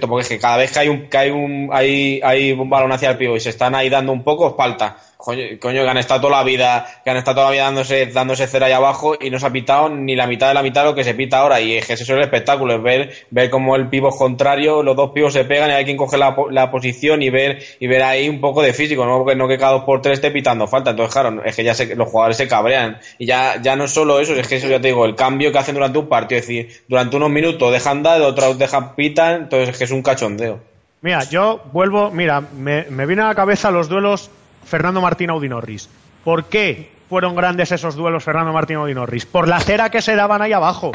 porque 0.01 0.23
es 0.23 0.29
que 0.29 0.39
cada 0.39 0.57
vez 0.57 0.73
que 0.73 0.79
hay 0.81 0.89
un 0.89 1.09
que 1.09 1.19
hay 1.19 1.31
un 1.31 1.69
hay, 1.73 2.21
hay 2.23 2.53
un 2.53 2.69
balón 2.69 2.93
hacia 2.93 3.11
el 3.11 3.19
pivo 3.19 3.37
y 3.37 3.41
se 3.41 3.51
están 3.51 3.75
ahí 3.75 3.89
dando 3.89 4.13
un 4.13 4.23
poco 4.23 4.55
falta 4.57 4.97
coño, 5.25 5.83
que 5.85 5.89
han 5.89 5.97
estado 5.99 6.23
toda 6.23 6.39
la 6.39 6.45
vida 6.45 6.87
que 7.05 7.11
han 7.11 7.17
estado 7.17 7.37
toda 7.37 7.47
la 7.47 7.53
vida 7.53 7.65
dándose 7.65 8.07
dándose 8.07 8.47
cera 8.47 8.67
ahí 8.67 8.73
abajo 8.73 9.15
y 9.21 9.31
no 9.31 9.39
se 9.39 9.47
ha 9.47 9.51
pitado 9.51 9.89
ni 9.89 10.17
la 10.17 10.27
mitad 10.27 10.49
de 10.49 10.55
la 10.55 10.63
mitad 10.63 10.83
de 10.83 10.89
lo 10.91 10.95
que 10.95 11.05
se 11.05 11.15
pita 11.15 11.39
ahora. 11.39 11.61
Y 11.61 11.77
es 11.77 11.87
que 11.87 11.93
eso 11.93 12.03
es 12.03 12.11
el 12.11 12.21
espectáculo 12.21 12.75
es 12.75 12.83
ver 12.83 13.13
ver 13.31 13.49
cómo 13.51 13.77
el 13.77 13.89
pivo 13.89 14.09
es 14.09 14.17
contrario 14.17 14.83
los 14.83 14.97
dos 14.97 15.11
pivos 15.13 15.33
se 15.33 15.45
pegan 15.45 15.71
y 15.71 15.75
hay 15.75 15.85
quien 15.85 15.97
coge 15.97 16.19
la, 16.19 16.35
la 16.51 16.71
posición 16.71 17.23
y 17.23 17.31
ver 17.31 17.63
y 17.79 17.87
ver 17.87 18.03
ahí 18.03 18.29
un 18.29 18.41
poco 18.41 18.63
de 18.63 18.73
físico 18.75 19.07
no 19.07 19.25
que 19.25 19.35
no 19.37 19.47
que 19.49 19.59
cada 19.59 19.73
dos 19.73 19.85
por 19.85 20.03
tres 20.03 20.15
esté 20.15 20.31
pitando 20.31 20.67
falta. 20.67 20.91
Entonces 20.91 21.13
claro 21.13 21.43
es 21.45 21.55
que 21.55 21.65
ya 21.65 21.75
se- 21.75 21.95
los 21.95 22.09
jugadores 22.09 22.37
se 22.37 22.49
cabrean. 22.49 22.99
Y 23.19 23.27
ya 23.27 23.61
ya 23.63 23.77
no 23.77 23.85
es 23.85 23.91
solo 23.93 24.19
eso 24.21 24.35
es 24.35 24.49
que 24.49 24.57
eso 24.57 24.69
ya 24.69 24.81
te 24.81 24.89
digo 24.89 25.05
el 25.05 25.15
cambio 25.15 25.53
que 25.53 25.59
hacen 25.59 25.75
durante 25.75 25.99
un 25.99 26.09
partido 26.09 26.41
es 26.41 26.47
decir 26.47 26.83
durante 26.89 27.17
unos 27.17 27.31
minutos 27.31 27.73
dejan 27.73 28.03
dar 28.03 28.21
otros 28.23 28.59
dejan 28.59 28.95
pitan 28.97 29.43
entonces 29.43 29.69
es 29.71 29.79
que 29.79 29.85
es 29.85 29.91
un 29.93 30.03
cachondeo. 30.03 30.59
Mira, 31.01 31.25
yo 31.25 31.61
vuelvo, 31.73 32.11
mira, 32.13 32.41
me, 32.41 32.85
me 32.91 33.07
viene 33.07 33.23
a 33.23 33.27
la 33.27 33.35
cabeza 33.35 33.71
los 33.73 33.89
duelos 33.89 34.31
Fernando 34.65 35.01
Martín 35.01 35.31
Audi 35.31 35.49
Norris. 35.49 35.89
¿Por 36.25 36.45
qué 36.47 36.93
fueron 37.09 37.35
grandes 37.35 37.73
esos 37.73 37.95
duelos 37.97 38.25
Fernando 38.25 38.53
Martín 38.53 38.77
Audi 38.77 38.95
Norris? 38.95 39.27
Por 39.27 39.49
la 39.49 39.61
cera 39.61 39.91
que 39.91 40.01
se 40.03 40.15
daban 40.17 40.43
ahí 40.43 40.53
abajo. 40.53 40.93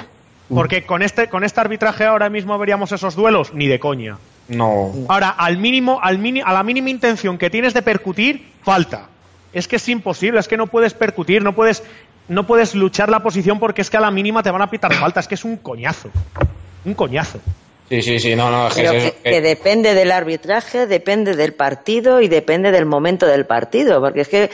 Porque 0.50 0.86
con 0.86 1.02
este, 1.02 1.28
con 1.28 1.44
este 1.44 1.60
arbitraje 1.60 2.06
ahora 2.06 2.30
mismo 2.30 2.58
veríamos 2.58 2.92
esos 2.94 3.16
duelos, 3.16 3.54
ni 3.54 3.68
de 3.68 3.80
coña. 3.80 4.18
no 4.48 4.94
Ahora, 5.10 5.30
al 5.30 5.58
mínimo, 5.58 6.00
al 6.02 6.20
mini- 6.20 6.42
a 6.46 6.54
la 6.54 6.64
mínima 6.64 6.90
intención 6.90 7.38
que 7.38 7.50
tienes 7.50 7.74
de 7.74 7.82
percutir, 7.82 8.48
falta. 8.64 9.08
Es 9.52 9.68
que 9.68 9.76
es 9.76 9.90
imposible, 9.90 10.40
es 10.40 10.48
que 10.48 10.56
no 10.56 10.68
puedes 10.68 10.94
percutir, 10.94 11.44
no 11.44 11.52
puedes, 11.54 11.84
no 12.30 12.48
puedes 12.48 12.76
luchar 12.76 13.10
la 13.10 13.20
posición 13.24 13.60
porque 13.60 13.82
es 13.82 13.90
que 13.90 13.98
a 13.98 14.00
la 14.00 14.10
mínima 14.12 14.42
te 14.42 14.50
van 14.52 14.62
a 14.62 14.70
pitar 14.70 14.94
falta, 14.94 15.20
es 15.20 15.28
que 15.28 15.36
es 15.36 15.44
un 15.44 15.58
coñazo. 15.58 16.10
Un 16.86 16.94
coñazo. 16.94 17.40
Sí 17.89 18.02
sí 18.02 18.19
sí 18.19 18.36
no 18.36 18.50
no 18.52 18.67
es 18.67 18.73
que 18.76 18.82
Pero 18.82 18.91
es 18.93 19.02
que, 19.04 19.08
eso, 19.10 19.17
que 19.23 19.30
que- 19.32 19.41
depende 19.41 19.93
del 19.93 20.12
arbitraje, 20.12 20.88
depende 20.88 21.36
del 21.36 21.54
partido 21.54 22.21
y 22.21 22.28
depende 22.28 22.71
del 22.71 22.86
momento 22.86 23.26
del 23.26 23.45
partido, 23.45 24.00
porque 24.02 24.21
es 24.21 24.28
que 24.28 24.50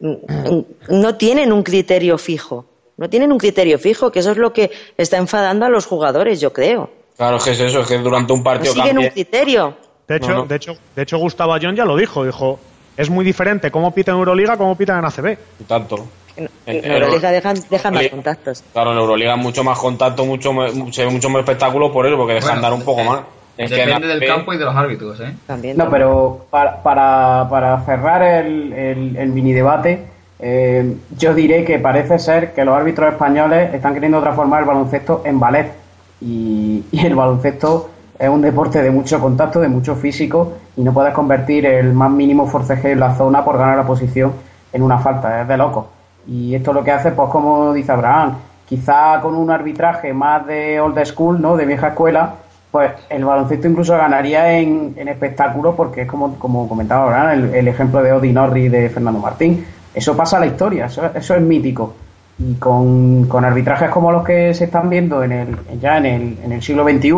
mm, 0.00 0.58
no 0.90 1.16
tienen 1.16 1.52
un 1.52 1.62
criterio 1.62 2.18
fijo. 2.18 2.66
No 2.96 3.08
tienen 3.08 3.30
un 3.30 3.38
criterio 3.38 3.78
fijo, 3.78 4.10
que 4.10 4.18
eso 4.18 4.32
es 4.32 4.38
lo 4.38 4.52
que 4.52 4.72
está 4.96 5.18
enfadando 5.18 5.64
a 5.64 5.68
los 5.68 5.86
jugadores, 5.86 6.40
yo 6.40 6.52
creo. 6.52 6.90
claro 7.16 7.36
es 7.36 7.44
que 7.44 7.50
es 7.52 7.60
eso 7.60 7.80
es 7.82 7.86
que 7.86 7.98
durante 7.98 8.32
un 8.32 8.40
No 8.40 8.44
partido 8.44 8.74
siguen 8.74 8.98
un 8.98 9.08
criterio. 9.08 9.76
De 10.08 10.16
hecho, 10.16 10.28
No, 10.30 10.34
no. 10.38 10.46
de 10.46 10.56
hecho, 10.56 10.72
de 10.96 11.02
hecho 11.02 11.18
Gustavo 11.18 11.52
Ayón 11.52 11.76
ya 11.76 11.84
lo 11.84 11.94
dijo, 11.96 12.24
dijo, 12.24 12.58
es 12.96 13.08
muy 13.10 13.24
diferente 13.24 13.70
cómo 13.70 13.94
pita 13.94 14.10
en 14.10 14.18
Euroliga 14.18 14.56
cómo 14.56 14.74
pita 14.76 14.98
en 14.98 15.04
ACB. 15.04 15.38
tanto 15.68 16.06
En, 16.38 16.48
En- 16.66 16.84
en 16.84 16.92
Euroliga 16.92 17.30
dejan, 17.30 17.56
dejan 17.68 17.94
más 17.94 18.08
contactos. 18.08 18.64
Claro, 18.72 18.92
en 18.92 18.98
Euroliga 18.98 19.36
mucho 19.36 19.64
más 19.64 19.78
contacto, 19.78 20.24
mucho 20.24 20.52
más- 20.52 20.72
se 20.92 21.04
ve 21.04 21.10
mucho 21.10 21.28
más 21.28 21.40
espectáculo 21.40 21.92
por 21.92 22.06
eso, 22.06 22.16
porque 22.16 22.34
dejan 22.34 22.48
Bueno, 22.60 22.62
dar 22.62 22.72
un 22.72 22.82
poco 22.82 23.02
más. 23.04 23.20
Es 23.56 23.70
que 23.72 23.80
en 23.82 23.86
Depende 23.88 24.06
del 24.06 24.24
campo 24.26 24.52
y 24.52 24.56
de 24.58 24.64
los 24.64 24.76
árbitros, 24.76 25.18
¿eh? 25.20 25.34
También, 25.46 25.76
No, 25.76 25.84
también. 25.84 26.02
pero 26.02 26.46
para, 26.48 26.80
para, 26.82 27.48
para 27.50 27.80
cerrar 27.84 28.22
el, 28.22 28.72
el, 28.72 29.16
el 29.16 29.28
mini 29.30 29.52
debate, 29.52 30.04
eh, 30.38 30.94
yo 31.18 31.34
diré 31.34 31.64
que 31.64 31.80
parece 31.80 32.20
ser 32.20 32.54
que 32.54 32.64
los 32.64 32.76
árbitros 32.76 33.10
españoles 33.12 33.74
están 33.74 33.94
queriendo 33.94 34.20
transformar 34.20 34.60
el 34.60 34.66
baloncesto 34.66 35.22
en 35.24 35.40
ballet. 35.40 35.72
Y, 36.20 36.84
y 36.92 37.04
el 37.06 37.16
baloncesto 37.16 37.90
es 38.16 38.28
un 38.28 38.42
deporte 38.42 38.80
de 38.82 38.90
mucho 38.92 39.18
contacto, 39.20 39.60
de 39.60 39.68
mucho 39.68 39.96
físico, 39.96 40.52
y 40.76 40.82
no 40.82 40.92
puedes 40.92 41.12
convertir 41.12 41.66
el 41.66 41.92
más 41.92 42.10
mínimo 42.12 42.46
forcejeo 42.46 42.92
en 42.92 43.00
la 43.00 43.16
zona 43.16 43.44
por 43.44 43.58
ganar 43.58 43.76
la 43.76 43.86
posición 43.86 44.32
en 44.72 44.82
una 44.82 44.98
falta. 44.98 45.42
Es 45.42 45.48
de 45.48 45.56
loco. 45.56 45.88
Y 46.28 46.54
esto 46.54 46.72
lo 46.72 46.84
que 46.84 46.92
hace, 46.92 47.10
pues 47.12 47.30
como 47.30 47.72
dice 47.72 47.92
Abraham, 47.92 48.36
quizá 48.68 49.20
con 49.20 49.34
un 49.34 49.50
arbitraje 49.50 50.12
más 50.12 50.46
de 50.46 50.78
old 50.80 51.02
school, 51.04 51.40
¿no? 51.40 51.56
De 51.56 51.64
vieja 51.64 51.88
escuela, 51.88 52.34
pues 52.70 52.92
el 53.08 53.24
baloncesto 53.24 53.66
incluso 53.66 53.96
ganaría 53.96 54.58
en, 54.58 54.94
en 54.96 55.08
espectáculo 55.08 55.74
porque 55.74 56.02
es 56.02 56.08
como, 56.08 56.34
como 56.38 56.68
comentaba 56.68 57.04
ahora 57.04 57.32
el, 57.32 57.66
ejemplo 57.66 58.02
de 58.02 58.12
Odi 58.12 58.32
Norri 58.32 58.68
de 58.68 58.90
Fernando 58.90 59.20
Martín. 59.20 59.64
Eso 59.94 60.14
pasa 60.16 60.36
a 60.36 60.40
la 60.40 60.46
historia, 60.46 60.86
eso, 60.86 61.10
eso 61.14 61.34
es 61.34 61.40
mítico. 61.40 61.94
Y 62.38 62.54
con, 62.54 63.24
con, 63.26 63.44
arbitrajes 63.44 63.90
como 63.90 64.12
los 64.12 64.22
que 64.22 64.52
se 64.54 64.64
están 64.64 64.90
viendo 64.90 65.24
en 65.24 65.32
el, 65.32 65.56
ya 65.80 65.96
en 65.96 66.06
el, 66.06 66.38
en 66.44 66.52
el 66.52 66.62
siglo 66.62 66.84
XXI, 66.84 67.08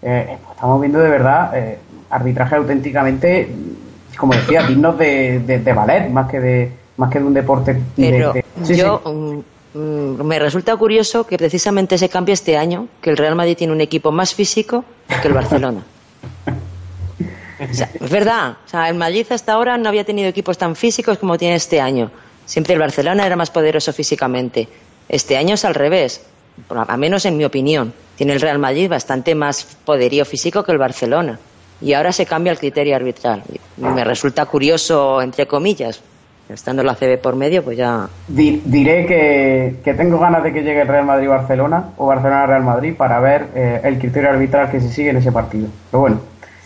eh, 0.00 0.38
pues 0.42 0.54
estamos 0.54 0.80
viendo 0.80 1.00
de 1.00 1.10
verdad 1.10 1.50
eh, 1.54 1.78
arbitrajes 2.08 2.58
auténticamente, 2.58 3.52
como 4.16 4.32
decía, 4.32 4.62
dignos 4.62 4.96
de, 4.96 5.40
de, 5.40 5.58
de, 5.58 5.72
ballet, 5.72 6.08
más 6.08 6.30
que 6.30 6.40
de, 6.40 6.72
más 6.98 7.10
que 7.10 7.18
de 7.18 7.24
un 7.24 7.34
deporte. 7.34 7.80
Pero 7.96 8.34
de, 8.34 8.44
sí, 8.62 8.76
yo 8.76 9.00
sí. 9.04 9.44
Mm, 9.74 10.22
me 10.24 10.38
resulta 10.38 10.76
curioso 10.76 11.26
que 11.26 11.36
precisamente 11.36 11.98
se 11.98 12.08
cambie 12.08 12.34
este 12.34 12.56
año, 12.56 12.88
que 13.00 13.10
el 13.10 13.16
Real 13.16 13.34
Madrid 13.34 13.56
tiene 13.56 13.72
un 13.72 13.80
equipo 13.80 14.10
más 14.10 14.34
físico 14.34 14.84
que 15.22 15.28
el 15.28 15.34
Barcelona. 15.34 15.82
O 17.60 17.74
sea, 17.74 17.90
es 17.92 18.08
verdad, 18.08 18.52
o 18.64 18.68
sea, 18.68 18.88
el 18.88 18.94
Madrid 18.94 19.26
hasta 19.30 19.52
ahora 19.52 19.76
no 19.76 19.88
había 19.88 20.04
tenido 20.04 20.28
equipos 20.28 20.56
tan 20.56 20.76
físicos 20.76 21.18
como 21.18 21.36
tiene 21.36 21.56
este 21.56 21.80
año. 21.80 22.08
Siempre 22.46 22.74
el 22.74 22.78
Barcelona 22.78 23.26
era 23.26 23.34
más 23.34 23.50
poderoso 23.50 23.92
físicamente. 23.92 24.68
Este 25.08 25.36
año 25.36 25.54
es 25.54 25.64
al 25.64 25.74
revés, 25.74 26.24
a 26.68 26.96
menos 26.96 27.24
en 27.26 27.36
mi 27.36 27.44
opinión. 27.44 27.92
Tiene 28.14 28.34
el 28.34 28.40
Real 28.40 28.60
Madrid 28.60 28.88
bastante 28.88 29.34
más 29.34 29.64
poderío 29.84 30.24
físico 30.24 30.62
que 30.62 30.70
el 30.70 30.78
Barcelona. 30.78 31.36
Y 31.80 31.94
ahora 31.94 32.12
se 32.12 32.26
cambia 32.26 32.52
el 32.52 32.60
criterio 32.60 32.94
arbitral. 32.94 33.42
Me 33.76 34.04
resulta 34.04 34.46
curioso, 34.46 35.20
entre 35.20 35.48
comillas, 35.48 36.00
estando 36.48 36.82
la 36.82 36.94
CB 36.94 37.18
por 37.18 37.36
medio, 37.36 37.62
pues 37.62 37.76
ya. 37.76 38.08
Diré 38.26 39.06
que, 39.06 39.76
que, 39.84 39.94
tengo 39.94 40.18
ganas 40.18 40.42
de 40.42 40.52
que 40.52 40.62
llegue 40.62 40.82
el 40.82 40.88
Real 40.88 41.04
Madrid-Barcelona 41.04 41.90
o 41.96 42.06
Barcelona-Real 42.06 42.62
Madrid 42.62 42.94
para 42.96 43.20
ver 43.20 43.48
eh, 43.54 43.80
el 43.84 43.98
criterio 43.98 44.30
arbitral 44.30 44.70
que 44.70 44.80
se 44.80 44.88
sigue 44.90 45.10
en 45.10 45.18
ese 45.18 45.32
partido. 45.32 45.68
Pero 45.90 46.00
bueno, 46.00 46.20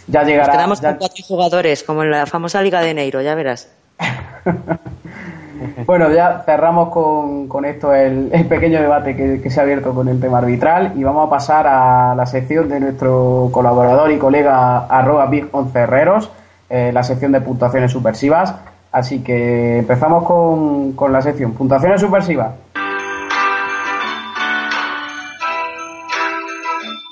ya 0.06 0.22
llegará. 0.22 0.46
Nos 0.46 0.56
quedamos 0.56 0.80
ya... 0.80 0.88
con 0.90 0.98
cuatro 0.98 1.24
jugadores, 1.26 1.82
como 1.82 2.02
en 2.02 2.10
la 2.10 2.26
famosa 2.26 2.62
Liga 2.62 2.80
de 2.80 2.94
Neiro, 2.94 3.20
ya 3.22 3.34
verás. 3.34 3.68
bueno, 5.86 6.12
ya 6.12 6.42
cerramos 6.44 6.90
con, 6.90 7.48
con 7.48 7.64
esto 7.64 7.94
el, 7.94 8.30
el, 8.32 8.46
pequeño 8.46 8.80
debate 8.80 9.16
que, 9.16 9.40
que, 9.40 9.50
se 9.50 9.60
ha 9.60 9.62
abierto 9.62 9.94
con 9.94 10.08
el 10.08 10.20
tema 10.20 10.38
arbitral 10.38 10.92
y 10.96 11.04
vamos 11.04 11.26
a 11.26 11.30
pasar 11.30 11.66
a 11.66 12.14
la 12.14 12.26
sección 12.26 12.68
de 12.68 12.80
nuestro 12.80 13.50
colaborador 13.52 14.10
y 14.10 14.18
colega 14.18 14.86
arroba 14.86 15.26
Big 15.26 15.48
Herreros, 15.74 16.30
eh, 16.68 16.90
la 16.92 17.02
sección 17.02 17.32
de 17.32 17.40
puntuaciones 17.40 17.92
subversivas. 17.92 18.54
Así 18.92 19.22
que 19.22 19.78
empezamos 19.78 20.24
con, 20.24 20.92
con 20.92 21.12
la 21.12 21.22
sección. 21.22 21.54
Puntuaciones 21.54 22.00
subversivas. 22.02 22.52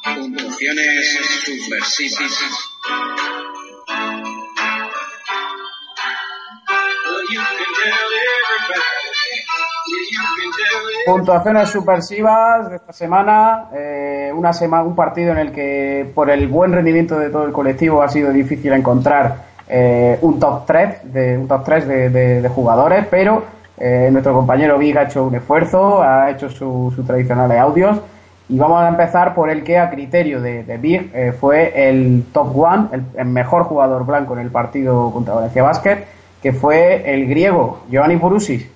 Puntuaciones 0.05 1.31
subversivas. 1.45 2.71
Puntuaciones 11.07 11.71
subversivas 11.71 12.71
de 12.71 12.77
esta 12.77 12.93
semana, 12.93 13.69
eh, 13.73 14.31
una 14.35 14.53
semana, 14.53 14.85
un 14.85 14.95
partido 14.95 15.33
en 15.33 15.39
el 15.39 15.51
que 15.51 16.11
por 16.15 16.31
el 16.31 16.47
buen 16.47 16.73
rendimiento 16.73 17.19
de 17.19 17.31
todo 17.31 17.47
el 17.47 17.53
colectivo 17.53 18.03
ha 18.03 18.09
sido 18.09 18.31
difícil 18.33 18.73
encontrar 18.75 19.50
eh, 19.71 20.19
un 20.23 20.41
top 20.41 20.67
3 20.67 21.13
de, 21.13 21.39
un 21.39 21.47
top 21.47 21.65
3 21.65 21.87
de, 21.87 22.11
de, 22.43 22.49
jugadores, 22.49 23.07
pero 23.09 23.45
eh, 23.79 24.09
nuestro 24.11 24.35
compañero 24.35 24.77
Big 24.79 24.99
ha 24.99 25.05
hecho 25.05 25.25
un 25.25 25.35
esfuerzo, 25.37 26.03
ha 26.03 26.31
hecho 26.31 26.51
sus 26.51 26.95
su 26.95 27.05
tradicionales 27.05 27.59
audios 27.59 28.01
y 28.49 28.59
vamos 28.59 28.83
a 28.83 28.89
empezar 28.89 29.33
por 29.33 29.49
el 29.49 29.63
que 29.63 29.79
a 29.79 29.89
criterio 29.91 30.43
de, 30.43 30.65
de 30.65 30.77
Big 30.77 31.11
eh, 31.15 31.33
fue 31.39 31.89
el 31.89 32.25
top 32.33 32.57
1, 32.57 32.91
el, 33.17 33.27
mejor 33.27 33.63
jugador 33.63 34.05
blanco 34.05 34.33
en 34.35 34.41
el 34.41 34.51
partido 34.51 35.13
contra 35.13 35.35
Valencia 35.35 35.63
Basket, 35.63 36.05
que 36.43 36.53
fue 36.53 37.15
el 37.15 37.29
griego 37.29 37.83
Giovanni 37.89 38.17
Bourousis. 38.17 38.69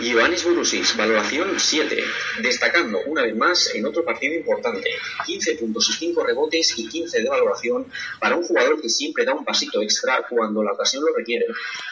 Ioannis 0.00 0.44
Bourousis, 0.44 0.96
valoración 0.96 1.48
7, 1.58 2.02
destacando 2.42 3.00
una 3.06 3.22
vez 3.22 3.36
más 3.36 3.74
en 3.74 3.84
otro 3.84 4.02
partido 4.02 4.34
importante, 4.34 4.88
15 5.26 5.56
puntos 5.56 5.90
y 5.90 5.92
5 5.92 6.24
rebotes 6.24 6.78
y 6.78 6.88
15 6.88 7.22
de 7.22 7.28
valoración 7.28 7.86
para 8.18 8.36
un 8.36 8.42
jugador 8.42 8.80
que 8.80 8.88
siempre 8.88 9.26
da 9.26 9.34
un 9.34 9.44
pasito 9.44 9.82
extra 9.82 10.24
cuando 10.28 10.62
la 10.62 10.72
ocasión 10.72 11.04
lo 11.04 11.14
requiere. 11.14 11.44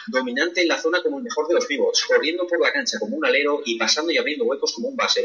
Dominante 0.07 0.61
en 0.61 0.69
la 0.69 0.77
zona 0.77 0.99
como 1.03 1.19
el 1.19 1.23
mejor 1.23 1.47
de 1.47 1.53
los 1.53 1.65
pivots, 1.67 2.05
corriendo 2.05 2.47
por 2.47 2.59
la 2.59 2.71
cancha 2.71 2.97
como 2.99 3.15
un 3.15 3.25
alero 3.25 3.61
y 3.63 3.77
pasando 3.77 4.11
y 4.11 4.17
abriendo 4.17 4.45
huecos 4.45 4.73
como 4.73 4.87
un 4.87 4.95
base. 4.95 5.23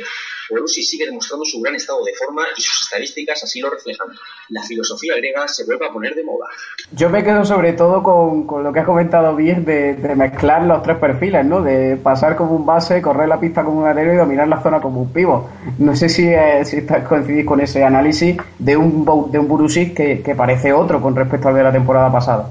Bourousis 0.50 0.88
sigue 0.88 1.06
demostrando 1.06 1.44
su 1.46 1.60
gran 1.60 1.74
estado 1.74 2.04
de 2.04 2.14
forma 2.14 2.44
y 2.54 2.60
sus 2.60 2.82
estadísticas 2.82 3.42
así 3.44 3.60
lo 3.60 3.70
reflejan. 3.70 4.08
La 4.50 4.62
filosofía 4.62 5.16
griega 5.16 5.48
se 5.48 5.64
vuelve 5.64 5.86
a 5.86 5.92
poner 5.92 6.14
de 6.14 6.24
moda. 6.24 6.48
Yo 6.92 7.08
me 7.08 7.24
quedo 7.24 7.46
sobre 7.46 7.72
todo 7.72 8.02
con, 8.02 8.46
con 8.46 8.62
lo 8.62 8.72
que 8.74 8.80
has 8.80 8.86
comentado 8.86 9.34
bien 9.34 9.64
de, 9.64 9.94
de 9.94 10.14
mezclar 10.14 10.66
los 10.66 10.82
tres 10.82 10.98
perfiles, 10.98 11.46
¿no? 11.46 11.62
De 11.62 11.96
pasar 11.96 12.36
como 12.36 12.53
un 12.54 12.66
base, 12.66 13.00
correr 13.02 13.28
la 13.28 13.38
pista 13.38 13.62
como 13.62 13.80
un 13.80 13.86
alero 13.86 14.14
y 14.14 14.16
dominar 14.16 14.48
la 14.48 14.60
zona 14.60 14.80
como 14.80 15.02
un 15.02 15.08
pivo. 15.08 15.48
No 15.78 15.94
sé 15.94 16.08
si, 16.08 16.28
eh, 16.28 16.64
si 16.64 16.86
coincidís 17.08 17.44
con 17.44 17.60
ese 17.60 17.84
análisis 17.84 18.36
de 18.58 18.76
un, 18.76 19.04
de 19.30 19.38
un 19.38 19.48
Burusic 19.48 19.94
que, 19.94 20.22
que, 20.22 20.34
parece 20.34 20.72
otro 20.72 21.00
con 21.00 21.14
respecto 21.14 21.48
al 21.48 21.54
de 21.54 21.62
la 21.62 21.72
temporada 21.72 22.10
pasada. 22.10 22.48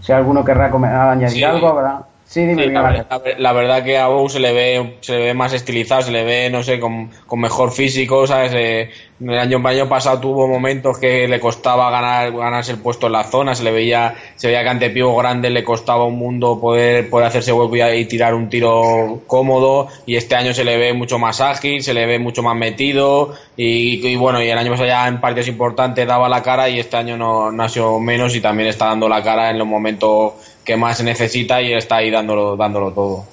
Si 0.00 0.12
alguno 0.12 0.44
querrá 0.44 0.66
añadir 1.10 1.30
sí. 1.30 1.44
algo, 1.44 1.74
¿verdad? 1.74 2.00
Sí, 2.26 2.40
dime, 2.46 2.64
sí, 2.64 2.70
la, 2.70 2.82
verdad, 2.82 3.22
la, 3.38 3.52
verdad 3.52 3.84
que 3.84 3.98
a 3.98 4.08
Bou 4.08 4.28
se 4.30 4.40
le 4.40 4.52
ve 4.52 4.96
se 5.02 5.12
le 5.12 5.18
ve 5.18 5.34
más 5.34 5.52
estilizado, 5.52 6.02
se 6.02 6.10
le 6.10 6.24
ve, 6.24 6.48
no 6.48 6.62
sé, 6.62 6.80
con, 6.80 7.10
con 7.26 7.38
mejor 7.38 7.70
físico, 7.70 8.26
¿sabes? 8.26 8.52
Eh, 8.54 8.90
el 9.20 9.38
año, 9.38 9.58
el 9.58 9.66
año 9.66 9.88
pasado 9.88 10.20
tuvo 10.20 10.48
momentos 10.48 10.98
que 10.98 11.28
le 11.28 11.38
costaba 11.38 11.90
ganar 11.90 12.32
ganarse 12.32 12.72
el 12.72 12.78
puesto 12.78 13.06
en 13.06 13.12
la 13.12 13.24
zona, 13.24 13.54
se 13.54 13.62
le 13.62 13.70
veía 13.70 14.14
se 14.36 14.48
veía 14.48 14.62
que 14.62 14.68
ante 14.70 14.90
Pivo 14.90 15.14
Grande 15.16 15.50
le 15.50 15.62
costaba 15.62 16.06
un 16.06 16.16
mundo 16.16 16.58
poder, 16.60 17.10
poder 17.10 17.28
hacerse 17.28 17.52
hueco 17.52 17.76
y, 17.76 17.82
y, 17.82 18.04
tirar 18.06 18.34
un 18.34 18.48
tiro 18.48 19.20
cómodo 19.26 19.88
y 20.06 20.16
este 20.16 20.34
año 20.34 20.54
se 20.54 20.64
le 20.64 20.78
ve 20.78 20.94
mucho 20.94 21.18
más 21.18 21.42
ágil, 21.42 21.82
se 21.82 21.92
le 21.92 22.06
ve 22.06 22.18
mucho 22.18 22.42
más 22.42 22.56
metido 22.56 23.34
y, 23.56 24.04
y 24.04 24.16
bueno, 24.16 24.42
y 24.42 24.48
el 24.48 24.56
año 24.56 24.70
pasado 24.70 24.88
ya 24.88 25.06
en 25.06 25.20
partidos 25.20 25.48
importantes 25.48 26.06
daba 26.06 26.28
la 26.28 26.42
cara 26.42 26.70
y 26.70 26.80
este 26.80 26.96
año 26.96 27.18
no, 27.18 27.52
no 27.52 27.62
ha 27.62 27.68
sido 27.68 28.00
menos 28.00 28.34
y 28.34 28.40
también 28.40 28.70
está 28.70 28.86
dando 28.86 29.08
la 29.08 29.22
cara 29.22 29.50
en 29.50 29.58
los 29.58 29.68
momentos 29.68 30.32
que 30.64 30.76
más 30.76 30.98
se 30.98 31.04
necesita 31.04 31.60
y 31.60 31.72
está 31.72 31.96
ahí 31.96 32.10
dándolo, 32.10 32.56
dándolo 32.56 32.92
todo. 32.92 33.26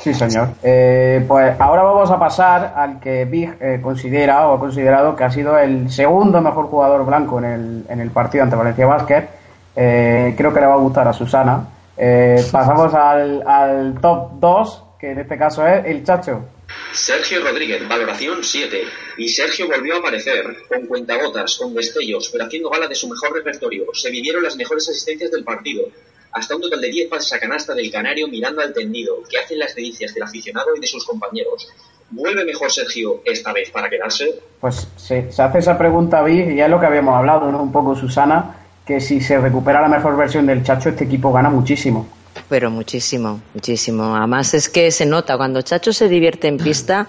Sí, 0.00 0.14
señor. 0.14 0.50
Eh, 0.62 1.24
pues 1.26 1.58
ahora 1.58 1.82
vamos 1.82 2.10
a 2.10 2.18
pasar 2.18 2.72
al 2.76 3.00
que 3.00 3.24
Big 3.24 3.56
eh, 3.60 3.80
considera 3.82 4.46
o 4.46 4.54
ha 4.54 4.60
considerado 4.60 5.16
que 5.16 5.24
ha 5.24 5.30
sido 5.30 5.58
el 5.58 5.90
segundo 5.90 6.40
mejor 6.40 6.66
jugador 6.66 7.04
blanco 7.04 7.38
en 7.38 7.44
el, 7.44 7.84
en 7.88 8.00
el 8.00 8.10
partido 8.10 8.44
ante 8.44 8.54
Valencia 8.54 8.86
Basket. 8.86 9.28
Eh, 9.74 10.34
creo 10.36 10.54
que 10.54 10.60
le 10.60 10.66
va 10.66 10.74
a 10.74 10.78
gustar 10.78 11.08
a 11.08 11.12
Susana. 11.12 11.68
Eh, 11.96 12.44
pasamos 12.52 12.94
al, 12.94 13.42
al 13.44 14.00
top 14.00 14.30
2, 14.34 14.84
que 15.00 15.10
en 15.10 15.18
este 15.18 15.36
caso 15.36 15.66
es 15.66 15.84
el 15.86 16.04
Chacho. 16.04 16.44
Sergio 16.92 17.42
Rodríguez, 17.42 17.86
valoración 17.88 18.38
7. 18.42 18.82
Y 19.18 19.28
Sergio 19.28 19.66
volvió 19.66 19.96
a 19.96 19.98
aparecer, 19.98 20.44
con 20.68 20.86
cuentagotas, 20.86 21.56
con 21.56 21.74
destellos, 21.74 22.28
pero 22.30 22.44
haciendo 22.44 22.70
gala 22.70 22.86
de 22.86 22.94
su 22.94 23.08
mejor 23.08 23.32
repertorio. 23.32 23.86
Se 23.92 24.10
vivieron 24.10 24.44
las 24.44 24.56
mejores 24.56 24.88
asistencias 24.88 25.30
del 25.32 25.42
partido 25.42 25.86
hasta 26.32 26.56
un 26.56 26.62
total 26.62 26.80
de 26.80 26.88
10 26.88 27.08
pases 27.08 27.32
a 27.32 27.40
canasta 27.40 27.74
del 27.74 27.90
Canario 27.90 28.28
mirando 28.28 28.60
al 28.60 28.72
tendido, 28.72 29.22
que 29.28 29.38
hacen 29.38 29.58
las 29.58 29.74
delicias 29.74 30.14
del 30.14 30.22
aficionado 30.22 30.68
y 30.76 30.80
de 30.80 30.86
sus 30.86 31.04
compañeros. 31.04 31.68
¿Vuelve 32.10 32.44
mejor 32.44 32.70
Sergio 32.70 33.20
esta 33.24 33.52
vez 33.52 33.70
para 33.70 33.90
quedarse? 33.90 34.40
Pues 34.60 34.88
se 34.96 35.28
hace 35.36 35.58
esa 35.58 35.76
pregunta, 35.76 36.22
Vic, 36.22 36.50
y 36.50 36.56
ya 36.56 36.64
es 36.64 36.70
lo 36.70 36.80
que 36.80 36.86
habíamos 36.86 37.14
hablado, 37.14 37.52
¿no? 37.52 37.62
Un 37.62 37.72
poco, 37.72 37.94
Susana, 37.94 38.56
que 38.86 39.00
si 39.00 39.20
se 39.20 39.38
recupera 39.38 39.82
la 39.82 39.88
mejor 39.88 40.16
versión 40.16 40.46
del 40.46 40.62
Chacho, 40.64 40.88
este 40.88 41.04
equipo 41.04 41.32
gana 41.32 41.50
muchísimo. 41.50 42.08
Pero 42.48 42.70
muchísimo, 42.70 43.42
muchísimo. 43.52 44.16
Además 44.16 44.54
es 44.54 44.70
que 44.70 44.90
se 44.90 45.04
nota, 45.04 45.36
cuando 45.36 45.60
Chacho 45.60 45.92
se 45.92 46.08
divierte 46.08 46.48
en 46.48 46.56
pista, 46.56 47.06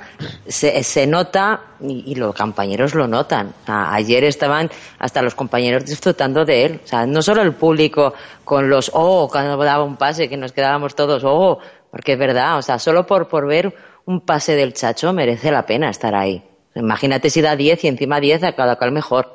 se, 0.47 0.83
se 0.83 1.07
nota 1.07 1.61
y, 1.79 2.15
los 2.15 2.35
compañeros 2.35 2.93
lo 2.93 3.07
notan. 3.07 3.53
Ayer 3.65 4.25
estaban 4.25 4.69
hasta 4.97 5.21
los 5.21 5.35
compañeros 5.35 5.85
disfrutando 5.85 6.43
de 6.43 6.65
él. 6.65 6.81
O 6.83 6.87
sea, 6.87 7.05
no 7.05 7.21
solo 7.21 7.41
el 7.41 7.53
público 7.53 8.13
con 8.43 8.69
los, 8.69 8.91
oh, 8.93 9.29
cuando 9.31 9.55
daba 9.63 9.85
un 9.85 9.95
pase, 9.95 10.27
que 10.27 10.35
nos 10.35 10.51
quedábamos 10.51 10.93
todos, 10.93 11.23
oh, 11.25 11.59
porque 11.89 12.13
es 12.13 12.19
verdad, 12.19 12.57
o 12.57 12.61
sea, 12.61 12.77
solo 12.77 13.05
por, 13.05 13.29
por 13.29 13.47
ver 13.47 13.73
un 14.05 14.21
pase 14.21 14.55
del 14.55 14.73
Chacho 14.73 15.13
merece 15.13 15.51
la 15.51 15.65
pena 15.65 15.89
estar 15.89 16.15
ahí. 16.15 16.43
Imagínate 16.75 17.29
si 17.29 17.41
da 17.41 17.55
10 17.55 17.83
y 17.83 17.87
encima 17.87 18.19
10 18.19 18.43
a 18.43 18.53
cada 18.53 18.75
cual 18.75 18.91
mejor. 18.91 19.33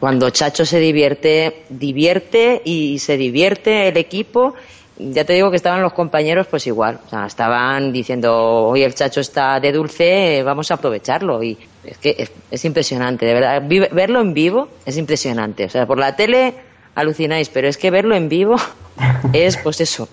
Cuando 0.00 0.30
Chacho 0.30 0.64
se 0.64 0.78
divierte, 0.78 1.64
divierte 1.68 2.62
y 2.64 2.98
se 2.98 3.16
divierte 3.16 3.88
el 3.88 3.96
equipo 3.96 4.54
ya 4.98 5.24
te 5.24 5.34
digo 5.34 5.50
que 5.50 5.56
estaban 5.56 5.82
los 5.82 5.92
compañeros 5.92 6.46
pues 6.46 6.66
igual, 6.66 6.98
o 7.06 7.10
sea, 7.10 7.26
estaban 7.26 7.92
diciendo, 7.92 8.68
hoy 8.68 8.82
el 8.82 8.94
chacho 8.94 9.20
está 9.20 9.60
de 9.60 9.72
dulce, 9.72 10.42
vamos 10.42 10.70
a 10.70 10.74
aprovecharlo 10.74 11.42
y 11.42 11.58
es 11.84 11.98
que 11.98 12.16
es, 12.18 12.32
es 12.50 12.64
impresionante, 12.64 13.26
de 13.26 13.34
verdad, 13.34 13.62
Vive, 13.66 13.88
verlo 13.92 14.20
en 14.20 14.32
vivo 14.32 14.68
es 14.84 14.96
impresionante, 14.96 15.66
o 15.66 15.68
sea, 15.68 15.86
por 15.86 15.98
la 15.98 16.16
tele 16.16 16.54
alucináis, 16.94 17.48
pero 17.50 17.68
es 17.68 17.76
que 17.76 17.90
verlo 17.90 18.14
en 18.14 18.28
vivo 18.28 18.56
es 19.32 19.56
pues 19.58 19.80
eso, 19.80 20.08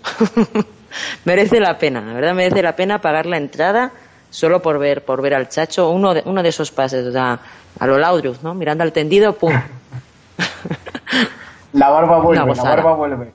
merece 1.26 1.60
la 1.60 1.78
pena, 1.78 2.02
la 2.02 2.14
verdad 2.14 2.34
merece 2.34 2.62
la 2.62 2.76
pena 2.76 3.00
pagar 3.00 3.26
la 3.26 3.38
entrada 3.38 3.92
solo 4.30 4.62
por 4.62 4.80
ver, 4.80 5.06
por 5.06 5.22
ver 5.22 5.36
al 5.36 5.48
Chacho, 5.48 5.92
uno 5.92 6.14
de, 6.14 6.24
uno 6.26 6.42
de 6.42 6.50
esos 6.50 6.72
pases, 6.72 7.06
o 7.06 7.12
sea, 7.12 7.40
a 7.80 7.88
lo 7.88 8.00
Laudrup, 8.00 8.42
¿no? 8.42 8.56
Mirando 8.56 8.84
al 8.84 8.92
tendido, 8.92 9.34
¡pum! 9.34 9.54
la 11.74 11.90
barba 11.90 12.20
vuelve, 12.20 12.56
la 12.56 12.64
barba 12.64 12.96
vuelve. 12.96 13.32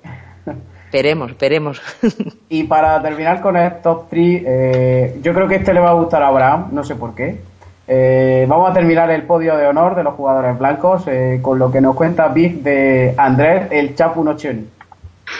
Esperemos, 0.88 1.30
esperemos. 1.32 1.82
y 2.48 2.64
para 2.64 3.02
terminar 3.02 3.42
con 3.42 3.58
el 3.58 3.82
top 3.82 4.08
3, 4.08 4.42
eh, 4.46 5.18
yo 5.20 5.34
creo 5.34 5.46
que 5.46 5.56
este 5.56 5.74
le 5.74 5.80
va 5.80 5.90
a 5.90 5.92
gustar 5.92 6.22
a 6.22 6.28
Abraham, 6.28 6.70
no 6.72 6.82
sé 6.82 6.94
por 6.94 7.14
qué. 7.14 7.36
Eh, 7.86 8.46
vamos 8.48 8.70
a 8.70 8.72
terminar 8.72 9.10
el 9.10 9.24
podio 9.24 9.54
de 9.58 9.66
honor 9.66 9.94
de 9.94 10.02
los 10.02 10.14
jugadores 10.14 10.58
blancos 10.58 11.02
eh, 11.06 11.40
con 11.42 11.58
lo 11.58 11.70
que 11.70 11.82
nos 11.82 11.94
cuenta 11.94 12.28
Big 12.28 12.62
de 12.62 13.12
Andrés 13.18 13.68
el 13.70 13.94
Chapu 13.94 14.24
Nocioni. 14.24 14.66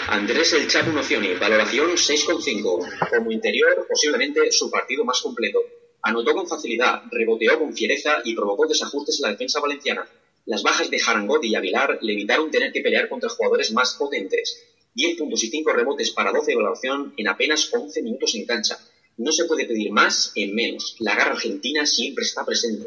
Andrés 0.09 0.53
el 0.53 0.69
Chapu 0.69 0.93
Nocioni, 0.93 1.33
valoración 1.41 1.93
6,5. 1.93 3.09
Como 3.17 3.31
interior, 3.31 3.87
posiblemente 3.89 4.53
su 4.53 4.71
partido 4.71 5.03
más 5.07 5.23
completo. 5.23 5.61
Anotó 6.03 6.35
con 6.35 6.47
facilidad, 6.47 7.05
reboteó 7.11 7.59
con 7.59 7.73
fiereza 7.73 8.19
y 8.23 8.37
provocó 8.37 8.67
desajustes 8.67 9.19
en 9.19 9.23
la 9.23 9.33
defensa 9.33 9.61
valenciana. 9.61 10.07
Las 10.45 10.63
bajas 10.63 10.91
de 10.91 10.99
Jarangotti 10.99 11.49
y 11.49 11.55
Aguilar 11.55 11.99
le 12.03 12.13
evitaron 12.13 12.51
tener 12.51 12.71
que 12.71 12.83
pelear 12.83 13.09
contra 13.09 13.31
jugadores 13.31 13.73
más 13.73 13.95
potentes. 13.95 14.63
10 14.99 15.17
puntos 15.17 15.45
y 15.45 15.49
5 15.49 15.73
rebotes 15.73 16.11
para 16.11 16.33
12 16.33 16.51
de 16.51 16.57
valoración 16.57 17.15
en 17.17 17.29
apenas 17.29 17.71
11 17.73 18.03
minutos 18.03 18.35
en 18.35 18.45
cancha 18.45 18.77
no 19.19 19.33
se 19.33 19.45
puede 19.47 19.67
pedir 19.67 19.93
más 19.93 20.33
en 20.35 20.55
menos. 20.55 20.97
La 21.01 21.15
garra 21.15 21.33
argentina 21.33 21.87
siempre 21.87 22.25
está 22.25 22.45
presente. 22.45 22.87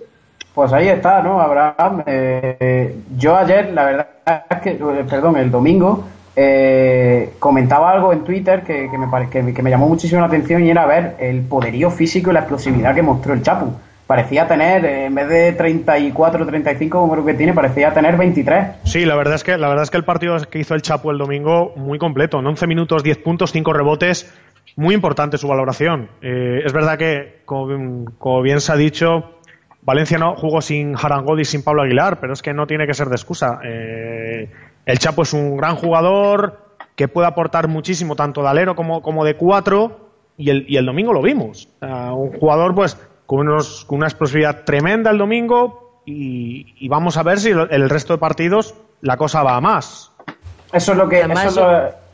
Pues 0.53 0.74
ahí 0.74 0.89
está, 0.89 1.22
¿no, 1.22 1.39
Abraham? 1.39 2.03
Eh, 2.05 2.95
yo 3.18 3.36
ayer, 3.36 3.72
la 3.74 3.86
verdad 3.86 4.07
es 4.49 4.62
que, 4.62 4.72
eh, 4.72 5.05
perdón, 5.09 5.38
el 5.38 5.51
domingo, 5.51 6.05
eh, 6.36 7.34
comentaba 7.39 7.91
algo 7.91 8.12
en 8.12 8.24
Twitter 8.24 8.64
que, 8.64 8.89
me, 8.89 9.30
que, 9.30 9.53
que, 9.53 9.62
me 9.62 9.70
llamó 9.70 9.88
muchísimo 9.88 10.22
la 10.22 10.28
atención 10.28 10.66
y 10.66 10.70
era 10.70 10.86
ver 10.86 11.16
el 11.20 11.41
poderío 11.41 11.91
físico 11.91 12.32
y 12.32 12.34
la 12.34 12.41
explosividad 12.41 12.95
que 12.95 13.01
mostró 13.01 13.34
el 13.34 13.41
Chapu. 13.41 13.74
Parecía 14.12 14.45
tener, 14.45 14.84
en 14.84 15.16
vez 15.16 15.30
de 15.30 15.53
34 15.53 16.45
35 16.45 16.99
como 16.99 17.14
creo 17.14 17.26
que 17.26 17.34
tiene, 17.34 17.53
parecía 17.53 17.93
tener 17.93 18.18
23. 18.18 18.82
Sí, 18.84 19.05
la 19.05 19.16
verdad 19.16 19.36
es 19.36 19.45
que 19.45 19.57
la 19.57 19.70
verdad 19.70 19.84
es 19.84 19.89
que 19.89 19.95
el 19.95 20.03
partido 20.03 20.36
que 20.49 20.59
hizo 20.59 20.76
el 20.76 20.82
Chapu 20.82 21.12
el 21.12 21.18
domingo 21.18 21.72
muy 21.78 21.97
completo, 21.97 22.38
en 22.39 22.45
11 22.45 22.68
minutos, 22.68 23.03
10 23.03 23.20
puntos, 23.20 23.53
5 23.53 23.72
rebotes, 23.72 24.30
muy 24.76 24.95
importante 24.95 25.38
su 25.38 25.47
valoración. 25.47 26.09
Eh, 26.22 26.59
es 26.66 26.74
verdad 26.74 26.97
que, 26.97 27.43
como, 27.45 28.41
bien 28.41 28.59
se 28.59 28.74
ha 28.74 28.76
dicho, 28.76 29.32
Valencia 29.82 30.18
no 30.18 30.36
jugó 30.36 30.62
sin 30.62 30.93
Harangodi 31.01 31.43
y 31.43 31.45
sin 31.45 31.64
Pablo 31.64 31.84
Aguilar, 31.84 32.20
pero 32.20 32.34
es 32.34 32.41
que 32.41 32.53
no 32.53 32.68
tiene 32.68 32.86
que 32.88 32.93
ser 32.93 33.07
de 33.07 33.16
excusa. 33.16 33.62
Eh, 33.64 34.51
el 34.86 34.99
Chapo 34.99 35.22
es 35.22 35.32
un 35.32 35.55
gran 35.55 35.78
jugador 35.78 36.76
que 36.97 37.07
puede 37.07 37.28
aportar 37.28 37.70
muchísimo, 37.70 38.18
tanto 38.18 38.41
de 38.41 38.49
alero 38.49 38.76
como, 38.76 39.01
como 39.01 39.24
de 39.24 39.36
cuatro, 39.36 40.09
y 40.36 40.49
el, 40.49 40.66
y 40.68 40.76
el 40.76 40.86
domingo 40.86 41.14
lo 41.14 41.22
vimos. 41.22 41.70
un 41.80 42.34
jugador, 42.34 42.76
pues, 42.76 42.97
con, 43.32 43.47
unos, 43.47 43.86
con 43.86 43.99
una 43.99 44.07
explosividad 44.07 44.65
tremenda 44.65 45.09
el 45.09 45.17
domingo, 45.17 46.01
y, 46.05 46.86
vamos 46.89 47.15
a 47.15 47.23
ver 47.23 47.39
si 47.39 47.51
el 47.51 47.89
resto 47.89 48.11
de 48.11 48.19
partidos 48.19 48.75
la 48.99 49.15
cosa 49.15 49.41
va 49.41 49.55
a 49.55 49.61
más. 49.61 50.11
Eso 50.73 50.91
es 50.91 50.97
lo 50.97 51.07
que. 51.07 51.21
Eso 51.21 51.71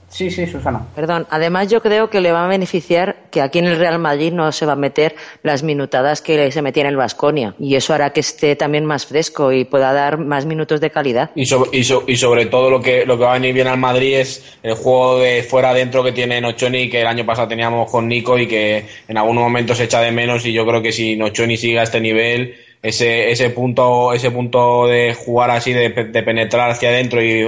Sí, 0.09 0.31
sí, 0.31 0.47
Susana. 0.47 0.87
Perdón. 0.95 1.27
Además, 1.29 1.69
yo 1.69 1.81
creo 1.81 2.09
que 2.09 2.21
le 2.21 2.31
va 2.31 2.45
a 2.45 2.47
beneficiar 2.47 3.17
que 3.29 3.41
aquí 3.41 3.59
en 3.59 3.65
el 3.65 3.77
Real 3.77 3.99
Madrid 3.99 4.31
no 4.31 4.51
se 4.51 4.65
va 4.65 4.73
a 4.73 4.77
meter 4.77 5.15
las 5.43 5.63
minutadas 5.63 6.21
que 6.21 6.49
se 6.51 6.61
metía 6.61 6.83
en 6.83 6.89
el 6.89 6.95
Vasconia. 6.95 7.55
Y 7.59 7.75
eso 7.75 7.93
hará 7.93 8.11
que 8.11 8.21
esté 8.21 8.55
también 8.55 8.85
más 8.85 9.05
fresco 9.05 9.51
y 9.51 9.65
pueda 9.65 9.91
dar 9.93 10.17
más 10.17 10.45
minutos 10.45 10.79
de 10.79 10.91
calidad. 10.91 11.31
Y, 11.35 11.43
y, 11.43 12.15
sobre 12.15 12.45
todo 12.45 12.69
lo 12.69 12.81
que, 12.81 13.05
lo 13.05 13.17
que 13.17 13.23
va 13.25 13.31
a 13.31 13.39
venir 13.39 13.53
bien 13.53 13.67
al 13.67 13.77
Madrid 13.77 14.15
es 14.15 14.57
el 14.63 14.75
juego 14.75 15.19
de 15.19 15.43
fuera 15.43 15.71
adentro 15.71 16.03
que 16.03 16.13
tiene 16.13 16.39
Nochoni, 16.39 16.89
que 16.89 17.01
el 17.01 17.07
año 17.07 17.25
pasado 17.25 17.49
teníamos 17.49 17.91
con 17.91 18.07
Nico 18.07 18.39
y 18.39 18.47
que 18.47 18.85
en 19.07 19.17
algunos 19.17 19.43
momentos 19.43 19.77
se 19.77 19.83
echa 19.83 19.99
de 19.99 20.11
menos. 20.11 20.45
Y 20.45 20.53
yo 20.53 20.65
creo 20.65 20.81
que 20.81 20.93
si 20.93 21.17
Nochoni 21.17 21.57
sigue 21.57 21.79
a 21.79 21.83
este 21.83 21.99
nivel, 21.99 22.55
ese, 22.81 23.29
ese 23.29 23.49
punto, 23.49 24.13
ese 24.13 24.31
punto 24.31 24.87
de 24.87 25.13
jugar 25.13 25.51
así, 25.51 25.73
de, 25.73 25.89
de 25.89 26.23
penetrar 26.23 26.71
hacia 26.71 26.89
adentro 26.89 27.21
y 27.21 27.45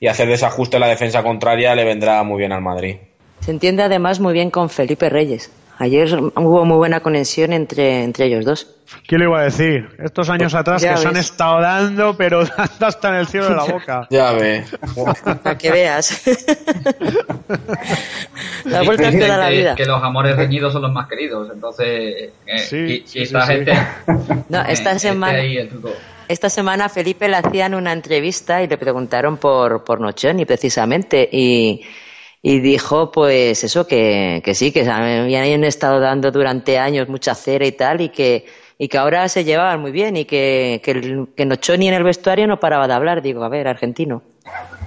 y 0.00 0.08
hacer 0.08 0.28
desajuste 0.28 0.76
en 0.76 0.82
la 0.82 0.88
defensa 0.88 1.22
contraria 1.22 1.74
le 1.74 1.84
vendrá 1.84 2.22
muy 2.22 2.38
bien 2.38 2.52
al 2.52 2.62
Madrid. 2.62 2.96
Se 3.40 3.50
entiende 3.50 3.82
además 3.82 4.20
muy 4.20 4.32
bien 4.32 4.50
con 4.50 4.70
Felipe 4.70 5.08
Reyes. 5.08 5.50
Ayer 5.78 6.14
hubo 6.14 6.64
muy 6.64 6.76
buena 6.76 7.00
conexión 7.00 7.52
entre, 7.52 8.04
entre 8.04 8.26
ellos 8.26 8.44
dos. 8.44 8.76
¿Qué 9.08 9.18
le 9.18 9.24
iba 9.24 9.40
a 9.40 9.42
decir? 9.42 9.88
Estos 9.98 10.30
años 10.30 10.54
atrás 10.54 10.84
que 10.84 10.96
se 10.96 11.08
han 11.08 11.16
estado 11.16 11.60
dando, 11.60 12.16
pero 12.16 12.44
dando 12.56 12.86
hasta 12.86 13.08
en 13.08 13.14
el 13.16 13.26
cielo 13.26 13.48
de 13.48 13.56
la 13.56 13.64
boca. 13.64 14.06
ya 14.10 14.32
ve. 14.32 14.64
Para 15.42 15.58
que 15.58 15.72
veas. 15.72 16.22
la 18.64 18.82
vuelta 18.82 19.10
que 19.10 19.18
da 19.18 19.36
la 19.36 19.48
vida. 19.48 19.74
Que 19.74 19.84
los 19.84 20.00
amores 20.00 20.36
reñidos 20.36 20.72
son 20.72 20.82
los 20.82 20.92
más 20.92 21.08
queridos. 21.08 21.50
Entonces, 21.52 22.30
eh, 22.46 23.04
y, 23.12 23.22
esta 23.22 23.44
gente. 23.46 23.72
No, 24.48 24.62
esta 24.62 24.96
semana. 24.98 25.42
Esta 26.26 26.48
semana 26.48 26.88
Felipe 26.88 27.28
le 27.28 27.36
hacían 27.36 27.74
una 27.74 27.92
entrevista 27.92 28.62
y 28.62 28.66
le 28.66 28.78
preguntaron 28.78 29.36
por, 29.36 29.84
por 29.84 30.00
Nochoni 30.00 30.46
precisamente 30.46 31.28
y, 31.30 31.82
y 32.40 32.60
dijo 32.60 33.10
pues 33.12 33.62
eso 33.62 33.86
que, 33.86 34.40
que 34.44 34.54
sí, 34.54 34.72
que 34.72 34.88
habían 34.88 35.64
estado 35.64 36.00
dando 36.00 36.30
durante 36.30 36.78
años 36.78 37.08
mucha 37.08 37.34
cera 37.34 37.66
y 37.66 37.72
tal 37.72 38.00
y 38.00 38.08
que, 38.08 38.46
y 38.78 38.88
que 38.88 38.98
ahora 38.98 39.28
se 39.28 39.44
llevaban 39.44 39.80
muy 39.80 39.92
bien 39.92 40.16
y 40.16 40.24
que, 40.24 40.80
que, 40.82 41.26
que 41.36 41.44
Nochoni 41.44 41.88
en 41.88 41.94
el 41.94 42.04
vestuario 42.04 42.46
no 42.46 42.58
paraba 42.58 42.88
de 42.88 42.94
hablar. 42.94 43.20
Digo, 43.20 43.44
a 43.44 43.48
ver, 43.48 43.68
argentino. 43.68 44.22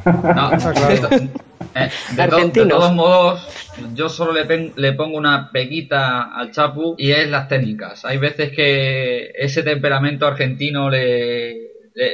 No, 0.08 0.51
eh, 1.76 1.89
de, 2.16 2.66
todos 2.66 2.93
modos, 2.93 3.47
yo 3.93 4.10
solo 4.10 4.34
le, 4.34 4.74
le, 4.76 4.93
pongo 4.93 5.18
una 5.18 5.51
peguita 5.51 6.36
al 6.36 6.51
Chapu 6.51 6.95
y 6.97 7.12
es 7.12 7.30
las 7.30 7.47
técnicas. 7.47 8.05
Hay 8.05 8.18
veces 8.18 8.51
que 8.51 9.32
ese 9.36 9.64
temperamento 9.64 10.28
argentino 10.28 10.89
le, 10.89 11.68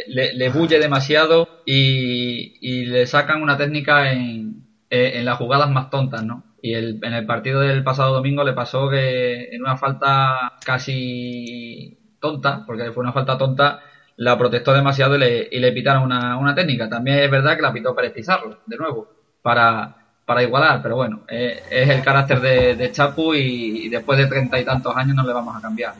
le, 0.08 0.50
bulle 0.50 0.80
demasiado 0.80 1.64
y, 1.66 2.86
le 2.86 3.06
sacan 3.08 3.42
una 3.42 3.58
técnica 3.58 4.12
en, 4.12 4.66
en 4.90 5.26
las 5.26 5.38
jugadas 5.38 5.70
más 5.70 5.90
tontas, 5.90 6.24
¿no? 6.24 6.44
Y 6.62 6.76
el, 6.76 7.00
en 7.04 7.14
el 7.14 7.26
partido 7.26 7.60
del 7.60 7.84
pasado 7.84 8.14
domingo 8.14 8.44
le 8.46 8.54
pasó 8.54 8.90
que 8.90 9.50
en 9.52 9.62
una 9.62 9.76
falta 9.76 10.54
casi 10.66 12.00
tonta, 12.22 12.64
porque 12.66 12.92
fue 12.94 13.04
una 13.04 13.12
falta 13.12 13.38
tonta, 13.38 13.82
la 14.18 14.38
protestó 14.38 14.74
demasiado 14.74 15.16
y 15.16 15.20
le, 15.20 15.48
y 15.52 15.60
le 15.60 15.72
pitaron 15.72 16.04
una, 16.04 16.38
una 16.38 16.54
técnica. 16.54 16.90
También 16.90 17.20
es 17.20 17.32
verdad 17.32 17.56
que 17.56 17.62
la 17.62 17.74
pitó 17.74 17.96
Pérez 17.96 18.14
Pizarro, 18.14 18.60
de 18.66 18.78
nuevo, 18.78 19.08
para, 19.42 19.96
para 20.26 20.44
igualar, 20.44 20.82
pero 20.82 20.96
bueno, 20.96 21.22
eh, 21.28 21.64
es 21.70 21.90
el 21.90 22.02
carácter 22.02 22.40
de, 22.40 22.76
de 22.76 22.92
Chapu 22.92 23.34
y, 23.34 23.90
después 23.90 24.18
de 24.18 24.28
treinta 24.28 24.60
y 24.60 24.66
tantos 24.66 24.96
años 24.96 25.16
no 25.16 25.24
le 25.24 25.34
vamos 25.34 25.56
a 25.56 25.62
cambiar. 25.62 25.94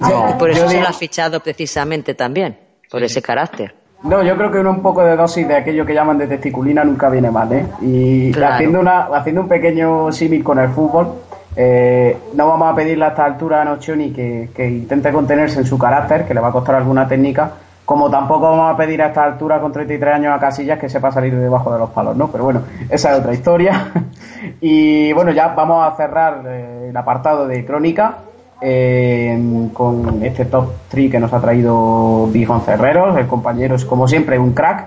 y 0.00 0.38
por 0.38 0.50
eso 0.50 0.68
se 0.68 0.80
lo 0.80 0.88
ha 0.88 0.92
fichado 0.92 1.40
precisamente 1.40 2.14
también, 2.14 2.58
por 2.90 3.02
ese 3.02 3.20
carácter. 3.20 3.74
No, 4.04 4.20
yo 4.24 4.36
creo 4.36 4.50
que 4.50 4.58
un 4.58 4.82
poco 4.82 5.04
de 5.04 5.14
dosis 5.14 5.46
de 5.46 5.54
aquello 5.54 5.86
que 5.86 5.94
llaman 5.94 6.18
de 6.18 6.26
testiculina 6.26 6.82
nunca 6.82 7.08
viene 7.08 7.30
mal, 7.30 7.52
¿eh? 7.52 7.64
Y 7.80 8.32
haciendo, 8.36 8.80
una, 8.80 9.02
haciendo 9.02 9.42
un 9.42 9.48
pequeño 9.48 10.10
símil 10.10 10.42
con 10.42 10.58
el 10.58 10.70
fútbol, 10.70 11.20
eh, 11.54 12.16
no 12.34 12.48
vamos 12.48 12.72
a 12.72 12.74
pedirle 12.74 13.04
a 13.04 13.08
esta 13.08 13.24
altura 13.24 13.60
a 13.60 13.64
Nochioni 13.64 14.10
que, 14.12 14.50
que 14.54 14.68
intente 14.68 15.12
contenerse 15.12 15.58
en 15.58 15.66
su 15.66 15.78
carácter, 15.78 16.26
que 16.26 16.34
le 16.34 16.40
va 16.40 16.48
a 16.48 16.52
costar 16.52 16.76
alguna 16.76 17.06
técnica, 17.06 17.50
como 17.84 18.10
tampoco 18.10 18.42
vamos 18.42 18.72
a 18.72 18.76
pedir 18.76 19.02
a 19.02 19.08
esta 19.08 19.24
altura 19.24 19.60
con 19.60 19.72
33 19.72 20.14
años 20.14 20.34
a 20.34 20.38
Casillas 20.38 20.78
que 20.78 20.88
sepa 20.88 21.10
salir 21.10 21.34
de 21.34 21.42
debajo 21.42 21.72
de 21.72 21.78
los 21.78 21.90
palos, 21.90 22.16
¿no? 22.16 22.28
Pero 22.28 22.44
bueno, 22.44 22.62
esa 22.88 23.12
es 23.12 23.18
otra 23.18 23.34
historia. 23.34 23.88
y 24.60 25.12
bueno, 25.12 25.32
ya 25.32 25.48
vamos 25.48 25.86
a 25.86 25.94
cerrar 25.96 26.42
eh, 26.46 26.88
el 26.88 26.96
apartado 26.96 27.46
de 27.46 27.64
crónica 27.66 28.18
eh, 28.60 29.68
con 29.74 30.22
este 30.22 30.46
top 30.46 30.70
3 30.88 31.10
que 31.10 31.20
nos 31.20 31.32
ha 31.32 31.40
traído 31.40 32.28
Bijon 32.28 32.62
Cerreros. 32.62 33.16
El 33.18 33.26
compañero 33.26 33.74
es, 33.74 33.84
como 33.84 34.08
siempre, 34.08 34.38
un 34.38 34.52
crack. 34.52 34.86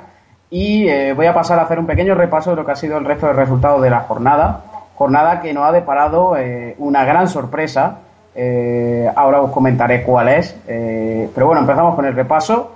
Y 0.49 0.87
voy 1.13 1.25
a 1.25 1.33
pasar 1.33 1.59
a 1.59 1.63
hacer 1.63 1.79
un 1.79 1.85
pequeño 1.85 2.15
repaso 2.15 2.51
de 2.51 2.55
lo 2.55 2.65
que 2.65 2.71
ha 2.71 2.75
sido 2.75 2.97
el 2.97 3.03
resto 3.03 3.27
de 3.27 3.33
resultados 3.33 3.81
de 3.81 3.89
la 3.89 4.01
jornada. 4.01 4.61
Jornada 4.95 5.41
que 5.41 5.53
nos 5.53 5.67
ha 5.67 5.71
deparado 5.73 6.37
eh, 6.37 6.75
una 6.79 7.03
gran 7.03 7.27
sorpresa. 7.27 7.99
Eh, 8.33 9.09
ahora 9.15 9.41
os 9.41 9.51
comentaré 9.51 10.03
cuál 10.03 10.29
es. 10.29 10.57
Eh, 10.67 11.29
pero 11.33 11.47
bueno, 11.47 11.61
empezamos 11.61 11.95
con 11.95 12.05
el 12.05 12.15
repaso. 12.15 12.71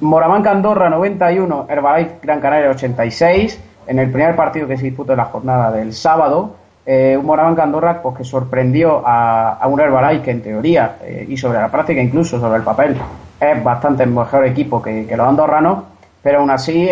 Moramanca 0.00 0.50
Andorra 0.50 0.90
91, 0.90 1.66
Herbalife 1.68 2.16
Gran 2.22 2.40
Canaria 2.40 2.70
86. 2.70 3.62
En 3.86 3.98
el 4.00 4.10
primer 4.10 4.34
partido 4.34 4.66
que 4.66 4.76
se 4.76 4.84
disputó 4.84 5.12
en 5.12 5.18
la 5.18 5.26
jornada 5.26 5.70
del 5.70 5.92
sábado, 5.92 6.56
un 6.84 7.24
Moramanca 7.24 7.62
Andorra 7.62 8.02
pues, 8.02 8.16
que 8.16 8.24
sorprendió 8.24 9.02
a, 9.06 9.64
un 9.68 9.78
Herbalife 9.78 10.24
que 10.24 10.30
en 10.32 10.42
teoría 10.42 10.96
y 11.28 11.36
sobre 11.36 11.60
la 11.60 11.68
práctica, 11.68 12.00
incluso 12.00 12.40
sobre 12.40 12.56
el 12.56 12.64
papel, 12.64 12.96
es 13.38 13.62
bastante 13.62 14.04
mejor 14.04 14.44
equipo 14.46 14.82
que, 14.82 15.06
que 15.06 15.16
los 15.16 15.28
andorranos. 15.28 15.84
Pero 16.20 16.40
aún 16.40 16.50
así, 16.50 16.88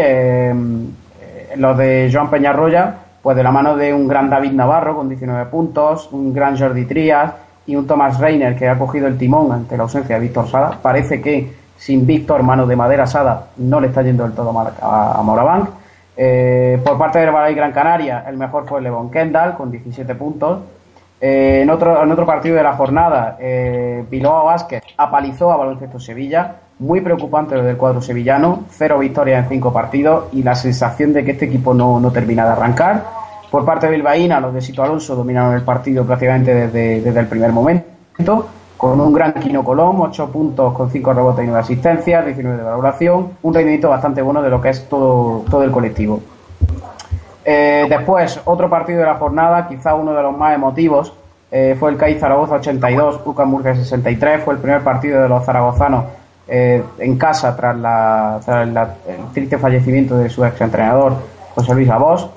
los 1.57 1.77
de 1.77 2.09
Joan 2.13 2.31
Peñarroya 2.31 2.95
pues 3.27 3.37
de 3.37 3.43
la 3.43 3.51
mano 3.51 3.75
de 3.75 3.93
un 3.93 4.07
gran 4.07 4.31
David 4.31 4.53
Navarro 4.53 4.95
con 4.95 5.09
19 5.09 5.47
puntos, 5.47 6.09
un 6.13 6.33
gran 6.33 6.57
Jordi 6.57 6.85
Trías 6.85 7.33
y 7.67 7.75
un 7.75 7.85
Thomas 7.85 8.21
Reiner 8.21 8.55
que 8.55 8.69
ha 8.69 8.79
cogido 8.79 9.09
el 9.09 9.19
timón 9.19 9.51
ante 9.51 9.77
la 9.77 9.83
ausencia 9.83 10.15
de 10.15 10.21
Víctor 10.21 10.47
Sada. 10.47 10.79
Parece 10.81 11.21
que 11.21 11.53
sin 11.77 12.07
Víctor, 12.07 12.45
mano 12.45 12.69
de 12.69 12.77
madera 12.77 13.05
Sada, 13.05 13.49
no 13.57 13.81
le 13.81 13.89
está 13.89 14.03
yendo 14.03 14.23
del 14.23 14.33
todo 14.33 14.53
mal 14.53 14.73
a, 14.81 15.21
Morabank. 15.25 15.71
Eh, 16.17 16.81
por 16.85 16.97
parte 16.99 17.19
de 17.19 17.25
Herbalife 17.25 17.57
Gran 17.57 17.73
Canaria, 17.73 18.25
el 18.29 18.37
mejor 18.37 18.65
fue 18.65 18.81
Levon 18.81 19.11
Kendall 19.11 19.57
con 19.57 19.73
17 19.73 20.15
puntos. 20.15 20.61
Eh, 21.21 21.63
en, 21.63 21.71
otro, 21.71 22.01
en 22.01 22.13
otro 22.13 22.27
partido 22.27 22.55
de 22.55 22.63
la 22.63 22.75
jornada, 22.75 23.39
eh, 23.41 24.05
Vázquez 24.23 24.85
apalizó 24.97 25.51
a 25.51 25.57
Baloncesto 25.57 25.99
Sevilla. 25.99 26.61
Muy 26.79 27.01
preocupante 27.01 27.55
lo 27.55 27.63
del 27.63 27.77
cuadro 27.77 28.03
sevillano. 28.03 28.65
Cero 28.71 28.99
victorias 28.99 29.45
en 29.45 29.49
cinco 29.49 29.73
partidos 29.73 30.27
y 30.33 30.43
la 30.43 30.55
sensación 30.55 31.13
de 31.13 31.25
que 31.25 31.33
este 31.33 31.47
equipo 31.47 31.73
no, 31.73 31.99
no 31.99 32.11
termina 32.11 32.45
de 32.45 32.53
arrancar. 32.53 33.05
Por 33.51 33.65
parte 33.65 33.87
de 33.87 33.93
Bilbaína, 33.93 34.41
los 34.41 34.53
de 34.53 34.61
Sito 34.61 34.83
Alonso 34.83 35.15
dominaron 35.15 35.55
el 35.55 35.63
partido 35.63 36.05
prácticamente 36.05 36.55
desde, 36.55 37.01
desde 37.01 37.21
el 37.21 37.27
primer 37.27 37.53
momento 37.53 38.47
con 38.77 39.01
un 39.01 39.13
gran 39.13 39.33
Quino 39.35 39.65
Colón, 39.65 39.97
8 39.99 40.31
puntos 40.31 40.75
con 40.75 40.91
5 40.91 41.13
rebotes 41.15 41.45
y 41.45 41.47
9 41.47 41.61
asistencias, 41.61 42.25
19 42.25 42.59
de 42.59 42.63
valoración, 42.63 43.31
un 43.43 43.55
rendimiento 43.55 43.89
bastante 43.89 44.21
bueno 44.21 44.43
de 44.43 44.51
lo 44.51 44.61
que 44.61 44.69
es 44.69 44.87
todo, 44.89 45.45
todo 45.51 45.63
el 45.63 45.71
colectivo. 45.71 46.21
Eh, 47.45 47.87
después, 47.89 48.41
otro 48.45 48.69
partido 48.69 49.01
de 49.01 49.07
la 49.07 49.15
jornada, 49.15 49.67
quizá 49.69 49.95
uno 49.95 50.13
de 50.13 50.23
los 50.23 50.37
más 50.37 50.55
emotivos, 50.55 51.13
eh, 51.51 51.77
fue 51.79 51.91
el 51.91 51.97
CAI 51.97 52.19
Zaragoza 52.19 52.57
82, 52.57 53.21
UCAM 53.25 53.49
Murcia 53.49 53.75
63, 53.75 54.43
fue 54.43 54.55
el 54.55 54.61
primer 54.61 54.83
partido 54.83 55.23
de 55.23 55.29
los 55.29 55.45
zaragozanos 55.45 56.05
eh, 56.49 56.83
en 56.99 57.19
casa 57.19 57.57
tras, 57.57 57.77
la, 57.77 58.41
tras 58.45 58.69
el 58.69 59.33
triste 59.33 59.59
fallecimiento 59.59 60.17
de 60.17 60.31
su 60.31 60.45
exentrenador 60.45 61.15
José 61.55 61.75
Luis 61.75 61.89
Abos. 61.89 62.29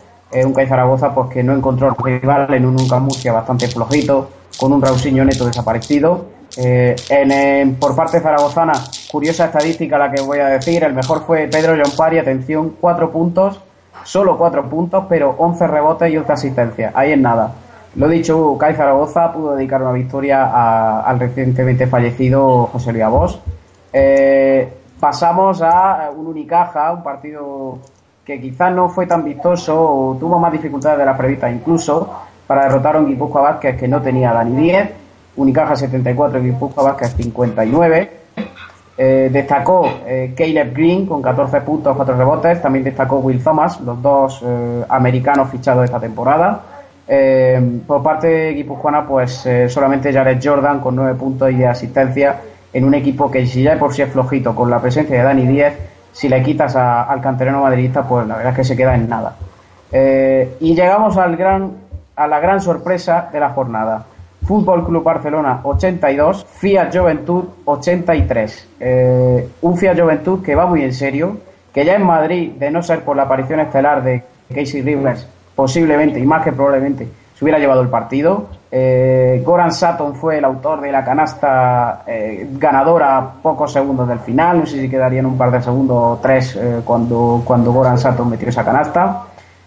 un 0.46 0.54
CAI 0.54 0.68
Zaragoza 0.68 1.14
pues, 1.14 1.30
que 1.30 1.44
no 1.44 1.54
encontró 1.54 1.96
rival 2.04 2.54
en 2.54 2.66
un 2.66 2.80
UCAM 2.80 3.04
Murcia 3.04 3.34
bastante 3.34 3.68
flojito, 3.68 4.30
con 4.58 4.74
un 4.74 4.82
Rausinho 4.82 5.26
neto 5.26 5.46
desaparecido. 5.46 6.26
en, 6.58 7.76
por 7.76 7.96
parte 7.96 8.20
zaragozana, 8.20 8.74
curiosa 9.12 9.46
estadística 9.46 9.98
la 9.98 10.12
que 10.12 10.22
voy 10.22 10.40
a 10.40 10.48
decir, 10.48 10.84
el 10.84 10.94
mejor 10.94 11.26
fue 11.26 11.48
Pedro 11.48 11.76
Pari, 11.98 12.18
atención, 12.18 12.76
4 12.80 13.12
puntos 13.12 13.60
solo 14.04 14.38
4 14.38 14.70
puntos, 14.70 15.06
pero 15.08 15.36
11 15.38 15.68
rebotes 15.68 16.12
y 16.12 16.18
11 16.18 16.32
asistencias. 16.32 16.94
Ahí 16.96 17.12
en 17.12 17.22
nada. 17.22 17.52
Lo 17.96 18.08
dicho, 18.08 18.58
Kai 18.58 18.76
Zaragoza 18.76 19.32
pudo 19.32 19.56
dedicar 19.56 19.82
una 19.82 19.92
victoria 19.92 21.02
al 21.02 21.20
recientemente 21.20 21.88
fallecido 21.88 22.68
José 22.68 22.92
Luis 22.92 23.06
Bosch. 23.08 23.40
Eh, 23.92 24.68
pasamos 25.00 25.62
a 25.62 26.12
un 26.16 26.28
Unicaja, 26.28 26.92
un 26.92 27.04
partido 27.04 27.80
que 28.24 28.40
quizás 28.40 28.72
no 28.74 28.90
fue 28.90 29.08
tan 29.08 29.24
vistoso 29.24 29.76
o 29.76 30.16
tuvo 30.20 30.38
más 30.38 30.52
dificultades 30.52 31.00
de 31.00 31.06
las 31.06 31.18
previstas 31.18 31.52
incluso 31.52 32.08
para 32.46 32.64
derrotar 32.64 32.96
a 32.96 33.00
un 33.00 33.08
Guipúzcoa 33.08 33.42
Vázquez 33.42 33.78
que 33.78 33.88
no 33.88 34.02
tenía 34.02 34.34
Dani 34.34 34.56
10, 34.56 34.90
Unicaja 35.38 35.76
74, 35.76 36.42
Guipúzcoa 36.42 36.84
Vázquez 36.84 37.16
59. 37.16 38.20
Eh, 39.02 39.30
destacó 39.32 39.88
eh, 40.06 40.34
Caleb 40.36 40.74
Green 40.74 41.06
con 41.06 41.22
14 41.22 41.62
puntos, 41.62 41.96
4 41.96 42.18
rebotes. 42.18 42.62
También 42.62 42.84
destacó 42.84 43.20
Will 43.20 43.42
Thomas, 43.42 43.80
los 43.80 44.02
dos 44.02 44.44
eh, 44.46 44.84
americanos 44.90 45.50
fichados 45.50 45.86
esta 45.86 46.00
temporada. 46.00 46.62
por 47.88 48.04
parte 48.04 48.28
de 48.28 48.54
Guipuzcoana, 48.54 49.08
pues 49.08 49.48
solamente 49.70 50.14
Jared 50.14 50.40
Jordan 50.44 50.80
con 50.80 50.96
9 50.96 51.16
puntos 51.16 51.50
y 51.50 51.56
de 51.56 51.68
asistencia 51.68 52.40
en 52.74 52.84
un 52.84 52.94
equipo 52.94 53.30
que 53.32 53.46
si 53.46 53.64
ya 53.64 53.78
por 53.78 53.94
sí 53.94 54.02
es 54.02 54.12
flojito 54.12 54.56
con 54.56 54.70
la 54.70 54.80
presencia 54.80 55.18
de 55.18 55.24
Dani 55.24 55.48
10, 55.48 55.74
si 56.12 56.30
le 56.30 56.42
quitas 56.44 56.76
al 56.76 57.22
canterano 57.22 57.62
madridista, 57.62 58.04
pues 58.04 58.28
la 58.28 58.36
verdad 58.36 58.52
es 58.52 58.58
que 58.58 58.64
se 58.64 58.76
queda 58.76 58.96
en 58.96 59.08
nada. 59.10 59.36
y 59.92 60.76
llegamos 60.76 61.18
al 61.18 61.36
gran, 61.36 61.72
a 62.16 62.28
la 62.28 62.40
gran 62.40 62.62
sorpresa 62.62 63.30
de 63.32 63.40
la 63.40 63.50
jornada. 63.50 64.06
Fútbol 64.46 64.86
Club 64.86 65.04
Barcelona 65.04 65.60
82, 65.64 66.46
Fiat 66.46 66.96
Juventud 66.96 67.44
83. 67.66 68.68
Eh, 68.80 69.50
un 69.62 69.78
Fiat 69.78 70.00
Juventud 70.00 70.44
que 70.44 70.56
va 70.56 70.66
muy 70.66 70.84
en 70.84 70.94
serio, 70.94 71.38
que 71.74 71.86
ya 71.86 71.96
en 71.96 72.04
Madrid, 72.04 72.54
de 72.54 72.72
no 72.72 72.82
ser 72.82 73.02
por 73.02 73.16
la 73.16 73.24
aparición 73.24 73.60
estelar 73.60 74.04
de 74.04 74.24
Casey 74.54 74.82
Rivers, 74.82 75.28
posiblemente 75.56 76.20
y 76.20 76.26
más 76.26 76.44
que 76.44 76.52
probablemente 76.52 77.08
se 77.36 77.46
hubiera 77.46 77.60
llevado 77.60 77.82
el 77.82 77.90
partido. 77.90 78.48
Eh, 78.72 79.42
Goran 79.44 79.72
Sutton 79.72 80.16
fue 80.16 80.38
el 80.38 80.46
autor 80.46 80.82
de 80.82 80.92
la 80.92 81.04
canasta 81.04 82.04
eh, 82.06 82.48
ganadora 82.52 83.32
pocos 83.42 83.74
segundos 83.74 84.08
del 84.08 84.20
final, 84.20 84.60
no 84.60 84.66
sé 84.66 84.80
si 84.80 84.90
quedarían 84.90 85.26
un 85.26 85.38
par 85.38 85.50
de 85.52 85.62
segundos 85.62 85.98
o 85.98 86.20
tres 86.22 86.60
cuando, 86.86 87.42
cuando 87.44 87.72
Goran 87.74 87.98
Sutton 87.98 88.30
metió 88.30 88.50
esa 88.50 88.64
canasta. 88.64 89.24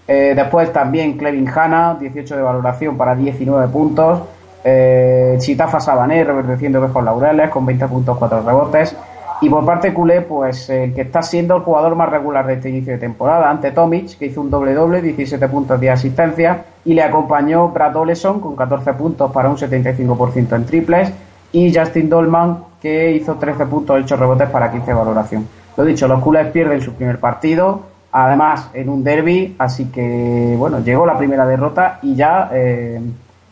después 0.07 0.73
también 0.73 1.17
Clevin 1.17 1.49
Hanna, 1.49 1.97
18 1.99 2.37
de 2.37 2.43
valoración 2.43 2.97
para 2.97 3.15
19 3.15 3.69
puntos. 3.69 4.21
Eh, 4.65 5.37
Chitafa 5.39 5.81
Sabané 5.81 6.23
reverdeciendo 6.23 6.81
mejor 6.81 7.03
laureles 7.05 7.51
con 7.51 7.67
20 7.67 7.89
puntos, 7.89 8.17
4 8.19 8.43
rebotes. 8.43 8.97
Y 9.41 9.49
por 9.49 9.65
parte 9.65 9.93
culé, 9.93 10.21
pues 10.21 10.71
el 10.71 10.95
que 10.95 11.01
está 11.01 11.21
siendo 11.21 11.57
el 11.57 11.63
jugador 11.63 11.97
más 11.97 12.09
regular 12.09 12.47
de 12.47 12.55
este 12.55 12.69
inicio 12.69 12.93
de 12.93 13.01
temporada, 13.01 13.51
ante 13.51 13.73
Tomic, 13.73 14.17
que 14.17 14.27
hizo 14.27 14.41
un 14.41 14.51
doble-doble, 14.51 15.03
17 15.03 15.49
puntos 15.49 15.81
de 15.81 15.91
asistencia, 15.91 16.65
y 16.85 16.95
le 16.95 17.03
acompañó 17.03 17.69
Brad 17.69 17.97
Oleson 17.97 18.41
con 18.41 18.57
14 18.57 18.95
puntos 18.95 19.31
para 19.33 19.49
un 19.49 19.57
75% 19.57 20.57
en 20.57 20.67
triples, 20.67 21.13
y 21.53 21.75
Justin 21.75 22.09
Dolman, 22.09 22.59
que 22.81 23.13
hizo 23.13 23.35
13 23.35 23.67
puntos, 23.67 24.01
8 24.03 24.17
rebotes 24.17 24.49
para 24.49 24.71
15 24.71 24.87
de 24.87 24.95
valoración. 24.95 25.49
Lo 25.77 25.85
dicho, 25.85 26.09
los 26.09 26.21
culés 26.21 26.49
pierden 26.49 26.81
su 26.81 26.95
primer 26.95 27.19
partido, 27.19 27.83
además 28.11 28.71
en 28.75 28.89
un 28.89 29.05
derby, 29.05 29.55
así 29.59 29.87
que, 29.87 30.55
bueno, 30.59 30.81
llegó 30.81 31.07
la 31.07 31.19
primera 31.19 31.47
derrota 31.47 31.99
y 32.03 32.15
ya. 32.15 32.51
Eh, 32.53 33.01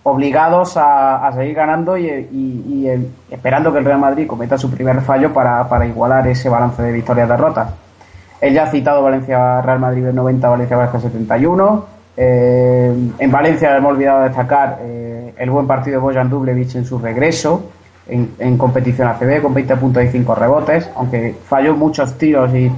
obligados 0.02 0.76
a, 0.76 1.30
seguir 1.34 1.54
ganando 1.54 1.96
y, 1.98 2.88
esperando 3.30 3.72
que 3.72 3.78
el 3.78 3.84
Real 3.84 3.98
Madrid 3.98 4.26
cometa 4.26 4.56
su 4.56 4.70
primer 4.70 5.00
fallo 5.02 5.32
para, 5.32 5.86
igualar 5.86 6.26
ese 6.28 6.48
balance 6.48 6.82
de 6.82 6.92
victorias-derrotas. 6.92 7.70
El 8.40 8.54
ya 8.54 8.66
citado 8.68 9.02
Valencia 9.02 9.60
Real 9.60 9.78
Madrid 9.78 10.04
de 10.04 10.12
90, 10.14 10.48
Valencia 10.48 10.76
Valencia 10.76 11.00
71. 11.00 11.99
Eh, 12.22 12.94
en 13.18 13.30
Valencia 13.30 13.74
hemos 13.74 13.92
olvidado 13.92 14.24
destacar 14.24 14.80
eh, 14.82 15.32
el 15.38 15.50
buen 15.50 15.66
partido 15.66 15.96
de 15.96 16.02
Bojan 16.02 16.28
Dublevich 16.28 16.74
en 16.74 16.84
su 16.84 16.98
regreso 16.98 17.70
en, 18.06 18.58
competición 18.58 19.08
ACB 19.08 19.40
con 19.40 19.54
20 19.54 19.76
puntos 19.76 20.04
y 20.04 20.08
5 20.08 20.34
rebotes, 20.34 20.90
aunque 20.96 21.34
falló 21.46 21.74
muchos 21.74 22.18
tiros 22.18 22.50
y, 22.54 22.70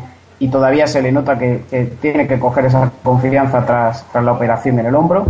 todavía 0.48 0.86
se 0.86 1.02
le 1.02 1.10
nota 1.10 1.36
que, 1.36 1.60
tiene 2.00 2.28
que 2.28 2.38
coger 2.38 2.66
esa 2.66 2.88
confianza 3.02 3.66
tras, 3.66 4.04
la 4.14 4.32
operación 4.32 4.78
en 4.78 4.86
el 4.86 4.94
hombro. 4.94 5.26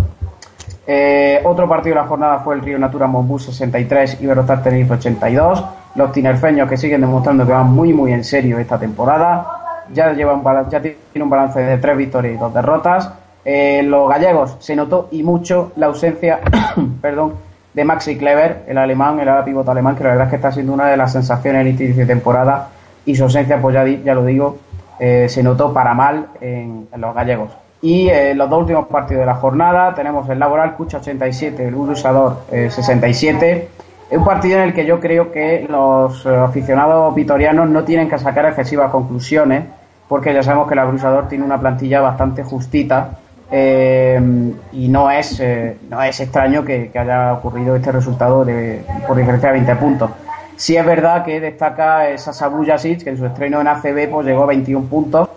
Eh, 0.87 1.41
otro 1.45 1.67
partido 1.67 1.97
de 1.97 2.03
la 2.03 2.07
jornada 2.07 2.39
fue 2.41 2.55
el 2.57 2.61
Río 2.61 2.79
Natura 2.79 3.07
Monbus 3.07 3.45
63 3.47 4.19
y 4.21 4.27
Berostar 4.27 4.63
Tenerife 4.63 4.93
82. 4.95 5.65
Los 5.95 6.13
tinerfeños 6.13 6.69
que 6.69 6.77
siguen 6.77 7.01
demostrando 7.01 7.47
que 7.47 7.53
van 7.53 7.73
muy 7.73 7.95
muy 7.95 8.13
en 8.13 8.25
serio 8.25 8.59
esta 8.59 8.79
temporada. 8.79 9.47
Ya, 9.95 10.13
llevan, 10.13 10.43
ya 10.69 10.83
tiene 10.83 10.97
un 11.17 11.31
balance 11.31 11.61
de 11.61 11.79
tres 11.79 11.97
victorias 11.97 12.35
y 12.35 12.37
dos 12.37 12.53
derrotas. 12.53 13.11
Eh, 13.45 13.83
los 13.85 14.09
gallegos 14.09 14.57
se 14.61 14.77
notó 14.77 15.09
y 15.11 15.23
mucho 15.23 15.73
la 15.77 15.87
ausencia 15.87 16.41
perdón, 17.01 17.35
de 17.75 17.85
Maxi 17.85 18.17
Kleber, 18.17 18.65
el 18.67 18.79
alemán, 18.79 19.19
el 19.21 19.29
ala 19.29 19.45
pivote 19.45 19.71
alemán, 19.71 19.97
que 19.97 20.05
la 20.05 20.11
verdad 20.11 20.27
es 20.27 20.31
que 20.31 20.37
está 20.37 20.53
siendo 20.53 20.73
una 20.73 20.89
de 20.89 20.97
las 20.97 21.13
sensaciones 21.13 21.63
en 21.63 21.69
este 21.69 21.85
inicio 21.85 22.07
de 22.07 22.15
temporada. 22.15 22.69
Y 23.05 23.17
su 23.17 23.25
ausencia, 23.25 23.61
pues 23.61 23.75
ya, 23.75 23.87
ya 23.87 24.15
lo 24.15 24.25
digo, 24.25 24.59
eh, 24.99 25.29
se 25.29 25.43
notó 25.43 25.73
para 25.73 25.95
mal 25.95 26.27
en 26.41 26.87
los 26.97 27.15
gallegos. 27.15 27.51
Y 27.81 28.09
eh, 28.09 28.35
los 28.35 28.49
dos 28.49 28.61
últimos 28.61 28.87
partidos 28.87 29.21
de 29.21 29.27
la 29.27 29.35
jornada 29.35 29.93
tenemos 29.95 30.29
el 30.29 30.39
Laboral 30.39 30.77
Cucha 30.77 30.99
87, 30.99 31.67
el 31.67 31.75
Urusador 31.75 32.43
67. 32.49 33.51
Eh, 33.51 33.69
es 34.09 34.19
un 34.19 34.25
partido 34.25 34.59
en 34.59 34.65
el 34.65 34.75
que 34.75 34.85
yo 34.85 35.01
creo 35.01 35.33
que 35.33 35.67
los 35.69 36.25
aficionados 36.27 37.13
vitorianos 37.15 37.69
no 37.69 37.83
tienen 37.83 38.09
que 38.09 38.19
sacar 38.19 38.47
excesivas 38.47 38.93
conclusiones, 38.93 39.65
porque 40.07 40.33
ya 40.33 40.43
sabemos 40.43 40.69
que 40.69 40.75
el 40.75 40.81
Abusador 40.81 41.27
tiene 41.29 41.45
una 41.45 41.59
plantilla 41.59 42.01
bastante 42.01 42.45
justita 42.45 43.19
y 43.53 44.89
no 44.89 45.11
es, 45.11 45.43
no 45.91 46.03
es 46.03 46.21
extraño 46.21 46.65
que, 46.65 46.91
haya 46.95 47.35
ocurrido 47.35 47.77
este 47.77 47.93
resultado 47.93 48.45
de, 48.45 48.83
por 49.07 49.17
diferencia 49.17 49.51
de 49.51 49.61
20 49.61 49.77
puntos. 49.77 50.11
Sí 50.57 50.77
es 50.77 50.87
verdad 50.87 51.25
que 51.25 51.41
destaca 51.41 52.09
esa 52.09 52.33
Sabujasic, 52.33 53.05
que 53.05 53.11
en 53.11 53.19
su 53.19 53.27
estreno 53.27 53.61
en 53.61 53.69
ACB 53.69 54.11
pues, 54.11 54.27
llegó 54.27 54.45
a 54.45 54.47
21 54.47 54.87
puntos, 54.87 55.29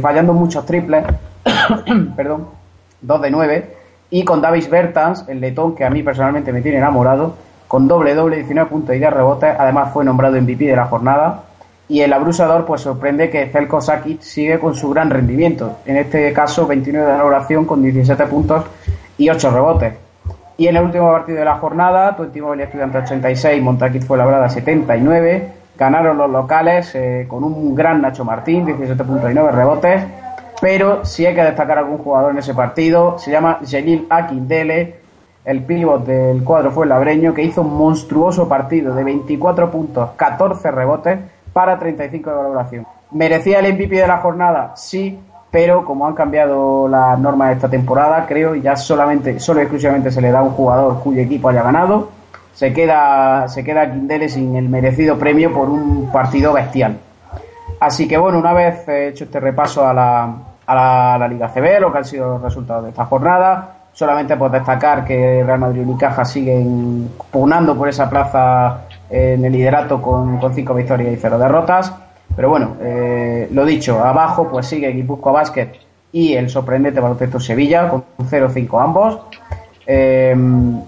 fallando 0.00 0.32
muchos 0.32 0.64
triples 0.66 1.04
perdón, 2.16 2.48
2 3.02 3.22
de 3.22 3.30
9, 3.30 3.76
y 4.10 4.24
con 4.24 4.40
Davis 4.40 4.68
Bertans, 4.70 5.26
el 5.28 5.40
letón 5.40 5.74
que 5.74 5.84
a 5.84 5.90
mí 5.90 6.02
personalmente 6.02 6.52
me 6.52 6.62
tiene 6.62 6.78
enamorado, 6.78 7.36
con 7.68 7.88
doble 7.88 8.14
doble, 8.14 8.36
19 8.36 8.70
puntos 8.70 8.94
y 8.94 8.98
10 8.98 9.12
rebotes, 9.12 9.54
además 9.58 9.92
fue 9.92 10.04
nombrado 10.04 10.40
MVP 10.40 10.64
de 10.64 10.76
la 10.76 10.86
jornada, 10.86 11.42
y 11.88 12.00
el 12.00 12.12
abrusador 12.12 12.64
pues 12.64 12.80
sorprende 12.80 13.28
que 13.28 13.46
Zelko 13.46 13.80
Sakic 13.80 14.20
sigue 14.20 14.58
con 14.58 14.74
su 14.74 14.90
gran 14.90 15.10
rendimiento, 15.10 15.78
en 15.84 15.96
este 15.96 16.32
caso 16.32 16.66
29 16.66 17.06
de 17.06 17.16
valoración 17.16 17.64
con 17.66 17.82
17 17.82 18.24
puntos 18.26 18.64
y 19.18 19.28
8 19.28 19.50
rebotes. 19.50 19.94
Y 20.56 20.68
en 20.68 20.76
el 20.76 20.84
último 20.84 21.10
partido 21.10 21.38
de 21.38 21.44
la 21.44 21.56
jornada, 21.56 22.16
el 22.18 22.60
Estudiante 22.60 22.98
86, 22.98 23.62
Montaquit 23.62 24.04
fue 24.04 24.16
labrada 24.16 24.48
79, 24.48 25.52
ganaron 25.76 26.16
los 26.16 26.30
locales 26.30 26.94
eh, 26.94 27.26
con 27.28 27.42
un 27.42 27.74
gran 27.74 28.00
Nacho 28.00 28.24
Martín, 28.24 28.64
17 28.64 29.02
puntos 29.04 29.30
y 29.30 29.34
9 29.34 29.52
rebotes, 29.52 30.04
pero 30.60 31.04
si 31.04 31.26
hay 31.26 31.34
que 31.34 31.42
destacar 31.42 31.78
algún 31.78 31.98
jugador 31.98 32.30
en 32.30 32.38
ese 32.38 32.54
partido, 32.54 33.18
se 33.18 33.30
llama 33.30 33.58
Jelil 33.66 34.06
Akindele, 34.08 35.02
el 35.44 35.62
pívot 35.64 36.06
del 36.06 36.42
cuadro 36.42 36.70
fue 36.70 36.86
labreño, 36.86 37.34
que 37.34 37.42
hizo 37.42 37.60
un 37.60 37.76
monstruoso 37.76 38.48
partido 38.48 38.94
de 38.94 39.04
24 39.04 39.70
puntos, 39.70 40.10
14 40.16 40.70
rebotes 40.70 41.18
para 41.54 41.78
35 41.78 42.28
de 42.28 42.36
valoración. 42.36 42.86
¿Merecía 43.12 43.60
el 43.60 43.72
MVP 43.72 43.96
de 43.96 44.06
la 44.06 44.18
jornada? 44.18 44.72
Sí, 44.76 45.18
pero 45.50 45.84
como 45.84 46.06
han 46.06 46.14
cambiado 46.14 46.88
las 46.88 47.18
normas 47.18 47.48
de 47.48 47.54
esta 47.54 47.68
temporada, 47.70 48.26
creo, 48.26 48.56
ya 48.56 48.76
solamente, 48.76 49.38
solo 49.38 49.60
y 49.60 49.62
exclusivamente 49.62 50.10
se 50.10 50.20
le 50.20 50.32
da 50.32 50.40
a 50.40 50.42
un 50.42 50.50
jugador 50.50 51.00
cuyo 51.00 51.22
equipo 51.22 51.48
haya 51.48 51.62
ganado, 51.62 52.10
se 52.52 52.72
queda, 52.72 53.48
se 53.48 53.62
queda 53.64 53.90
Quindele 53.90 54.28
sin 54.28 54.56
el 54.56 54.68
merecido 54.68 55.16
premio 55.16 55.52
por 55.52 55.70
un 55.70 56.10
partido 56.12 56.52
bestial. 56.52 56.98
Así 57.80 58.08
que 58.08 58.18
bueno, 58.18 58.38
una 58.38 58.52
vez 58.52 58.88
hecho 58.88 59.24
este 59.24 59.38
repaso 59.38 59.86
a 59.86 59.94
la, 59.94 60.34
a 60.66 61.18
la, 61.18 61.28
Liga 61.28 61.48
CB, 61.48 61.80
lo 61.80 61.92
que 61.92 61.98
han 61.98 62.04
sido 62.04 62.30
los 62.30 62.42
resultados 62.42 62.84
de 62.84 62.90
esta 62.90 63.04
jornada, 63.04 63.76
solamente 63.92 64.36
por 64.36 64.50
destacar 64.50 65.04
que 65.04 65.42
Real 65.44 65.58
Madrid 65.58 65.82
y 65.82 65.84
Unicaja 65.84 66.24
siguen 66.24 67.10
pugnando 67.30 67.76
por 67.76 67.88
esa 67.88 68.10
plaza 68.10 68.80
en 69.14 69.44
el 69.44 69.52
liderato 69.52 70.02
con, 70.02 70.38
con 70.38 70.52
cinco 70.52 70.74
victorias 70.74 71.12
y 71.12 71.16
cero 71.16 71.38
derrotas. 71.38 71.92
Pero 72.34 72.48
bueno, 72.50 72.76
eh, 72.80 73.48
lo 73.52 73.64
dicho, 73.64 74.02
abajo 74.02 74.48
pues 74.50 74.66
sigue 74.66 74.90
Guipúzcoa 74.90 75.32
Basket 75.32 75.70
y 76.10 76.32
el 76.34 76.50
sorprendente 76.50 77.00
Baloncesto 77.00 77.38
Sevilla 77.38 77.88
con 77.88 78.04
0-5 78.18 78.82
ambos. 78.82 79.20
Eh, 79.86 80.34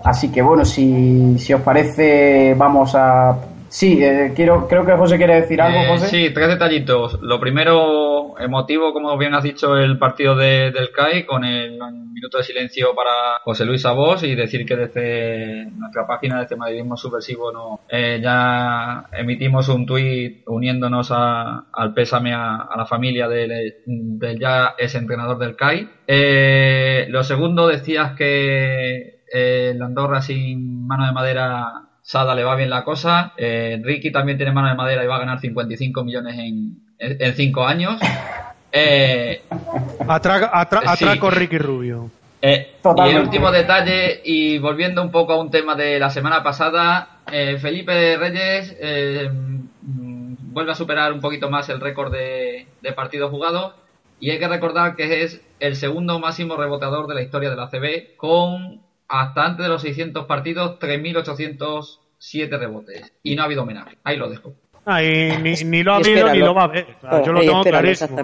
así 0.03 0.31
que 0.31 0.43
bueno, 0.43 0.65
si, 0.65 1.39
si 1.39 1.53
os 1.53 1.61
parece, 1.61 2.55
vamos 2.57 2.95
a 2.97 3.37
Sí, 3.69 4.03
eh, 4.03 4.33
quiero, 4.35 4.69
creo 4.69 4.87
que 4.87 4.93
José 4.93 5.17
quiere 5.17 5.41
decir 5.41 5.61
algo, 5.61 5.79
eh, 5.79 5.87
José. 5.89 6.07
Sí, 6.07 6.31
tres 6.33 6.49
detallitos. 6.49 7.19
Lo 7.21 7.41
primero, 7.41 8.39
emotivo, 8.39 8.93
como 8.93 9.17
bien 9.19 9.35
has 9.35 9.43
dicho, 9.43 9.77
el 9.77 9.99
partido 9.99 10.37
de, 10.37 10.71
del 10.71 10.91
CAI 10.93 11.27
con 11.27 11.45
el 11.45 11.79
minuto 12.13 12.39
de 12.39 12.45
silencio 12.45 12.95
para 12.95 13.41
José 13.45 13.65
Luis 13.65 13.85
Abos 13.85 14.23
y 14.23 14.35
decir 14.35 14.65
que 14.65 14.77
desde 14.77 15.67
nuestra 15.73 16.07
página 16.07 16.37
de 16.37 16.43
este 16.45 16.57
Madridismo 16.57 16.97
Subversivo 16.97 17.53
no, 17.53 17.81
eh, 17.89 18.21
ya 18.23 19.07
emitimos 19.13 19.69
un 19.69 19.85
tuit 19.85 20.43
uniéndonos 20.47 21.11
al 21.11 21.95
pésame 21.95 22.33
a, 22.33 22.69
la 22.77 22.87
familia 22.87 23.29
del, 23.29 23.75
del, 23.85 24.39
ya 24.39 24.75
ex 24.79 24.95
entrenador 24.95 25.39
del 25.39 25.57
CAI. 25.57 25.89
lo 27.09 27.23
segundo, 27.25 27.69
decías 27.69 28.13
que 28.17 29.17
el 29.31 29.83
Andorra 29.83 30.23
sin 30.23 30.87
mano 30.87 31.07
de 31.07 31.13
madera 31.13 31.86
Sada 32.07 32.37
le 32.37 32.45
va 32.45 32.55
bien 32.55 32.71
la 32.71 32.85
cosa. 32.85 33.33
Eh, 33.37 33.81
Ricky 33.83 34.13
también 34.13 34.39
tiene 34.39 34.53
mano 34.53 34.69
de 34.69 34.77
madera 34.77 35.03
y 35.03 35.09
va 35.09 35.17
a 35.17 35.19
ganar 35.19 35.41
55 35.41 36.05
millones 36.05 36.39
en, 36.39 36.79
en, 36.99 37.35
cinco 37.35 37.67
años. 37.67 38.01
Eh, 38.79 39.43
atraco 40.07 41.31
Ricky 41.31 41.57
Rubio. 41.57 42.11
Eh, 42.43 42.75
y 42.85 43.09
el 43.09 43.23
último 43.23 43.51
detalle, 43.51 44.21
y 44.23 44.59
volviendo 44.59 45.01
un 45.01 45.11
poco 45.11 45.33
a 45.33 45.41
un 45.41 45.51
tema 45.51 45.77
de 45.77 45.99
la 45.99 46.11
semana 46.11 46.43
pasada, 46.43 47.21
eh, 47.33 47.57
Felipe 47.59 48.19
Reyes 48.19 48.77
mm, 49.33 50.53
vuelve 50.53 50.73
a 50.73 50.75
superar 50.75 51.11
un 51.15 51.21
poquito 51.21 51.49
más 51.49 51.71
el 51.71 51.81
récord 51.81 52.13
de, 52.13 52.67
de 52.83 52.93
partidos 52.93 53.31
jugados. 53.31 53.73
Y 54.21 54.29
hay 54.31 54.39
que 54.39 54.49
recordar 54.49 54.95
que 54.95 55.23
es 55.23 55.41
el 55.59 55.75
segundo 55.75 56.19
máximo 56.19 56.57
reboteador 56.57 57.07
de 57.07 57.15
la 57.15 57.23
historia 57.23 57.49
de 57.49 57.57
la 57.57 57.71
CB, 57.71 58.17
con 58.19 58.83
hasta 59.09 59.45
antes 59.45 59.65
de 59.65 59.69
los 59.69 59.83
600 59.83 60.27
partidos, 60.27 60.79
3.807 60.81 62.59
rebotes. 62.59 63.13
Y 63.23 63.35
no 63.35 63.43
ha 63.43 63.45
habido 63.47 63.63
homenaje. 63.63 63.99
Ahí 64.05 64.17
lo 64.17 64.29
dejo. 64.29 64.55
Ah, 64.89 65.01
ni, 65.03 65.83
lo 65.83 65.95
ha 65.95 65.97
habido 65.97 66.33
ni 66.33 66.39
lo 66.39 66.55
va 66.55 66.65
a 66.65 66.69
ver. 66.69 66.87
yo 67.25 67.33
lo 67.33 67.41
tengo 67.41 67.63
clarísimo. 67.63 68.17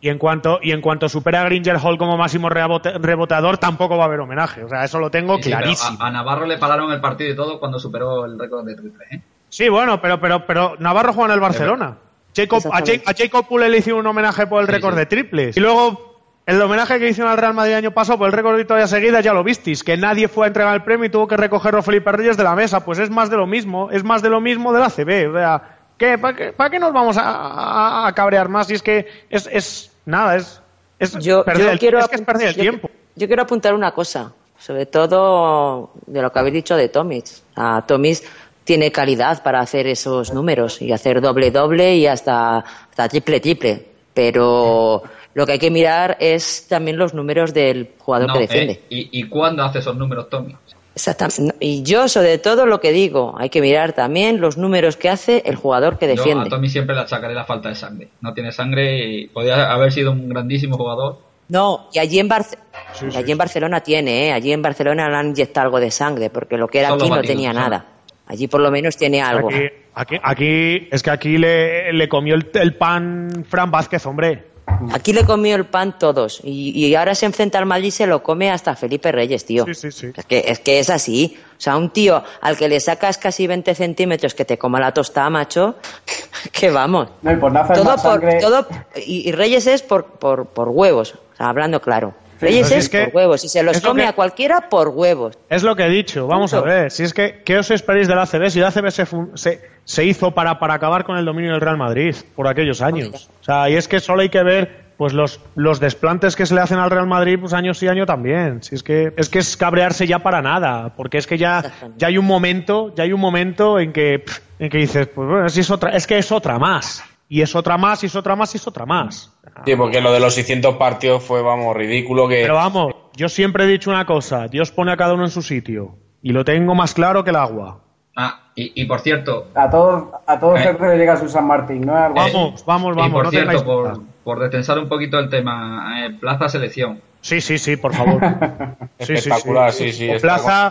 Y 0.00 0.10
en 0.10 0.18
cuanto 0.18 0.58
y 0.62 0.72
en 0.72 0.82
cuanto 0.82 1.08
supera 1.08 1.40
a 1.40 1.44
Gringer 1.44 1.78
Hall 1.82 1.96
como 1.96 2.18
máximo 2.18 2.50
rebotador, 2.50 3.56
tampoco 3.56 3.96
va 3.96 4.04
a 4.04 4.06
haber 4.08 4.20
homenaje. 4.20 4.62
O 4.62 4.68
sea, 4.68 4.84
eso 4.84 4.98
lo 4.98 5.10
tengo 5.10 5.38
clarísimo. 5.38 5.96
a, 6.02 6.10
Navarro 6.10 6.44
le 6.44 6.58
pararon 6.58 6.92
el 6.92 7.00
partido 7.00 7.32
y 7.32 7.36
todo 7.36 7.58
cuando 7.58 7.78
superó 7.78 8.26
el 8.26 8.38
récord 8.38 8.66
de 8.66 8.74
triple. 8.76 9.04
¿eh? 9.10 9.22
Sí, 9.48 9.70
bueno, 9.70 10.02
pero 10.02 10.20
pero 10.20 10.46
pero 10.46 10.76
Navarro 10.78 11.14
juega 11.14 11.32
en 11.32 11.34
el 11.34 11.40
Barcelona. 11.40 11.96
Jacob, 12.34 12.62
a, 12.72 12.82
Jacob 13.14 13.46
Pule 13.46 13.68
le 13.68 13.78
hicieron 13.78 14.00
un 14.00 14.06
homenaje 14.06 14.46
por 14.46 14.62
el 14.62 14.68
récord 14.68 14.96
de 14.96 15.06
triples. 15.06 15.56
Y 15.56 15.60
luego 15.60 16.11
el 16.44 16.60
homenaje 16.60 16.98
que 16.98 17.08
hicieron 17.08 17.30
al 17.30 17.38
Real 17.38 17.54
Madrid 17.54 17.72
el 17.72 17.78
año 17.78 17.90
pasado 17.92 18.18
por 18.18 18.26
el 18.26 18.32
récord 18.32 18.52
de 18.52 18.58
victorias 18.58 18.90
seguidas 18.90 19.24
ya 19.24 19.32
lo 19.32 19.44
visteis, 19.44 19.84
que 19.84 19.96
nadie 19.96 20.26
fue 20.26 20.46
a 20.46 20.48
entregar 20.48 20.74
el 20.74 20.82
premio 20.82 21.06
y 21.06 21.10
tuvo 21.10 21.28
que 21.28 21.36
recogerlo 21.36 21.82
Felipe 21.82 22.10
Reyes 22.10 22.36
de 22.36 22.42
la 22.42 22.54
mesa. 22.54 22.84
Pues 22.84 22.98
es 22.98 23.10
más 23.10 23.30
de 23.30 23.36
lo 23.36 23.46
mismo, 23.46 23.90
es 23.90 24.02
más 24.02 24.22
de 24.22 24.30
lo 24.30 24.40
mismo 24.40 24.72
de 24.72 24.80
la 24.80 24.90
CB. 24.90 25.30
O 25.30 25.34
sea, 25.34 25.78
¿qué, 25.96 26.18
¿para, 26.18 26.70
qué, 26.70 26.78
nos 26.80 26.92
vamos 26.92 27.16
a, 27.18 28.10
cabrear 28.16 28.48
más? 28.48 28.70
Y 28.70 28.74
es 28.74 28.82
que 28.82 29.06
es, 29.30 29.48
es 29.52 29.92
nada, 30.04 30.36
es, 30.36 30.60
es, 30.98 31.12
perder, 31.12 31.68
el, 31.68 31.78
quiero, 31.78 32.06
que 32.08 32.16
es 32.16 32.22
perder 32.22 32.48
el 32.48 32.56
tiempo. 32.56 32.90
Yo 33.14 33.26
quiero 33.28 33.42
apuntar 33.42 33.74
una 33.74 33.92
cosa, 33.92 34.32
sobre 34.58 34.86
todo 34.86 35.92
de 36.06 36.22
lo 36.22 36.32
que 36.32 36.38
habéis 36.40 36.54
dicho 36.54 36.76
de 36.76 36.88
Tomis. 36.88 37.44
A 37.54 37.84
Tomis 37.86 38.24
tiene 38.64 38.90
calidad 38.90 39.42
para 39.44 39.60
hacer 39.60 39.86
esos 39.86 40.32
números 40.32 40.82
y 40.82 40.92
hacer 40.92 41.20
doble 41.20 41.50
doble 41.52 41.96
y 41.96 42.06
hasta, 42.06 42.58
hasta 42.58 43.08
triple 43.08 43.40
triple, 43.40 43.91
pero 44.14 45.02
lo 45.34 45.46
que 45.46 45.52
hay 45.52 45.58
que 45.58 45.70
mirar 45.70 46.16
es 46.20 46.66
también 46.68 46.96
los 46.96 47.14
números 47.14 47.54
del 47.54 47.90
jugador 47.98 48.32
que 48.32 48.38
defiende. 48.40 48.72
Eh, 48.72 49.08
¿y, 49.12 49.20
¿Y 49.20 49.22
cuándo 49.24 49.62
hace 49.62 49.78
esos 49.78 49.96
números 49.96 50.28
Tommy? 50.28 50.54
Exactamente. 50.94 51.56
Y 51.60 51.82
yo, 51.82 52.08
sobre 52.08 52.38
todo, 52.38 52.66
lo 52.66 52.80
que 52.80 52.92
digo, 52.92 53.34
hay 53.38 53.48
que 53.48 53.60
mirar 53.60 53.92
también 53.94 54.40
los 54.40 54.58
números 54.58 54.96
que 54.96 55.08
hace 55.08 55.42
el 55.46 55.56
jugador 55.56 55.98
que 55.98 56.06
defiende. 56.06 56.46
a 56.46 56.50
Tommy 56.50 56.68
siempre 56.68 56.94
le 56.94 57.02
achacaré 57.02 57.34
la 57.34 57.44
falta 57.44 57.70
de 57.70 57.74
sangre. 57.74 58.08
No 58.20 58.34
tiene 58.34 58.52
sangre 58.52 59.06
y 59.06 59.26
podría 59.28 59.72
haber 59.72 59.92
sido 59.92 60.12
un 60.12 60.28
grandísimo 60.28 60.76
jugador. 60.76 61.18
No, 61.48 61.88
y 61.92 61.98
allí 61.98 62.18
en, 62.18 62.30
allí 62.32 63.32
en 63.32 63.38
Barcelona 63.38 63.80
tiene, 63.80 64.28
¿eh? 64.28 64.32
Allí 64.32 64.52
en 64.52 64.62
Barcelona 64.62 65.08
le 65.08 65.16
han 65.16 65.28
inyectado 65.28 65.66
algo 65.66 65.80
de 65.80 65.90
sangre, 65.90 66.30
porque 66.30 66.56
lo 66.56 66.68
que 66.68 66.80
era 66.80 66.94
aquí 66.94 67.08
no 67.08 67.22
tenía 67.22 67.52
nada. 67.52 67.86
Allí 68.32 68.48
por 68.48 68.62
lo 68.62 68.70
menos 68.70 68.96
tiene 68.96 69.20
algo. 69.20 69.50
Aquí, 69.94 70.16
aquí, 70.22 70.88
es 70.90 71.02
que 71.02 71.10
aquí 71.10 71.36
le, 71.36 71.92
le 71.92 72.08
comió 72.08 72.34
el, 72.34 72.50
el 72.54 72.74
pan 72.76 73.44
Fran 73.46 73.70
Vázquez, 73.70 74.06
hombre. 74.06 74.46
Aquí 74.90 75.12
le 75.12 75.26
comió 75.26 75.54
el 75.54 75.66
pan 75.66 75.98
todos 75.98 76.40
y, 76.42 76.94
ahora 76.94 77.14
se 77.14 77.26
enfrenta 77.26 77.58
al 77.58 77.66
Madrid 77.66 77.88
y 77.88 77.90
se 77.90 78.06
lo 78.06 78.22
come 78.22 78.50
hasta 78.50 78.74
Felipe 78.74 79.12
Reyes, 79.12 79.44
tío. 79.44 79.66
Sí, 79.66 79.74
sí, 79.74 79.92
sí. 79.92 80.12
Es, 80.16 80.24
que, 80.24 80.44
es 80.46 80.60
que 80.60 80.78
es 80.78 80.88
así. 80.88 81.36
O 81.58 81.60
sea, 81.60 81.76
un 81.76 81.90
tío 81.90 82.22
al 82.40 82.56
que 82.56 82.68
le 82.68 82.80
sacas 82.80 83.18
casi 83.18 83.46
20 83.46 83.74
centímetros 83.74 84.34
que 84.34 84.46
te 84.46 84.56
coma 84.56 84.80
la 84.80 84.94
tostada, 84.94 85.28
macho, 85.28 85.76
que 86.52 86.70
vamos. 86.70 87.08
No, 87.20 87.32
y 87.32 87.36
por 87.36 87.52
todo, 87.52 87.96
por, 87.96 88.38
todo 88.40 88.66
y, 89.04 89.30
Reyes 89.32 89.66
es 89.66 89.82
por, 89.82 90.06
por, 90.06 90.46
por 90.46 90.70
huevos, 90.70 91.16
o 91.34 91.36
sea, 91.36 91.50
hablando 91.50 91.82
claro. 91.82 92.14
Reyes 92.42 92.70
es, 92.70 92.88
por 92.88 93.14
huevos 93.14 93.44
y 93.44 93.48
se 93.48 93.62
los 93.62 93.80
come 93.80 94.04
a 94.04 94.12
cualquiera 94.12 94.68
por 94.68 94.88
huevos. 94.88 95.38
Es 95.48 95.62
lo 95.62 95.76
que 95.76 95.84
he 95.84 95.88
dicho, 95.88 96.26
vamos 96.26 96.52
a 96.52 96.60
ver. 96.60 96.90
Si 96.90 97.04
es 97.04 97.14
que, 97.14 97.42
¿qué 97.44 97.58
os 97.58 97.70
esperáis 97.70 98.08
del 98.08 98.18
ACB? 98.18 98.50
Si 98.50 98.58
el 98.58 98.66
ACB 98.66 98.90
se, 98.90 99.06
se, 99.34 99.60
se 99.84 100.04
hizo 100.04 100.32
para, 100.32 100.58
para 100.58 100.74
acabar 100.74 101.04
con 101.04 101.16
el 101.16 101.24
dominio 101.24 101.52
del 101.52 101.60
Real 101.60 101.78
Madrid 101.78 102.14
por 102.34 102.48
aquellos 102.48 102.82
años. 102.82 103.30
O 103.40 103.44
sea, 103.44 103.70
y 103.70 103.76
es 103.76 103.88
que 103.88 104.00
solo 104.00 104.22
hay 104.22 104.28
que 104.28 104.42
ver 104.42 104.82
pues 104.96 105.12
los, 105.14 105.40
los 105.54 105.80
desplantes 105.80 106.36
que 106.36 106.46
se 106.46 106.54
le 106.54 106.60
hacen 106.60 106.78
al 106.78 106.90
Real 106.90 107.06
Madrid 107.06 107.38
pues 107.40 107.52
año 107.52 107.74
sí 107.74 107.88
año 107.88 108.06
también 108.06 108.62
si 108.62 108.74
es 108.74 108.82
que 108.82 109.12
es 109.16 109.28
que 109.28 109.40
es 109.40 109.56
cabrearse 109.56 110.06
ya 110.06 110.20
para 110.20 110.42
nada 110.42 110.92
porque 110.96 111.18
es 111.18 111.26
que 111.26 111.38
ya 111.38 111.72
ya 111.96 112.06
hay 112.06 112.18
un 112.18 112.26
momento 112.26 112.94
ya 112.94 113.04
hay 113.04 113.12
un 113.12 113.20
momento 113.20 113.80
en 113.80 113.92
que 113.92 114.22
en 114.58 114.70
que 114.70 114.78
dices 114.78 115.08
pues 115.08 115.28
bueno 115.28 115.46
es 115.46 115.70
otra 115.70 115.90
es 115.96 116.06
que 116.06 116.18
es 116.18 116.30
otra 116.30 116.58
más 116.58 117.02
y 117.32 117.40
es 117.40 117.56
otra 117.56 117.78
más 117.78 118.02
y 118.02 118.06
es 118.06 118.14
otra 118.14 118.36
más 118.36 118.54
y 118.54 118.58
es 118.58 118.66
otra 118.66 118.84
más 118.84 119.32
sí 119.64 119.74
porque 119.74 120.02
lo 120.02 120.12
de 120.12 120.20
los 120.20 120.34
600 120.34 120.76
partidos 120.76 121.22
fue 121.22 121.40
vamos 121.40 121.74
ridículo 121.74 122.28
que 122.28 122.42
pero 122.42 122.56
vamos 122.56 122.94
yo 123.16 123.30
siempre 123.30 123.64
he 123.64 123.66
dicho 123.66 123.88
una 123.88 124.04
cosa 124.04 124.48
Dios 124.48 124.70
pone 124.70 124.92
a 124.92 124.98
cada 124.98 125.14
uno 125.14 125.24
en 125.24 125.30
su 125.30 125.40
sitio 125.40 125.96
y 126.20 126.32
lo 126.32 126.44
tengo 126.44 126.74
más 126.74 126.92
claro 126.92 127.24
que 127.24 127.30
el 127.30 127.36
agua 127.36 127.78
Ah, 128.14 128.40
y, 128.54 128.84
por 128.84 129.00
cierto. 129.00 129.48
A 129.54 129.70
todos, 129.70 130.08
a 130.26 130.38
todos 130.38 130.60
eh, 130.60 130.76
le 130.78 130.98
llega 130.98 131.16
su 131.16 131.26
San 131.26 131.46
Martín, 131.46 131.80
¿no? 131.80 131.94
Vamos, 131.94 132.62
vamos, 132.66 132.94
vamos. 132.94 133.08
Y 133.08 133.10
por 133.10 133.30
cierto, 133.30 133.64
por, 133.64 134.02
por 134.22 134.38
descensar 134.38 134.78
un 134.78 134.86
poquito 134.86 135.18
el 135.18 135.30
tema, 135.30 136.04
eh, 136.04 136.10
Plaza 136.20 136.50
Selección. 136.50 137.00
Sí, 137.22 137.40
sí, 137.40 137.56
sí, 137.56 137.78
por 137.78 137.94
favor. 137.94 138.20
Espectacular, 138.98 139.72
sí, 139.72 139.92
sí. 139.92 140.10
o, 140.10 140.20
Plaza, 140.20 140.70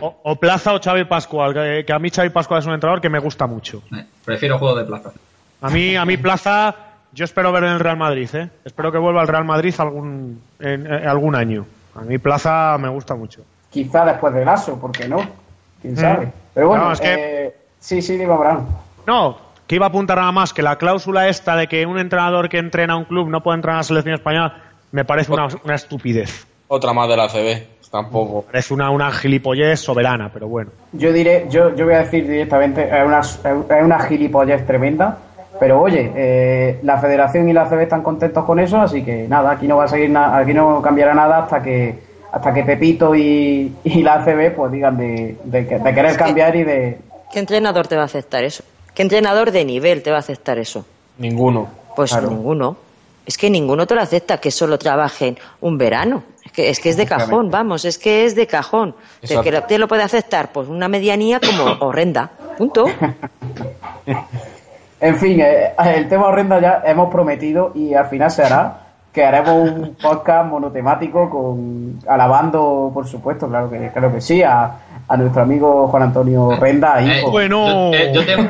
o, 0.00 0.36
Plaza 0.36 0.74
o 0.74 0.80
Xavi 0.82 1.04
Pascual, 1.04 1.54
que, 1.54 1.90
a 1.90 1.98
mí 1.98 2.10
Xavi 2.10 2.28
Pascual 2.28 2.60
es 2.60 2.66
un 2.66 2.74
entrenador 2.74 3.00
que 3.00 3.08
me 3.08 3.20
gusta 3.20 3.46
mucho. 3.46 3.82
Eh, 3.96 4.04
prefiero 4.22 4.58
juego 4.58 4.76
de 4.76 4.84
Plaza. 4.84 5.12
A 5.60 5.70
mí, 5.70 5.96
a 5.96 6.04
mí 6.04 6.16
Plaza, 6.16 6.74
yo 7.12 7.24
espero 7.24 7.52
ver 7.52 7.64
en 7.64 7.70
el 7.70 7.80
Real 7.80 7.96
Madrid, 7.96 8.28
¿eh? 8.34 8.48
Espero 8.64 8.90
que 8.90 8.98
vuelva 8.98 9.20
al 9.20 9.28
Real 9.28 9.44
Madrid 9.44 9.74
algún, 9.78 10.40
en, 10.58 10.86
algún 10.86 11.34
año. 11.34 11.66
A 11.94 12.00
mí 12.00 12.18
Plaza 12.18 12.76
me 12.78 12.88
gusta 12.88 13.14
mucho. 13.14 13.42
Quizá 13.70 14.04
después 14.04 14.32
de 14.34 14.44
Lasso, 14.44 14.78
¿por 14.80 14.92
qué 14.92 15.08
no? 15.08 15.18
¿Quién 15.82 15.96
sabe? 15.96 16.26
Mm. 16.26 16.32
Pero 16.54 16.68
bueno, 16.68 16.92
es 16.92 17.00
que... 17.00 17.14
Eh, 17.14 17.56
sí, 17.78 18.02
sí, 18.02 18.16
digo, 18.16 18.34
Abraham. 18.34 18.66
No, 19.06 19.38
que 19.66 19.76
iba 19.76 19.86
a 19.86 19.88
apuntar 19.88 20.18
nada 20.18 20.32
más 20.32 20.52
que 20.52 20.62
la 20.62 20.76
cláusula 20.76 21.28
esta 21.28 21.56
de 21.56 21.68
que 21.68 21.86
un 21.86 21.98
entrenador 21.98 22.48
que 22.48 22.58
entrena 22.58 22.94
a 22.94 22.96
un 22.96 23.04
club 23.04 23.28
no 23.28 23.42
puede 23.42 23.56
entrenar 23.56 23.76
a 23.76 23.78
la 23.80 23.84
selección 23.84 24.14
española 24.14 24.62
me 24.92 25.04
parece 25.04 25.32
una, 25.32 25.74
estupidez. 25.74 26.46
Otra 26.68 26.92
más 26.92 27.08
de 27.08 27.16
la 27.16 27.28
CB, 27.28 27.90
tampoco. 27.90 28.42
Me 28.46 28.52
parece 28.52 28.74
una, 28.74 28.90
una 28.90 29.12
gilipollez 29.12 29.80
soberana, 29.80 30.30
pero 30.32 30.48
bueno. 30.48 30.70
Yo 30.92 31.12
diré, 31.12 31.46
yo, 31.50 31.74
yo 31.76 31.84
voy 31.84 31.94
a 31.94 31.98
decir 31.98 32.26
directamente, 32.26 32.82
es 32.82 33.06
una, 33.06 33.20
es 33.20 33.84
una 33.84 34.00
gilipollez 34.00 34.66
tremenda, 34.66 35.18
pero 35.60 35.80
oye, 35.80 36.10
eh, 36.16 36.80
la 36.82 36.98
Federación 36.98 37.48
y 37.48 37.52
la 37.52 37.68
CB 37.68 37.82
están 37.82 38.02
contentos 38.02 38.44
con 38.46 38.58
eso, 38.58 38.80
así 38.80 39.04
que 39.04 39.28
nada, 39.28 39.52
aquí 39.52 39.68
no 39.68 39.76
va 39.76 39.84
a 39.84 39.88
seguir 39.88 40.08
nada, 40.08 40.38
aquí 40.38 40.54
no 40.54 40.80
cambiará 40.80 41.12
nada 41.12 41.44
hasta 41.44 41.62
que 41.62 42.10
hasta 42.32 42.54
que 42.54 42.62
Pepito 42.62 43.14
y, 43.14 43.72
la 43.84 44.14
ACB 44.14 44.54
pues 44.54 44.72
digan 44.72 44.96
de, 44.96 45.36
de, 45.44 45.66
querer 45.66 46.16
cambiar 46.16 46.56
y 46.56 46.64
de... 46.64 46.98
¿Qué 47.32 47.38
entrenador 47.38 47.86
te 47.86 47.96
va 47.96 48.02
a 48.02 48.06
aceptar 48.06 48.44
eso? 48.44 48.64
¿Qué 48.94 49.02
entrenador 49.02 49.50
de 49.50 49.64
nivel 49.64 50.02
te 50.02 50.10
va 50.10 50.16
a 50.16 50.20
aceptar 50.20 50.58
eso? 50.58 50.84
Ninguno. 51.18 51.68
Pues 51.94 52.16
ninguno. 52.22 52.76
es 53.26 53.36
que 53.36 53.50
ninguno 53.50 53.86
te 53.86 53.94
lo 53.94 54.00
acepta 54.00 54.38
que 54.38 54.50
solo 54.50 54.78
trabajen 54.78 55.38
un 55.60 55.76
verano. 55.76 56.22
Es 56.44 56.52
que 56.52 56.70
es, 56.70 56.80
que 56.80 56.88
es 56.88 56.96
de 56.96 57.06
cajón, 57.06 57.50
vamos, 57.50 57.84
es 57.84 57.98
que 57.98 58.24
es 58.24 58.34
de 58.34 58.46
cajón. 58.46 58.94
¿Te, 59.20 59.40
que 59.40 59.52
te 59.60 59.78
lo 59.78 59.86
puede 59.88 60.02
aceptar? 60.02 60.52
Pues 60.52 60.68
una 60.68 60.88
medianía 60.88 61.40
como 61.40 61.64
horrenda. 61.86 62.30
Punto. 62.56 62.86
en 65.00 65.16
fin, 65.16 65.40
eh, 65.40 65.72
el 65.96 66.08
tema 66.08 66.26
horrenda 66.26 66.60
ya 66.60 66.82
hemos 66.84 67.10
prometido 67.10 67.72
y 67.74 67.94
al 67.94 68.06
final 68.06 68.30
se 68.30 68.42
hará 68.42 68.76
que 69.12 69.24
haremos 69.24 69.70
un 69.70 69.96
podcast 69.96 70.48
monotemático 70.48 71.28
con 71.28 71.98
alabando, 72.06 72.92
por 72.94 73.08
supuesto, 73.08 73.48
claro 73.48 73.68
que 73.68 73.90
claro 73.90 74.12
que 74.12 74.20
sí, 74.20 74.40
a, 74.42 74.70
a 75.08 75.16
nuestro 75.16 75.42
amigo 75.42 75.88
Juan 75.88 76.04
Antonio 76.04 76.52
Renda. 76.52 77.02
Eh, 77.02 77.24
bueno, 77.28 77.92
eh, 77.92 78.12
yo, 78.14 78.24
tengo... 78.24 78.42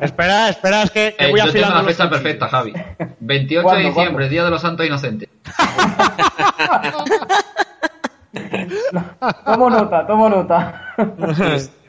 espera, 0.00 0.50
espera, 0.50 0.84
es 0.84 0.92
que, 0.92 1.16
voy 1.30 1.40
a 1.40 1.46
Yo 1.46 1.52
tengo 1.52 1.70
la 1.70 1.82
fecha 1.82 2.08
perfecta, 2.08 2.46
Javi. 2.48 2.72
28 3.20 3.68
de 3.68 3.82
diciembre, 3.82 4.28
Día 4.28 4.44
de 4.44 4.50
los 4.50 4.62
Santos 4.62 4.86
Inocentes. 4.86 5.28
tomo 9.44 9.70
nota, 9.70 10.06
tomo 10.06 10.28
nota. 10.28 10.94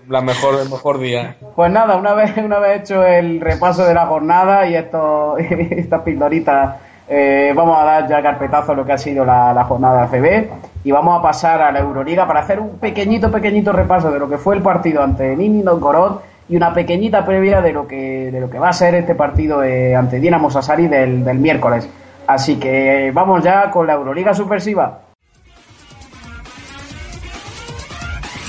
La 0.10 0.22
mejor, 0.22 0.60
el 0.62 0.70
mejor 0.70 1.00
día. 1.00 1.36
Pues 1.56 1.72
nada, 1.72 1.96
una 1.96 2.14
vez, 2.14 2.36
una 2.44 2.60
vez 2.60 2.82
hecho 2.82 3.04
el 3.04 3.40
repaso 3.42 3.86
de 3.86 3.94
la 3.94 4.06
jornada 4.06 4.68
y 4.68 4.76
esto, 4.76 5.38
estas 5.38 6.02
pildoritas 6.02 6.76
eh, 7.10 7.54
vamos 7.56 7.80
a 7.80 7.86
dar 7.86 8.08
ya 8.08 8.22
carpetazo 8.22 8.74
a 8.74 8.76
lo 8.76 8.86
que 8.86 8.94
ha 8.94 8.98
sido 8.98 9.24
la, 9.24 9.64
jornada 9.64 10.08
de 10.08 10.18
ACB 10.18 10.48
y 10.84 10.92
vamos 10.92 11.18
a 11.18 11.22
pasar 11.22 11.62
a 11.62 11.72
la 11.72 11.80
Euroliga 11.80 12.28
para 12.28 12.42
hacer 12.42 12.60
un 12.60 12.80
pequeñito, 12.80 13.32
pequeñito 13.32 13.72
repaso 13.72 14.12
de 14.12 14.20
lo 14.20 14.30
que 14.30 14.38
fue 14.38 14.56
el 14.56 14.62
partido 14.62 15.02
ante 15.02 15.36
Nini 15.36 15.64
Novgorod 15.64 16.20
y 16.50 16.56
una 16.56 16.74
pequeñita 16.74 17.26
previa 17.26 17.62
de 17.62 17.74
lo 17.74 17.88
que, 17.88 18.30
de 18.32 18.40
lo 18.40 18.50
que 18.50 18.60
va 18.60 18.70
a 18.70 18.74
ser 18.74 18.96
este 18.96 19.16
partido 19.16 19.64
eh, 19.64 19.96
ante 19.96 20.20
Dinamo 20.20 20.50
Sassari 20.50 20.88
del, 20.88 21.24
del 21.24 21.40
miércoles. 21.40 21.90
Así 22.26 22.58
que 22.58 23.12
vamos 23.14 23.44
ya 23.44 23.70
con 23.72 23.88
la 23.88 23.94
Euroliga 23.94 24.34
Subversiva. 24.34 25.07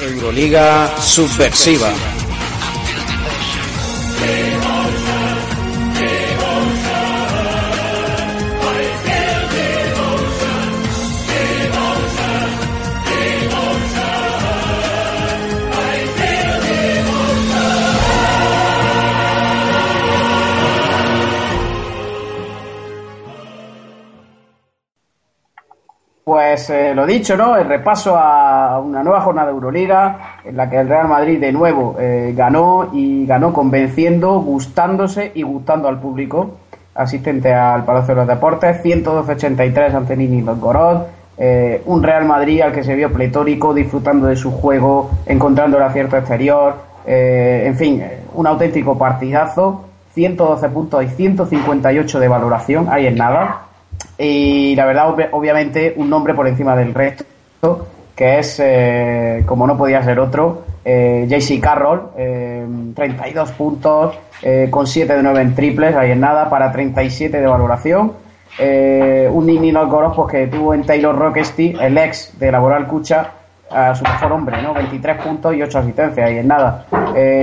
Euroliga 0.00 0.94
Subversiva. 1.00 1.92
Pues 26.28 26.68
eh, 26.68 26.94
lo 26.94 27.06
dicho, 27.06 27.38
¿no? 27.38 27.56
El 27.56 27.66
repaso 27.66 28.14
a 28.14 28.78
una 28.80 29.02
nueva 29.02 29.22
jornada 29.22 29.46
de 29.46 29.54
Euroliga 29.54 30.40
en 30.44 30.58
la 30.58 30.68
que 30.68 30.76
el 30.76 30.86
Real 30.86 31.08
Madrid 31.08 31.40
de 31.40 31.50
nuevo 31.52 31.96
eh, 31.98 32.34
ganó 32.36 32.90
y 32.92 33.24
ganó 33.24 33.50
convenciendo, 33.54 34.38
gustándose 34.40 35.32
y 35.34 35.40
gustando 35.40 35.88
al 35.88 35.98
público 35.98 36.58
asistente 36.94 37.54
al 37.54 37.86
Palacio 37.86 38.14
de 38.14 38.20
los 38.20 38.28
Deportes, 38.28 38.84
112-83 38.84 39.94
ante 39.94 40.18
Nini 40.18 40.42
Novgorod, 40.42 41.04
eh, 41.38 41.80
un 41.86 42.02
Real 42.02 42.26
Madrid 42.26 42.60
al 42.60 42.72
que 42.72 42.84
se 42.84 42.94
vio 42.94 43.10
pletórico, 43.10 43.72
disfrutando 43.72 44.26
de 44.26 44.36
su 44.36 44.50
juego, 44.50 45.10
encontrando 45.24 45.78
el 45.78 45.82
acierto 45.82 46.18
exterior, 46.18 46.74
en 47.06 47.74
fin, 47.74 48.04
un 48.34 48.46
auténtico 48.46 48.98
partidazo, 48.98 49.86
112 50.12 50.68
puntos 50.68 51.02
y 51.04 51.08
158 51.08 52.20
de 52.20 52.28
valoración, 52.28 52.86
ahí 52.90 53.06
en 53.06 53.16
nada 53.16 53.67
y 54.18 54.74
la 54.74 54.84
verdad, 54.84 55.14
obviamente, 55.30 55.94
un 55.96 56.10
nombre 56.10 56.34
por 56.34 56.48
encima 56.48 56.74
del 56.74 56.92
resto, 56.92 57.86
que 58.16 58.40
es, 58.40 58.60
eh, 58.60 59.44
como 59.46 59.64
no 59.64 59.78
podía 59.78 60.02
ser 60.02 60.18
otro, 60.18 60.64
eh, 60.84 61.26
JC 61.28 61.60
Carroll, 61.60 62.10
32 62.94 63.50
eh, 63.50 63.54
puntos, 63.56 64.18
con 64.70 64.86
7 64.86 65.16
de 65.16 65.22
9 65.22 65.40
en 65.40 65.54
triples, 65.54 65.94
ahí 65.94 66.10
en 66.10 66.20
nada, 66.20 66.50
para 66.50 66.72
37 66.72 67.40
de 67.40 67.46
valoración. 67.46 68.12
un 68.58 69.46
Nini 69.46 69.70
Novgorod 69.70 70.14
pues, 70.14 70.32
que 70.32 70.46
tuvo 70.48 70.74
en 70.74 70.82
Taylor 70.84 71.16
Rockesty, 71.16 71.76
el 71.80 71.96
ex 71.96 72.36
de 72.40 72.50
Laboral 72.50 72.88
Cucha, 72.88 73.30
a 73.70 73.94
su 73.94 74.04
mejor 74.04 74.32
hombre, 74.32 74.62
¿no? 74.62 74.74
23 74.74 75.22
puntos 75.22 75.54
y 75.54 75.62
8 75.62 75.78
asistencias, 75.78 76.26
ahí 76.26 76.38
en 76.38 76.48
nada. 76.48 76.86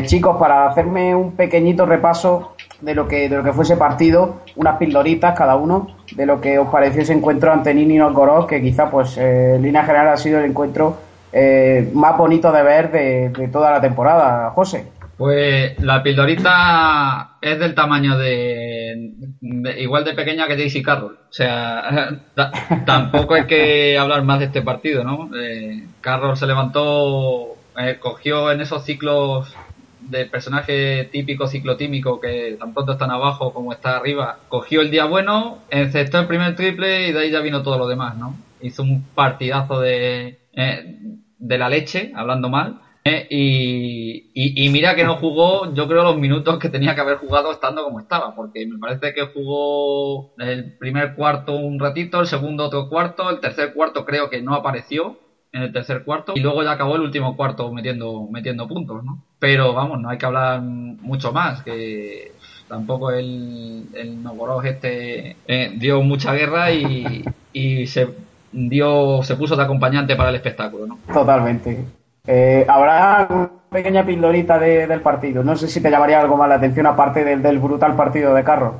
chicos, 0.06 0.38
para 0.38 0.68
hacerme 0.68 1.16
un 1.16 1.32
pequeñito 1.34 1.86
repaso 1.86 2.56
de 2.82 2.96
lo 2.96 3.08
que 3.08 3.30
de 3.30 3.38
lo 3.38 3.44
que 3.44 3.54
fue 3.54 3.64
ese 3.64 3.78
partido, 3.78 4.42
unas 4.56 4.78
pildoritas 4.78 5.38
cada 5.38 5.56
uno 5.56 5.88
de 6.16 6.26
lo 6.26 6.40
que 6.40 6.60
os 6.60 6.70
pareció 6.70 7.02
ese 7.02 7.14
encuentro 7.14 7.52
ante 7.52 7.74
Nini 7.74 7.98
Novgorod, 7.98 8.48
que 8.48 8.62
quizá 8.62 8.90
pues 8.90 9.18
eh, 9.18 9.56
en 9.56 9.64
línea 9.64 9.84
general 9.84 10.10
ha 10.10 10.18
sido 10.18 10.40
el 10.40 10.46
encuentro 10.46 10.98
eh, 11.32 11.90
más 11.94 12.18
bonito 12.18 12.52
de 12.52 12.64
ver 12.64 12.92
de, 12.92 13.50
toda 13.52 13.72
la 13.72 13.82
temporada, 13.82 14.52
José. 14.52 14.88
Pues 15.18 15.80
la 15.80 16.04
pildorita 16.04 17.38
es 17.42 17.58
del 17.60 17.74
tamaño 17.74 18.18
de, 18.18 19.14
igual 19.78 20.04
de 20.04 20.14
pequeña 20.14 20.48
que 20.48 20.58
Daisy 20.58 20.84
Carroll. 20.84 21.18
O 21.30 21.34
sea, 21.34 22.20
tampoco 22.86 23.36
hay 23.36 23.46
que 23.46 23.98
hablar 23.98 24.24
más 24.24 24.40
de 24.40 24.46
este 24.46 24.62
partido, 24.62 25.04
¿no? 25.04 25.30
Eh, 25.38 25.86
Carroll 26.02 26.36
se 26.36 26.48
levantó, 26.48 27.56
cogió 28.00 28.52
en 28.52 28.62
esos 28.62 28.84
ciclos 28.84 29.56
del 30.02 30.30
personaje 30.30 31.06
típico 31.12 31.48
ciclotímico 31.48 32.20
que 32.20 32.58
tan 32.60 32.74
pronto 32.74 32.94
están 32.94 33.12
abajo 33.12 33.54
como 33.54 33.74
está 33.74 33.98
arriba, 33.98 34.38
cogió 34.50 34.82
el 34.82 34.92
día 34.92 35.06
bueno, 35.06 35.60
encestó 35.70 36.20
el 36.20 36.28
primer 36.28 36.56
triple 36.56 37.08
y 37.08 37.12
de 37.12 37.20
ahí 37.20 37.32
ya 37.32 37.40
vino 37.40 37.64
todo 37.64 37.78
lo 37.78 37.88
demás, 37.88 38.16
¿no? 38.18 38.36
Hizo 38.62 38.84
un 38.84 39.04
partidazo 39.16 39.80
de, 39.80 40.40
eh, 40.54 41.00
de 41.38 41.58
la 41.58 41.70
leche, 41.70 42.12
hablando 42.16 42.50
mal, 42.50 42.82
eh, 43.08 43.28
y, 43.30 44.70
mira 44.70 44.96
que 44.96 45.04
no 45.04 45.18
jugó, 45.18 45.72
yo 45.76 45.88
creo, 45.88 46.04
los 46.04 46.18
minutos 46.18 46.58
que 46.58 46.70
tenía 46.70 46.96
que 46.96 47.02
haber 47.02 47.18
jugado 47.18 47.52
estando 47.52 47.84
como 47.84 48.00
estaba, 48.00 48.34
porque 48.36 48.66
me 48.66 48.80
parece 48.80 49.14
que 49.14 49.28
jugó 49.28 50.34
el 50.40 50.76
primer 50.80 51.14
cuarto 51.14 51.56
un 51.56 51.80
ratito, 51.80 52.20
el 52.20 52.26
segundo 52.26 52.66
otro 52.66 52.90
cuarto, 52.90 53.30
el 53.30 53.40
tercer 53.40 53.74
cuarto 53.74 54.06
creo 54.06 54.32
que 54.32 54.42
no 54.42 54.56
apareció, 54.56 55.20
en 55.54 55.62
el 55.62 55.72
tercer 55.72 56.04
cuarto 56.04 56.34
y 56.36 56.42
luego 56.42 56.64
ya 56.64 56.72
acabó 56.72 56.96
el 56.98 57.04
último 57.04 57.38
cuarto 57.38 57.72
metiendo, 57.72 58.28
metiendo 58.30 58.68
puntos, 58.68 59.06
¿no? 59.06 59.24
Pero 59.40 59.74
vamos, 59.74 60.02
no 60.02 60.10
hay 60.10 60.18
que 60.18 60.26
hablar 60.26 60.62
mucho 60.62 61.32
más, 61.32 61.62
que 61.64 62.34
tampoco 62.68 63.12
el, 63.12 63.86
el 63.94 64.20
este 64.66 65.38
eh, 65.48 65.74
dio 65.78 66.02
mucha 66.02 66.34
guerra 66.34 66.74
y, 66.74 67.24
y 67.54 67.88
se 67.88 68.10
dio 68.52 69.22
se 69.24 69.36
puso 69.36 69.56
de 69.56 69.64
acompañante 69.64 70.16
para 70.16 70.30
el 70.30 70.36
espectáculo, 70.36 70.88
¿no? 70.88 71.00
Totalmente. 71.14 71.86
Eh, 72.28 72.66
habrá 72.68 73.28
una 73.30 73.50
pequeña 73.70 74.06
pildorita 74.06 74.60
del 74.60 75.02
partido. 75.02 75.44
No 75.44 75.56
sé 75.56 75.68
si 75.68 75.82
te 75.82 75.90
llamaría 75.90 76.20
algo 76.20 76.38
más 76.38 76.50
la 76.50 76.56
atención 76.56 76.86
aparte 76.88 77.24
del, 77.24 77.42
del 77.42 77.60
brutal 77.60 77.96
partido 77.96 78.34
de 78.34 78.44
Carro. 78.44 78.76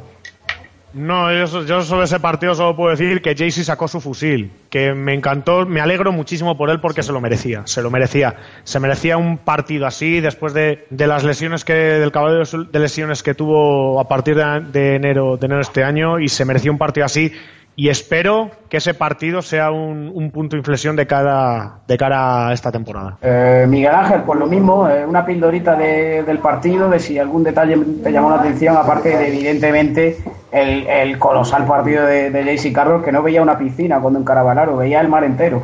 No, 0.96 1.30
yo, 1.34 1.82
sobre 1.82 2.06
ese 2.06 2.22
partido 2.22 2.56
solo 2.56 2.74
puedo 2.74 2.92
decir 2.92 3.22
que 3.22 3.36
Jaycee 3.36 3.66
sacó 3.66 3.86
su 3.90 4.00
fusil, 4.00 4.50
que 4.70 4.94
me 4.94 5.14
encantó, 5.14 5.66
me 5.66 5.82
alegro 5.82 6.14
muchísimo 6.14 6.58
por 6.58 6.70
él 6.70 6.80
porque 6.80 7.04
se 7.04 7.12
lo 7.12 7.20
merecía, 7.20 7.64
se 7.66 7.82
lo 7.82 7.92
merecía. 7.92 8.36
Se 8.64 8.80
merecía 8.80 9.18
un 9.18 9.38
partido 9.38 9.88
así 9.88 10.22
después 10.22 10.54
de, 10.54 10.86
las 10.92 11.26
lesiones 11.26 11.66
que, 11.66 11.74
del 11.74 12.14
caballo 12.14 12.44
de 12.46 12.80
lesiones 12.80 13.24
que 13.24 13.34
tuvo 13.34 14.00
a 14.00 14.08
partir 14.08 14.38
de, 14.38 14.96
enero, 14.96 15.36
de 15.36 15.46
enero 15.48 15.60
este 15.60 15.84
año 15.84 16.18
y 16.18 16.30
se 16.30 16.46
merecía 16.46 16.72
un 16.72 16.78
partido 16.78 17.06
así 17.06 17.34
y 17.76 17.90
espero 17.90 18.52
que 18.70 18.78
ese 18.78 18.94
partido 18.94 19.42
sea 19.42 19.72
un, 19.72 20.32
punto 20.34 20.56
de 20.56 20.60
inflexión 20.60 20.96
de 20.96 21.06
cara, 21.08 21.80
de 21.88 21.98
cara 21.98 22.48
a 22.48 22.54
esta 22.54 22.72
temporada. 22.72 23.18
Eh, 23.22 23.66
Miguel 23.68 23.94
Ángel, 23.94 24.22
pues 24.24 24.40
lo 24.40 24.48
mismo, 24.48 24.88
eh, 24.90 25.06
una 25.06 25.26
pildorita 25.26 25.76
del 25.76 26.40
partido, 26.40 26.90
de 26.90 27.00
si 27.00 27.20
algún 27.20 27.44
detalle 27.44 27.78
te 28.04 28.12
llamó 28.12 28.30
la 28.30 28.38
atención, 28.38 28.78
aparte 28.78 29.10
de 29.18 29.28
evidentemente 29.28 30.18
el, 30.52 31.20
colosal 31.20 31.66
partido 31.66 32.06
de, 32.06 32.32
de 32.32 32.58
JC 32.58 32.74
Carroll, 32.74 33.04
que 33.04 33.12
no 33.12 33.22
veía 33.22 33.42
una 33.42 33.58
piscina 33.58 34.00
cuando 34.00 34.20
encaraba 34.20 34.54
el 34.54 34.70
veía 34.76 35.02
el 35.02 35.10
mar 35.10 35.24
entero. 35.24 35.62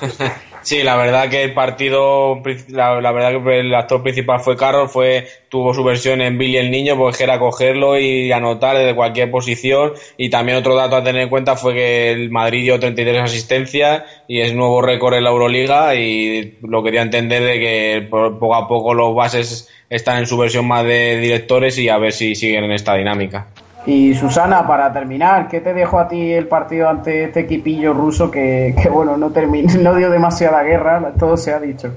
Sí, 0.62 0.84
la 0.84 0.96
verdad 0.96 1.28
que 1.28 1.42
el 1.42 1.54
partido, 1.54 2.40
la, 2.68 3.12
verdad 3.12 3.42
que 3.42 3.60
el 3.60 3.74
actor 3.74 4.02
principal 4.02 4.40
fue 4.40 4.56
Carroll, 4.56 4.88
fue, 4.88 5.26
tuvo 5.48 5.74
su 5.74 5.82
versión 5.82 6.20
en 6.20 6.38
Billy 6.38 6.56
el 6.56 6.70
Niño, 6.70 6.96
porque 6.96 7.24
era 7.24 7.40
cogerlo 7.40 7.98
y 7.98 8.30
anotar 8.30 8.76
desde 8.76 8.94
cualquier 8.94 9.30
posición. 9.30 9.92
Y 10.16 10.30
también 10.30 10.58
otro 10.58 10.76
dato 10.76 10.94
a 10.94 11.02
tener 11.02 11.22
en 11.22 11.28
cuenta 11.28 11.56
fue 11.56 11.74
que 11.74 12.12
el 12.12 12.30
Madrid 12.30 12.62
dio 12.62 12.78
33 12.78 13.22
asistencias 13.22 14.04
y 14.28 14.40
es 14.40 14.54
nuevo 14.54 14.80
récord 14.82 15.14
en 15.14 15.24
la 15.24 15.30
Euroliga 15.30 15.96
y 15.96 16.58
lo 16.62 16.82
quería 16.84 17.02
entender 17.02 17.42
de 17.42 17.58
que 17.58 18.08
poco 18.10 18.54
a 18.54 18.68
poco 18.68 18.94
los 18.94 19.14
bases 19.16 19.68
están 19.90 20.18
en 20.20 20.26
su 20.26 20.38
versión 20.38 20.66
más 20.66 20.84
de 20.84 21.18
directores 21.18 21.76
y 21.78 21.88
a 21.88 21.98
ver 21.98 22.12
si 22.12 22.36
siguen 22.36 22.64
en 22.64 22.72
esta 22.72 22.94
dinámica. 22.94 23.48
Y 23.84 24.14
Susana, 24.14 24.66
para 24.66 24.92
terminar, 24.92 25.48
¿qué 25.48 25.60
te 25.60 25.74
dejó 25.74 25.98
a 25.98 26.08
ti 26.08 26.32
el 26.32 26.46
partido 26.46 26.88
ante 26.88 27.24
este 27.24 27.40
equipillo 27.40 27.92
ruso 27.92 28.30
que, 28.30 28.74
bueno, 28.90 29.16
no, 29.16 29.30
terminó, 29.30 29.72
no 29.80 29.94
dio 29.94 30.10
demasiada 30.10 30.62
guerra, 30.62 31.12
todo 31.18 31.36
se 31.36 31.52
ha 31.52 31.58
dicho? 31.58 31.92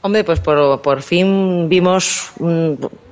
Hombre, 0.00 0.24
pues 0.24 0.40
por, 0.40 0.80
por 0.80 1.02
fin 1.02 1.68
vimos 1.68 2.32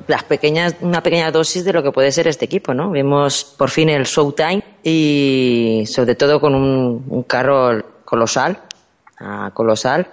las 0.08 0.24
pequeñas, 0.24 0.74
una 0.80 1.02
pequeña 1.02 1.30
dosis 1.30 1.64
de 1.64 1.72
lo 1.72 1.82
que 1.82 1.92
puede 1.92 2.10
ser 2.10 2.26
este 2.26 2.46
equipo, 2.46 2.74
¿no? 2.74 2.90
Vimos 2.90 3.54
por 3.56 3.70
fin 3.70 3.88
el 3.90 4.04
Showtime 4.04 4.62
y 4.82 5.84
sobre 5.86 6.16
todo 6.16 6.40
con 6.40 6.54
un, 6.54 7.04
un 7.08 7.22
carro 7.24 7.80
colosal, 8.04 8.58
ah, 9.20 9.50
colosal 9.54 10.08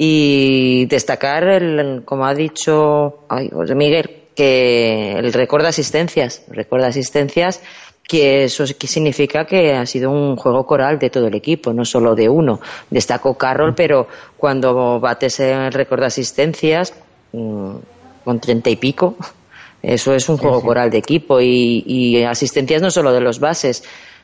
y 0.00 0.86
destacar, 0.86 1.44
el, 1.44 2.02
como 2.04 2.26
ha 2.26 2.34
dicho 2.34 3.24
ay, 3.28 3.48
José 3.50 3.74
Miguel, 3.74 4.17
que 4.38 5.14
el 5.18 5.32
récord 5.32 5.62
de 5.62 5.70
asistencias, 5.70 6.44
récord 6.46 6.82
de 6.82 6.86
asistencias, 6.86 7.60
que 8.06 8.44
eso 8.44 8.64
que 8.78 8.86
significa 8.86 9.44
que 9.44 9.72
ha 9.72 9.84
sido 9.84 10.12
un 10.12 10.36
juego 10.36 10.64
coral 10.64 11.00
de 11.00 11.10
todo 11.10 11.26
el 11.26 11.34
equipo, 11.34 11.72
no 11.72 11.84
solo 11.84 12.14
de 12.14 12.28
uno. 12.28 12.60
Destacó 12.88 13.36
Carroll, 13.36 13.74
pero 13.74 14.06
cuando 14.36 15.00
bates 15.00 15.40
el 15.40 15.72
récord 15.72 15.98
de 15.98 16.06
asistencias, 16.06 16.94
mm, 17.32 17.74
con 18.24 18.38
treinta 18.38 18.70
y 18.70 18.76
pico, 18.76 19.16
eso 19.82 20.14
es 20.14 20.28
un 20.28 20.36
juego 20.36 20.62
coral 20.62 20.88
de 20.88 20.98
equipo. 20.98 21.40
Y, 21.40 21.82
y 21.84 22.22
asistencias 22.22 22.80
no 22.80 22.92
solo 22.92 23.12
de 23.12 23.20
los 23.20 23.40
bases, 23.40 23.82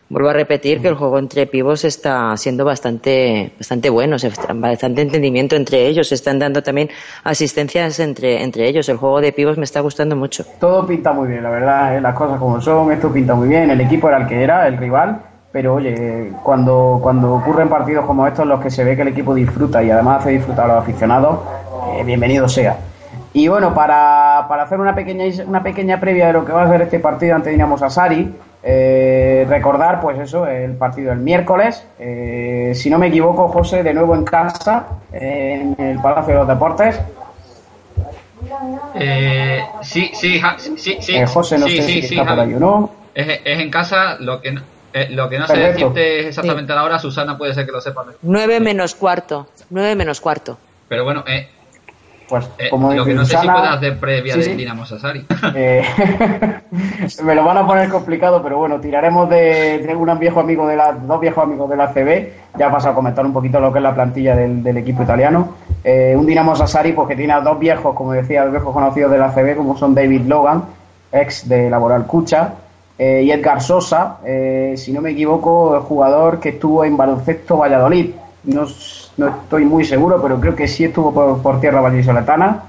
vuelvo 0.08 0.28
a 0.28 0.32
repetir 0.32 0.80
que 0.80 0.88
el 0.88 0.94
juego 0.94 1.18
entre 1.18 1.46
pivos 1.46 1.84
está 1.84 2.36
siendo 2.36 2.64
bastante, 2.64 3.52
bastante 3.58 3.90
bueno, 3.90 4.16
bastante 4.54 5.02
entendimiento 5.02 5.56
entre 5.56 5.86
ellos, 5.86 6.08
se 6.08 6.14
están 6.14 6.38
dando 6.38 6.62
también 6.62 6.90
asistencias 7.24 7.98
entre, 8.00 8.42
entre 8.42 8.68
ellos. 8.68 8.88
El 8.88 8.96
juego 8.96 9.20
de 9.20 9.32
pivos 9.32 9.58
me 9.58 9.64
está 9.64 9.80
gustando 9.80 10.16
mucho. 10.16 10.44
Todo 10.60 10.86
pinta 10.86 11.12
muy 11.12 11.28
bien, 11.28 11.42
la 11.42 11.50
verdad, 11.50 11.96
¿eh? 11.96 12.00
las 12.00 12.14
cosas 12.14 12.38
como 12.38 12.60
son, 12.60 12.92
esto 12.92 13.12
pinta 13.12 13.34
muy 13.34 13.48
bien. 13.48 13.70
El 13.70 13.80
equipo 13.80 14.08
era 14.08 14.18
el 14.18 14.26
que 14.26 14.42
era, 14.42 14.68
el 14.68 14.76
rival, 14.76 15.20
pero 15.52 15.74
oye, 15.74 16.32
cuando, 16.42 16.98
cuando 17.02 17.34
ocurren 17.34 17.68
partidos 17.68 18.04
como 18.06 18.26
estos 18.26 18.42
en 18.42 18.48
los 18.48 18.60
que 18.60 18.70
se 18.70 18.84
ve 18.84 18.96
que 18.96 19.02
el 19.02 19.08
equipo 19.08 19.34
disfruta 19.34 19.82
y 19.82 19.90
además 19.90 20.20
hace 20.20 20.30
disfrutar 20.30 20.70
a 20.70 20.74
los 20.74 20.82
aficionados, 20.82 21.38
eh, 21.96 22.04
bienvenido 22.04 22.48
sea. 22.48 22.76
Y 23.32 23.48
bueno, 23.48 23.74
para, 23.74 24.23
para 24.48 24.64
hacer 24.64 24.80
una 24.80 24.94
pequeña, 24.94 25.24
una 25.46 25.62
pequeña 25.62 26.00
previa 26.00 26.28
de 26.28 26.32
lo 26.34 26.44
que 26.44 26.52
va 26.52 26.64
a 26.64 26.68
ser 26.68 26.82
este 26.82 26.98
partido 27.00 27.34
ante 27.34 27.50
Dinamo 27.50 27.78
Sassari, 27.78 28.34
eh, 28.62 29.46
recordar, 29.48 30.00
pues 30.00 30.18
eso, 30.18 30.46
el 30.46 30.72
partido 30.72 31.10
del 31.10 31.18
miércoles. 31.20 31.86
Eh, 31.98 32.72
si 32.74 32.88
no 32.90 32.98
me 32.98 33.08
equivoco, 33.08 33.48
José, 33.48 33.82
de 33.82 33.92
nuevo 33.92 34.14
en 34.14 34.24
casa, 34.24 34.86
en 35.12 35.76
el 35.78 36.00
Palacio 36.00 36.32
de 36.32 36.38
los 36.40 36.48
Deportes. 36.48 37.00
Eh, 38.94 39.64
sí, 39.82 40.10
sí, 40.14 40.40
sí, 40.76 40.96
sí. 41.00 41.16
Eh, 41.16 41.26
José, 41.26 41.58
no 41.58 41.66
sí, 41.66 41.76
sé 41.76 41.82
sí, 41.82 41.92
si 42.02 42.08
sí, 42.08 42.18
está 42.18 42.30
por 42.30 42.40
ahí 42.40 42.54
o 42.54 42.60
no. 42.60 42.90
Es, 43.14 43.40
es 43.44 43.58
en 43.60 43.70
casa, 43.70 44.16
lo 44.20 44.40
que 44.40 44.52
no, 44.52 44.60
eh, 44.92 45.08
lo 45.10 45.28
que 45.28 45.38
no 45.38 45.46
sé 45.46 45.56
decirte 45.56 46.20
es 46.20 46.26
exactamente 46.26 46.72
la 46.74 46.84
hora, 46.84 46.98
Susana 46.98 47.36
puede 47.36 47.54
ser 47.54 47.66
que 47.66 47.72
lo 47.72 47.80
sepa. 47.80 48.02
mejor. 48.02 48.18
Nueve 48.22 48.60
menos 48.60 48.94
cuarto, 48.94 49.48
nueve 49.70 49.94
menos 49.96 50.20
cuarto. 50.20 50.58
Pero 50.88 51.04
bueno, 51.04 51.24
eh, 51.26 51.48
Pues 52.28 52.48
eh, 52.58 52.70
como 52.70 52.92
lo 52.92 53.04
que 53.04 53.12
no 53.14 53.24
sé 53.24 53.36
si 53.36 53.46
puedes 53.46 53.70
hacer 53.70 53.98
previa 54.00 54.32
Sí, 54.34 54.38
de 54.40 54.44
sí. 54.46 54.54
Dinamo 54.54 54.86
Sassari. 54.86 55.26
Eh, 55.54 55.82
me 57.24 57.34
lo 57.34 57.44
van 57.44 57.58
a 57.58 57.66
poner 57.66 57.88
complicado, 57.88 58.42
pero 58.42 58.58
bueno, 58.58 58.80
tiraremos 58.80 59.28
de, 59.28 59.78
de 59.78 59.94
un 59.94 60.18
viejo 60.18 60.40
amigo 60.40 60.66
de 60.66 60.76
la, 60.76 60.92
dos 60.92 61.20
viejos 61.20 61.44
amigos 61.44 61.68
de 61.70 61.76
la 61.76 61.88
CB. 61.92 62.32
Ya 62.58 62.70
paso 62.70 62.88
a 62.88 62.94
comentar 62.94 63.24
un 63.26 63.32
poquito 63.32 63.60
lo 63.60 63.72
que 63.72 63.78
es 63.78 63.82
la 63.82 63.94
plantilla 63.94 64.34
del, 64.34 64.62
del 64.62 64.76
equipo 64.78 65.02
italiano. 65.02 65.54
Eh, 65.82 66.14
un 66.16 66.24
Dinamo 66.26 66.56
Sassari, 66.56 66.92
pues 66.92 67.08
que 67.08 67.16
tiene 67.16 67.32
a 67.34 67.40
dos 67.40 67.58
viejos, 67.58 67.94
como 67.94 68.12
decía, 68.12 68.42
dos 68.42 68.52
viejos 68.52 68.72
conocidos 68.72 69.10
de 69.10 69.18
la 69.18 69.30
CB, 69.32 69.56
como 69.56 69.76
son 69.76 69.94
David 69.94 70.22
Logan, 70.26 70.64
ex 71.12 71.48
de 71.48 71.68
Laboral 71.68 72.06
Cucha, 72.06 72.54
y 72.96 73.30
Edgar 73.30 73.60
Sosa, 73.60 74.18
eh, 74.24 74.74
si 74.76 74.92
no 74.92 75.00
me 75.00 75.10
equivoco, 75.10 75.74
el 75.76 75.82
jugador 75.82 76.38
que 76.40 76.50
estuvo 76.50 76.84
en 76.84 76.96
baloncesto 76.96 77.56
Valladolid. 77.58 78.10
No, 78.44 78.62
s- 78.64 79.03
no 79.16 79.28
estoy 79.28 79.64
muy 79.64 79.84
seguro, 79.84 80.20
pero 80.20 80.40
creo 80.40 80.54
que 80.54 80.68
sí 80.68 80.84
estuvo 80.84 81.12
por, 81.12 81.40
por 81.42 81.60
tierra 81.60 81.80
vallisoletana. 81.80 82.62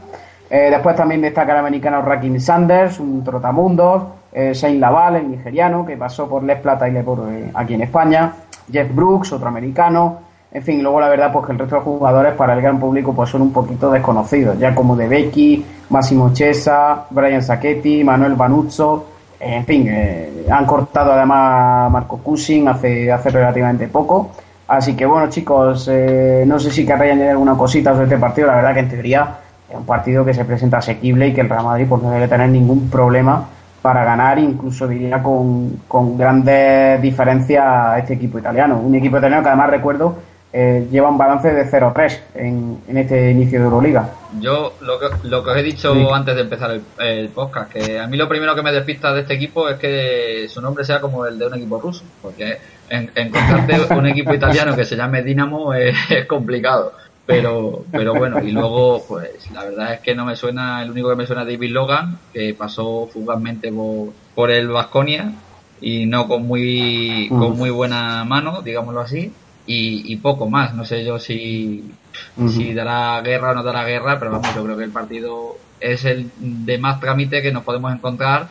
Eh, 0.50 0.70
después 0.70 0.96
también 0.96 1.22
destaca 1.22 1.54
el 1.54 1.60
americano 1.60 2.02
Rakim 2.02 2.40
Sanders, 2.40 3.00
un 3.00 3.24
trotamundos, 3.24 4.04
eh, 4.32 4.54
Shane 4.54 4.80
Laval, 4.80 5.16
el 5.16 5.32
nigeriano, 5.32 5.86
que 5.86 5.98
pasó 5.98 6.30
por 6.30 6.44
Les 6.44 6.60
Plata 6.60 6.88
y 6.88 6.92
Le 6.92 7.04
Poro, 7.04 7.30
eh, 7.32 7.50
aquí 7.54 7.74
en 7.74 7.82
España, 7.82 8.34
Jeff 8.72 8.94
Brooks, 8.94 9.34
otro 9.34 9.48
americano, 9.48 10.20
en 10.52 10.62
fin, 10.64 10.82
luego 10.84 11.02
la 11.02 11.10
verdad 11.10 11.34
pues 11.34 11.48
que 11.48 11.52
el 11.52 11.60
resto 11.60 11.76
de 11.76 11.82
jugadores 11.82 12.34
para 12.36 12.54
el 12.54 12.62
gran 12.62 12.80
público 12.80 13.14
pues 13.14 13.30
son 13.30 13.42
un 13.42 13.52
poquito 13.52 13.92
desconocidos, 13.92 14.58
ya 14.60 14.74
como 14.76 14.96
De 14.96 15.08
Becky, 15.08 15.66
Massimo 15.90 16.32
Chesa, 16.32 17.08
Brian 17.10 17.42
Sacchetti, 17.42 18.04
Manuel 18.04 18.36
Banuzzo, 18.36 19.06
en 19.40 19.66
fin, 19.66 19.88
eh, 19.90 20.46
han 20.50 20.66
cortado 20.66 21.12
además 21.12 21.88
a 21.88 21.90
Marco 21.90 22.18
Cushing 22.18 22.68
hace, 22.68 23.12
hace 23.12 23.30
relativamente 23.30 23.88
poco. 23.88 24.32
Así 24.68 24.96
que 24.96 25.06
bueno, 25.06 25.30
chicos, 25.30 25.88
eh, 25.92 26.44
no 26.48 26.60
sé 26.60 26.72
si 26.72 26.86
querréis 26.86 27.14
añadir 27.14 27.32
alguna 27.32 27.56
cosita 27.56 27.92
sobre 27.92 28.06
este 28.06 28.18
partido. 28.18 28.48
La 28.48 28.56
verdad 28.56 28.74
que 28.74 28.80
en 28.80 28.90
teoría 28.90 29.38
es 29.70 29.76
un 29.76 29.86
partido 29.86 30.26
que 30.26 30.34
se 30.34 30.46
presenta 30.46 30.78
asequible 30.78 31.28
y 31.28 31.34
que 31.34 31.42
el 31.42 31.50
Real 31.50 31.66
Madrid 31.66 31.86
pues, 31.88 32.02
no 32.02 32.12
debe 32.12 32.28
tener 32.28 32.50
ningún 32.50 32.90
problema 32.90 33.46
para 33.82 34.04
ganar, 34.04 34.40
incluso 34.40 34.88
diría 34.88 35.22
con, 35.22 35.82
con 35.88 36.18
grandes 36.18 37.00
diferencias 37.02 37.64
a 37.64 38.00
este 38.00 38.16
equipo 38.16 38.40
italiano. 38.40 38.80
Un 38.80 38.96
equipo 38.96 39.18
italiano 39.18 39.44
que 39.44 39.50
además 39.50 39.70
recuerdo 39.70 40.16
eh, 40.58 40.88
lleva 40.90 41.10
un 41.10 41.18
balance 41.18 41.52
de 41.52 41.66
0-3 41.70 42.20
en, 42.36 42.78
en 42.88 42.98
este 42.98 43.30
inicio 43.32 43.60
de 43.60 43.66
Euroliga. 43.66 44.10
Yo 44.40 44.74
lo 44.80 44.98
que, 45.00 45.08
lo 45.28 45.44
que 45.44 45.50
os 45.52 45.58
he 45.58 45.64
dicho 45.64 45.94
Sí. 45.94 46.08
antes 46.14 46.34
de 46.34 46.42
empezar 46.42 46.72
el, 46.72 46.82
el 47.00 47.28
podcast, 47.30 47.74
que 47.74 48.00
a 48.00 48.08
mí 48.08 48.16
lo 48.16 48.30
primero 48.30 48.56
que 48.56 48.62
me 48.62 48.72
despista 48.72 49.14
de 49.14 49.22
este 49.22 49.34
equipo 49.34 49.68
es 49.68 49.78
que 49.78 50.48
su 50.48 50.62
nombre 50.62 50.86
sea 50.86 51.02
como 51.02 51.26
el 51.26 51.38
de 51.38 51.48
un 51.48 51.56
equipo 51.56 51.82
ruso, 51.82 52.04
porque 52.22 52.58
en, 52.90 53.12
encontrarte 53.16 53.94
un 53.96 54.06
equipo 54.08 54.34
italiano 54.34 54.76
que 54.78 54.86
se 54.86 54.96
llame 54.96 55.24
Dinamo 55.24 55.74
es, 55.74 55.94
es 56.10 56.26
complicado. 56.26 56.94
Pero, 57.26 57.84
pero 57.92 58.14
bueno, 58.14 58.40
y 58.42 58.52
luego, 58.52 59.04
pues 59.08 59.50
la 59.52 59.64
verdad 59.66 59.94
es 59.96 60.00
que 60.00 60.14
no 60.16 60.24
me 60.26 60.36
suena, 60.36 60.84
el 60.84 60.92
único 60.92 61.10
que 61.10 61.16
me 61.16 61.26
suena 61.26 61.42
es 61.42 61.48
David 61.50 61.72
Logan, 61.72 62.18
que 62.32 62.54
pasó 62.54 63.10
fugazmente 63.12 63.72
por, 63.74 64.10
por 64.36 64.52
el 64.52 64.68
Vasconia 64.70 65.32
y 65.82 66.06
no 66.06 66.28
con 66.28 66.46
muy, 66.48 67.28
con 67.30 67.54
Mm. 67.54 67.58
muy 67.58 67.70
buena 67.72 68.24
mano, 68.26 68.62
digámoslo 68.62 69.02
así, 69.02 69.34
y, 69.68 70.12
y 70.12 70.18
poco 70.18 70.50
más. 70.50 70.74
No 70.74 70.86
sé 70.86 71.04
yo 71.04 71.20
si, 71.20 71.92
si 72.50 72.74
dará 72.74 73.22
guerra 73.22 73.52
o 73.52 73.56
no 73.56 73.64
dará 73.64 73.84
guerra, 73.84 74.18
pero 74.20 74.32
vamos, 74.32 74.54
yo 74.56 74.64
creo 74.64 74.78
que 74.78 74.84
el 74.84 74.92
partido 74.92 75.58
es 75.80 76.06
el 76.06 76.32
de 76.38 76.78
más 76.78 77.00
trámite 77.00 77.42
que 77.42 77.52
nos 77.52 77.64
podemos 77.64 77.94
encontrar 77.94 78.48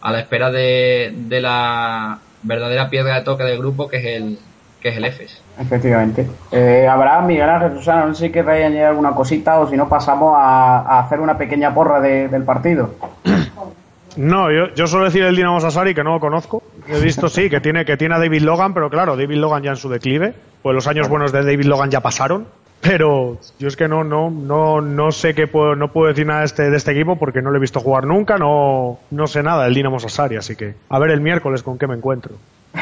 a 0.00 0.12
la 0.12 0.20
espera 0.20 0.50
de, 0.50 1.12
de 1.14 1.40
la 1.40 2.18
verdadera 2.42 2.88
piedra 2.88 3.16
de 3.16 3.22
toque 3.22 3.42
del 3.44 3.58
grupo 3.58 3.88
que 3.88 3.96
es 3.98 4.04
el 4.22 4.38
que 4.80 4.90
es 4.90 4.96
el 4.96 5.04
EFES. 5.06 5.42
Efectivamente. 5.58 6.24
Eh, 6.52 6.86
Abraham, 6.88 7.26
Miguel 7.26 7.48
Ángel, 7.50 7.72
Susana, 7.78 8.06
no 8.06 8.14
sé 8.14 8.26
si 8.26 8.30
querréis 8.32 8.64
añadir 8.66 8.84
alguna 8.84 9.10
cosita 9.10 9.58
o 9.58 9.68
si 9.68 9.76
no 9.76 9.88
pasamos 9.88 10.34
a, 10.38 10.78
a 10.82 11.00
hacer 11.00 11.18
una 11.18 11.36
pequeña 11.36 11.74
porra 11.74 12.00
de- 12.00 12.28
del 12.28 12.44
partido. 12.44 12.94
No, 14.16 14.50
yo, 14.52 14.72
yo 14.74 14.86
suelo 14.86 15.06
decir 15.06 15.22
el 15.24 15.34
Dinamo 15.36 15.60
Sassari 15.60 15.94
que 15.94 16.04
no 16.04 16.12
lo 16.14 16.20
conozco. 16.20 16.62
He 16.90 17.00
visto, 17.00 17.28
sí, 17.28 17.50
que 17.50 17.60
tiene, 17.60 17.84
que 17.84 17.96
tiene 17.96 18.14
a 18.14 18.18
David 18.18 18.42
Logan, 18.42 18.72
pero 18.72 18.88
claro, 18.88 19.16
David 19.16 19.36
Logan 19.36 19.62
ya 19.62 19.70
en 19.70 19.76
su 19.76 19.88
declive. 19.88 20.34
Pues 20.62 20.74
los 20.74 20.86
años 20.86 21.08
buenos 21.08 21.32
de 21.32 21.44
David 21.44 21.66
Logan 21.66 21.90
ya 21.90 22.00
pasaron. 22.00 22.46
Pero 22.80 23.38
yo 23.58 23.68
es 23.68 23.76
que 23.76 23.88
no, 23.88 24.04
no, 24.04 24.30
no, 24.30 24.80
no 24.80 25.10
sé 25.10 25.34
qué 25.34 25.46
puedo, 25.48 25.74
no 25.74 25.92
puedo 25.92 26.08
decir 26.08 26.26
nada 26.26 26.40
de 26.40 26.46
este, 26.46 26.70
de 26.70 26.76
este 26.76 26.92
equipo 26.92 27.16
porque 27.16 27.42
no 27.42 27.50
lo 27.50 27.56
he 27.56 27.60
visto 27.60 27.80
jugar 27.80 28.06
nunca, 28.06 28.38
no, 28.38 29.00
no 29.10 29.26
sé 29.26 29.42
nada 29.42 29.64
del 29.64 29.74
Dinamo 29.74 29.98
Sassari, 29.98 30.36
así 30.36 30.54
que 30.54 30.74
a 30.88 30.98
ver 31.00 31.10
el 31.10 31.20
miércoles 31.20 31.64
con 31.64 31.76
qué 31.76 31.88
me 31.88 31.96
encuentro. 31.96 32.36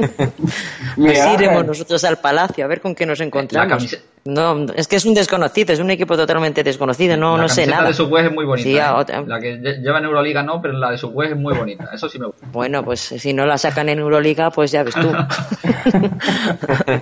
Así 0.00 1.34
iremos 1.34 1.66
nosotros 1.66 2.02
al 2.04 2.18
palacio 2.18 2.64
a 2.64 2.68
ver 2.68 2.80
con 2.80 2.94
qué 2.94 3.04
nos 3.06 3.18
La 3.18 3.24
encontramos. 3.26 3.96
No, 4.24 4.66
es 4.74 4.86
que 4.86 4.96
es 4.96 5.04
un 5.06 5.14
desconocido, 5.14 5.72
es 5.72 5.80
un 5.80 5.90
equipo 5.90 6.16
totalmente 6.16 6.62
desconocido, 6.62 7.16
no, 7.16 7.36
la 7.36 7.42
no 7.44 7.48
sé 7.48 7.62
camiseta 7.62 7.76
nada. 7.76 7.88
de 7.88 7.94
su 7.94 8.16
es 8.16 8.30
muy 8.32 8.44
bonita. 8.44 8.68
Sí, 8.68 8.76
¿eh? 8.76 9.24
La 9.26 9.40
que 9.40 9.58
lle- 9.58 9.80
lleva 9.82 9.98
en 9.98 10.04
Euroliga 10.04 10.42
no, 10.42 10.60
pero 10.60 10.74
la 10.74 10.90
de 10.90 10.98
su 10.98 11.20
es 11.22 11.34
muy 11.36 11.54
bonita. 11.54 11.88
Eso 11.92 12.08
sí 12.08 12.18
me 12.18 12.26
gusta. 12.26 12.46
Bueno, 12.52 12.84
pues 12.84 13.00
si 13.00 13.32
no 13.32 13.46
la 13.46 13.56
sacan 13.58 13.88
en 13.88 13.98
Euroliga, 13.98 14.50
pues 14.50 14.70
ya 14.72 14.82
ves 14.82 14.94
tú. 14.94 15.10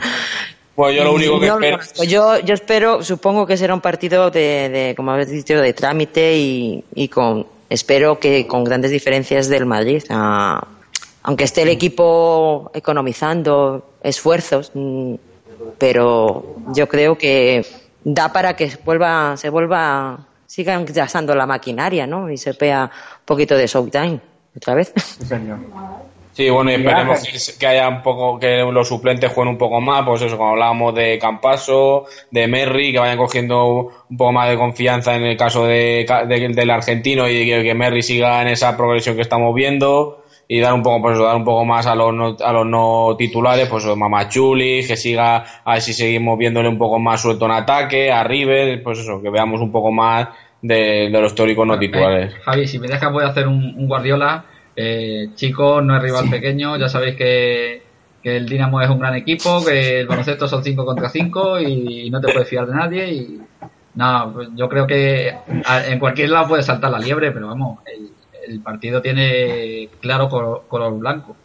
Pues 0.74 0.95
yo 0.97 1.03
lo 1.03 1.12
único 1.14 1.41
que 1.41 1.49
No 1.49 1.55
espero. 1.55 1.76
conozco. 1.79 2.05
yo, 2.05 2.39
yo 2.39 2.55
espero, 2.55 3.03
supongo 3.03 3.45
que 3.49 3.57
será 3.57 3.74
un 3.74 3.81
partido 3.81 4.31
de, 4.31 4.68
de, 4.68 4.95
como 4.97 5.11
habéis 5.11 5.29
dicho, 5.29 5.61
de 5.61 5.72
trámite 5.72 6.37
y, 6.39 6.85
y 6.95 7.09
con, 7.09 7.49
espero 7.68 8.20
que 8.20 8.47
con 8.47 8.62
grandes 8.62 8.93
diferencias 8.93 9.49
del 9.49 9.66
Madrid. 9.66 10.05
Ah, 10.09 10.64
aunque 11.29 11.45
esté 11.45 11.61
el 11.61 11.68
equipo 11.68 12.70
economizando 12.72 13.85
esfuerzos, 14.03 14.70
mm, 14.72 15.14
pero 15.76 16.57
yo 16.74 16.89
creo 16.89 17.18
que 17.18 17.66
da 18.03 18.33
para 18.33 18.57
que 18.57 18.72
vuelva, 18.83 19.37
se 19.37 19.51
vuelva, 19.51 20.20
sigan 20.47 20.87
gastando 20.87 21.35
la 21.35 21.45
maquinaria, 21.47 22.07
¿no? 22.07 22.31
Y 22.31 22.39
se 22.39 22.53
vea 22.53 22.85
un 22.91 23.24
poquito 23.26 23.55
de 23.57 23.66
showtime 23.66 24.20
otra 24.57 24.72
vez. 24.74 24.91
Sí, 24.97 25.26
señor. 25.26 25.59
Sí, 26.33 26.49
bueno, 26.49 26.70
y 26.70 26.74
esperemos 26.76 27.18
que, 27.59 27.66
haya 27.66 27.89
un 27.89 28.01
poco, 28.03 28.39
que 28.39 28.59
los 28.72 28.89
suplentes 28.89 29.31
jueguen 29.31 29.53
un 29.53 29.59
poco 29.59 29.81
más, 29.83 30.05
pues 30.07 30.22
eso, 30.22 30.39
como 30.39 30.51
hablábamos 30.51 30.95
de 30.95 31.18
Campaso, 31.18 32.07
de 32.31 32.47
Merry, 32.49 32.93
que 32.93 33.01
vayan 33.01 33.18
cogiendo 33.18 33.91
un 34.09 34.16
poco 34.16 34.33
más 34.33 34.49
de 34.49 34.57
confianza 34.57 35.14
en 35.16 35.24
el 35.24 35.37
caso 35.37 35.66
de, 35.66 36.05
Ca- 36.09 36.24
de- 36.24 36.49
del 36.55 36.70
argentino 36.70 37.29
y 37.29 37.45
que, 37.47 37.62
que 37.64 37.74
Merry 37.74 38.03
siga 38.03 38.41
en 38.41 38.49
esa 38.49 38.76
progresión 38.79 39.16
que 39.16 39.22
estamos 39.22 39.53
viendo 39.55 40.24
y 40.51 40.61
dar 40.61 40.72
un 40.72 40.82
poco, 40.82 41.03
pues 41.03 41.14
eso, 41.14 41.24
dar 41.24 41.36
un 41.36 41.44
poco 41.44 41.66
más 41.66 41.86
a 41.86 41.94
los 41.94 42.14
no, 42.14 42.34
a 42.42 42.53
los 42.55 42.66
no 42.66 43.14
titulares, 43.18 43.68
pues 43.68 43.84
Mamachuli, 43.84 44.82
que 44.86 44.96
siga, 44.96 45.44
a 45.62 45.74
ver 45.74 45.82
si 45.82 45.92
seguimos 45.92 46.38
viéndole 46.38 46.70
un 46.70 46.78
poco 46.78 46.99
más 46.99 47.20
suelto 47.20 47.44
en 47.44 47.51
ataque, 47.51 48.11
a 48.11 48.24
River, 48.24 48.82
pues 48.82 49.01
eso, 49.01 49.20
que 49.22 49.28
veamos 49.28 49.61
un 49.61 49.70
poco 49.70 49.92
más 49.92 50.28
de, 50.62 51.11
los 51.11 51.34
teóricos 51.34 51.66
no 51.66 51.78
titulares. 51.78 52.34
Javi, 52.42 52.66
si 52.66 52.78
me 52.78 52.88
dejas 52.88 53.12
voy 53.12 53.24
a 53.24 53.28
hacer 53.28 53.46
un, 53.46 53.86
Guardiola. 53.86 54.46
Eh, 54.74 55.30
chicos, 55.34 55.84
no 55.84 55.96
es 55.96 56.03
rival 56.03 56.30
pequeño, 56.30 56.78
ya 56.78 56.88
sabéis 56.88 57.16
que, 57.16 57.82
que, 58.22 58.36
el 58.36 58.49
Dinamo 58.49 58.80
es 58.80 58.88
un 58.88 59.01
gran 59.01 59.16
equipo, 59.16 59.62
que 59.64 60.01
el 60.01 60.07
baloncesto 60.07 60.46
son 60.46 60.62
5 60.62 60.84
contra 60.84 61.09
5 61.09 61.61
y 61.61 62.09
no 62.11 62.20
te 62.20 62.32
puedes 62.32 62.49
fiar 62.49 62.64
de 62.66 62.74
nadie. 62.74 63.12
Y 63.12 63.40
no, 63.96 64.30
pues 64.32 64.49
yo 64.55 64.68
creo 64.68 64.86
que 64.86 65.34
en 65.88 65.99
cualquier 65.99 66.30
lado 66.30 66.49
puede 66.49 66.62
saltar 66.62 66.92
la 66.92 67.01
liebre, 67.01 67.32
pero 67.32 67.49
vamos, 67.49 67.80
el, 67.86 68.12
el 68.47 68.61
partido 68.61 69.01
tiene 69.03 69.89
claro 70.01 70.28
color, 70.68 70.99
blanco. 70.99 71.36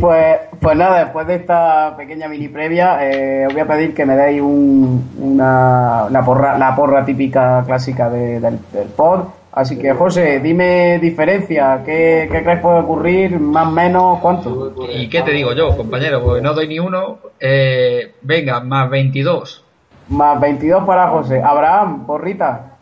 pues, 0.00 0.38
pues 0.60 0.76
nada, 0.76 1.04
después 1.04 1.26
de 1.26 1.36
esta 1.36 1.94
pequeña 1.96 2.28
mini 2.28 2.48
previa, 2.48 2.98
eh, 3.10 3.46
os 3.46 3.52
voy 3.52 3.62
a 3.62 3.66
pedir 3.66 3.94
que 3.94 4.06
me 4.06 4.16
deis 4.16 4.40
un, 4.40 5.10
una, 5.18 6.08
porra, 6.24 6.56
la 6.58 6.76
porra 6.76 7.04
típica 7.04 7.64
clásica 7.66 8.08
del, 8.10 8.40
del, 8.40 8.88
pod. 8.96 9.24
Así 9.52 9.78
que, 9.78 9.94
José, 9.94 10.40
dime 10.40 10.98
diferencia, 10.98 11.82
¿qué, 11.84 12.28
qué 12.30 12.42
crees 12.42 12.60
puede 12.60 12.80
ocurrir? 12.80 13.40
¿Más, 13.40 13.72
menos, 13.72 14.18
cuánto? 14.20 14.74
¿Y 14.92 15.08
qué 15.08 15.22
te 15.22 15.30
digo 15.30 15.54
yo, 15.54 15.74
compañero? 15.74 16.22
Porque 16.22 16.42
no 16.42 16.52
doy 16.52 16.68
ni 16.68 16.78
uno. 16.78 17.18
Eh, 17.40 18.12
venga, 18.20 18.60
más 18.60 18.90
22. 18.90 19.64
Más 20.08 20.40
22 20.40 20.84
para 20.84 21.08
José. 21.08 21.42
Abraham, 21.42 22.06
porrita. 22.06 22.76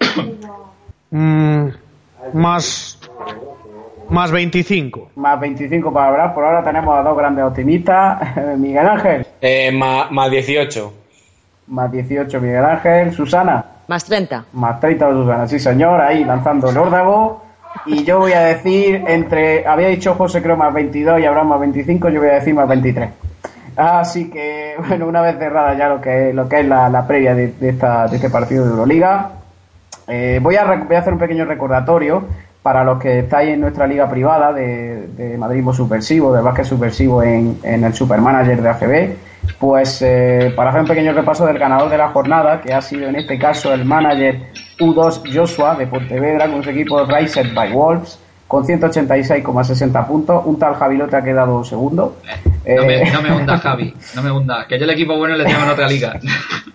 Mm, 1.11 1.69
más 2.33 2.99
más 4.09 4.31
25. 4.31 5.11
Más 5.17 5.41
25 5.41 5.93
para 5.93 6.09
hablar. 6.09 6.35
Por 6.35 6.45
ahora 6.45 6.63
tenemos 6.63 6.97
a 6.97 7.03
dos 7.03 7.17
grandes 7.17 7.45
optimistas. 7.45 8.37
Miguel 8.59 8.87
Ángel. 8.87 9.27
Eh, 9.41 9.73
más, 9.73 10.11
más 10.11 10.31
18. 10.31 10.93
Más 11.69 11.91
18 11.91 12.41
Miguel 12.41 12.65
Ángel. 12.65 13.13
Susana. 13.13 13.65
Más 13.89 14.05
30. 14.05 14.47
Más 14.53 14.81
30 14.81 15.11
Susana. 15.11 15.49
Sí, 15.49 15.59
señor. 15.59 16.01
Ahí 16.01 16.25
lanzando 16.25 16.71
el 16.71 16.77
órdago. 16.77 17.43
Y 17.87 18.05
yo 18.05 18.21
voy 18.21 18.33
a 18.33 18.41
decir 18.41 19.03
entre... 19.07 19.67
Había 19.67 19.89
dicho 19.89 20.15
José 20.15 20.41
creo 20.41 20.57
más 20.57 20.73
22 20.73 21.21
y 21.21 21.25
habrá 21.25 21.43
más 21.43 21.59
25. 21.61 22.09
Yo 22.11 22.21
voy 22.21 22.31
a 22.31 22.35
decir 22.35 22.55
más 22.55 22.69
23. 22.69 23.11
Así 23.77 24.31
que, 24.31 24.75
bueno, 24.89 25.09
una 25.09 25.23
vez 25.23 25.39
cerrada 25.39 25.75
ya 25.75 25.89
lo 25.89 26.01
que, 26.01 26.33
lo 26.33 26.49
que 26.49 26.61
es 26.61 26.67
la, 26.67 27.05
previa 27.07 27.35
de, 27.35 27.53
esta, 27.61 28.07
de 28.07 28.17
este 28.17 28.31
partido 28.31 28.65
de 28.65 28.71
Euroliga, 28.71 29.31
eh, 30.09 30.39
voy, 30.43 30.57
a, 30.57 30.65
voy 30.65 30.97
a 30.97 30.99
hacer 30.99 31.13
un 31.13 31.19
pequeño 31.19 31.45
recordatorio 31.45 32.27
para 32.63 32.83
los 32.83 32.99
que 32.99 33.21
estáis 33.21 33.51
en 33.51 33.61
nuestra 33.61 33.87
liga 33.87 34.09
privada 34.09 34.53
de, 34.53 35.09
de 35.09 35.37
Madridismo 35.37 35.75
Subversivo, 35.75 36.33
de 36.33 36.41
básquet 36.41 36.65
subversivo 36.65 37.23
en, 37.23 37.59
en 37.63 37.85
el 37.85 37.93
Supermanager 37.93 38.63
de 38.63 38.69
ACB, 38.71 39.17
pues 39.59 40.01
eh, 40.01 40.53
para 40.57 40.71
hacer 40.71 40.81
un 40.81 40.89
pequeño 40.89 41.13
repaso 41.13 41.45
del 41.47 41.59
ganador 41.59 41.91
de 41.91 41.99
la 41.99 42.09
jornada, 42.09 42.63
que 42.63 42.73
ha 42.73 42.81
sido 42.81 43.09
en 43.09 43.17
este 43.17 43.39
caso 43.39 43.75
el 43.75 43.85
manager 43.85 44.41
U2 44.79 45.31
Joshua 45.31 45.75
de 45.75 45.87
Pontevedra 45.87 46.51
con 46.51 46.63
su 46.63 46.71
equipo 46.71 47.05
Raised 47.05 47.53
by 47.55 47.73
Wolves 47.73 48.19
con 48.49 48.65
186,60 48.65 50.07
puntos. 50.07 50.43
Un 50.47 50.59
tal 50.59 50.75
Javi 50.75 50.97
Lote 50.97 51.17
ha 51.17 51.23
quedado 51.23 51.65
segundo. 51.65 52.17
No, 52.67 52.87
me, 52.87 53.03
eh, 53.03 53.11
no 53.13 53.21
me 53.21 53.33
hunda, 53.33 53.59
Javi. 53.63 53.95
No 54.15 54.23
me 54.23 54.31
hunda. 54.31 54.67
Que 54.67 54.79
yo 54.79 54.85
el 54.85 54.91
equipo 54.91 55.17
bueno 55.17 55.37
le 55.37 55.45
tengo 55.45 55.63
en 55.65 55.71
otra 55.71 55.89
liga. 55.89 56.19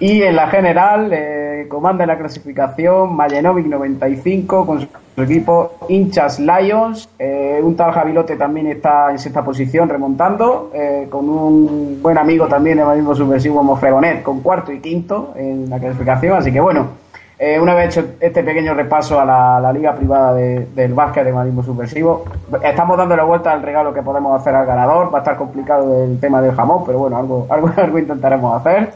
y 0.00 0.22
en 0.22 0.36
la 0.36 0.48
general, 0.48 1.10
eh, 1.12 1.66
comanda 1.68 2.06
la 2.06 2.18
clasificación 2.18 3.14
Mayenovic 3.14 3.66
95 3.66 4.66
con 4.66 4.80
su 4.80 5.22
equipo 5.22 5.72
Hinchas 5.88 6.40
Lions. 6.40 7.08
Eh, 7.18 7.60
un 7.62 7.76
tal 7.76 7.92
Javilote 7.92 8.36
también 8.36 8.66
está 8.68 9.10
en 9.10 9.18
sexta 9.18 9.44
posición 9.44 9.88
remontando, 9.88 10.70
eh, 10.74 11.06
con 11.10 11.28
un 11.28 12.00
buen 12.02 12.18
amigo 12.18 12.46
también 12.48 12.78
de 12.78 12.84
mismo 12.84 13.14
subversivo 13.14 13.62
Mofregonet 13.62 14.22
con 14.22 14.40
cuarto 14.40 14.72
y 14.72 14.80
quinto 14.80 15.32
en 15.36 15.68
la 15.68 15.78
clasificación. 15.78 16.38
Así 16.38 16.52
que 16.52 16.60
bueno, 16.60 17.01
eh, 17.44 17.58
una 17.58 17.74
vez 17.74 17.88
hecho 17.88 18.14
este 18.20 18.44
pequeño 18.44 18.72
repaso 18.72 19.18
a 19.18 19.24
la, 19.24 19.72
liga 19.72 19.96
privada 19.96 20.32
del 20.32 20.94
básquet 20.94 21.24
de 21.24 21.32
Madrid 21.32 21.52
Subversivo, 21.64 22.24
estamos 22.62 22.96
dando 22.96 23.16
la 23.16 23.24
vuelta 23.24 23.50
al 23.50 23.62
regalo 23.62 23.92
que 23.92 24.00
podemos 24.00 24.40
hacer 24.40 24.54
al 24.54 24.64
ganador. 24.64 25.12
Va 25.12 25.18
a 25.18 25.22
estar 25.22 25.36
complicado 25.36 26.04
el 26.04 26.20
tema 26.20 26.40
del 26.40 26.54
jamón, 26.54 26.84
pero 26.86 27.00
bueno, 27.00 27.16
algo, 27.16 27.48
algo, 27.50 27.68
algo 27.76 27.98
intentaremos 27.98 28.60
hacer. 28.60 28.92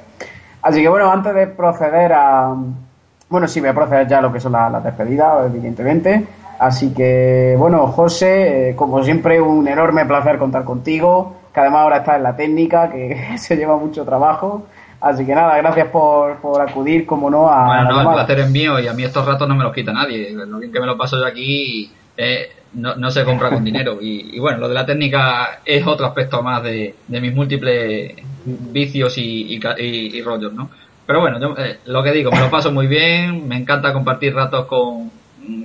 Así 0.62 0.80
que 0.80 0.88
bueno, 0.88 1.10
antes 1.10 1.34
de 1.34 1.48
proceder 1.48 2.12
a... 2.12 2.54
Bueno, 3.28 3.48
sí, 3.48 3.58
voy 3.58 3.70
a 3.70 3.74
proceder 3.74 4.06
ya 4.06 4.18
a 4.18 4.22
lo 4.22 4.32
que 4.32 4.38
son 4.38 4.52
las 4.52 4.84
despedidas, 4.84 5.46
evidentemente. 5.46 6.24
Así 6.60 6.94
que, 6.94 7.56
bueno, 7.58 7.88
José, 7.88 8.70
eh, 8.70 8.76
como 8.76 9.02
siempre, 9.02 9.40
un 9.40 9.66
enorme 9.66 10.06
placer 10.06 10.38
contar 10.38 10.62
contigo, 10.62 11.32
que 11.52 11.58
además 11.58 11.80
ahora 11.80 11.96
está 11.96 12.14
en 12.14 12.22
la 12.22 12.36
técnica, 12.36 12.90
que 12.90 13.18
se 13.38 13.56
lleva 13.56 13.76
mucho 13.76 14.04
trabajo. 14.04 14.62
Así 15.00 15.26
que 15.26 15.34
nada, 15.34 15.56
gracias 15.58 15.88
por, 15.88 16.36
por 16.40 16.60
acudir, 16.60 17.06
como 17.06 17.30
no, 17.30 17.48
a. 17.48 17.66
Bueno, 17.66 17.90
no, 17.90 18.00
el 18.00 18.14
placer 18.14 18.40
es 18.40 18.50
mío 18.50 18.80
y 18.80 18.88
a 18.88 18.92
mí 18.92 19.04
estos 19.04 19.26
ratos 19.26 19.46
no 19.46 19.54
me 19.54 19.64
los 19.64 19.74
quita 19.74 19.92
nadie. 19.92 20.32
Lo 20.32 20.58
bien 20.58 20.72
que 20.72 20.80
me 20.80 20.86
lo 20.86 20.96
paso 20.96 21.18
yo 21.18 21.26
aquí 21.26 21.90
eh, 22.16 22.50
no, 22.74 23.10
se 23.10 23.24
compra 23.24 23.50
con 23.50 23.64
dinero. 23.64 23.98
Y, 24.00 24.38
bueno, 24.38 24.58
lo 24.58 24.68
de 24.68 24.74
la 24.74 24.86
técnica 24.86 25.60
es 25.64 25.86
otro 25.86 26.06
aspecto 26.06 26.42
más 26.42 26.62
de, 26.62 26.94
mis 27.08 27.34
múltiples 27.34 28.14
vicios 28.44 29.16
y, 29.18 29.58
y, 29.58 30.22
rollos, 30.22 30.52
¿no? 30.52 30.70
Pero 31.06 31.20
bueno, 31.20 31.38
yo, 31.40 31.54
eh, 31.56 31.78
lo 31.86 32.02
que 32.02 32.12
digo, 32.12 32.30
me 32.30 32.40
lo 32.40 32.50
paso 32.50 32.72
muy 32.72 32.86
bien, 32.86 33.46
me 33.46 33.56
encanta 33.56 33.92
compartir 33.92 34.34
ratos 34.34 34.66
con, 34.66 35.10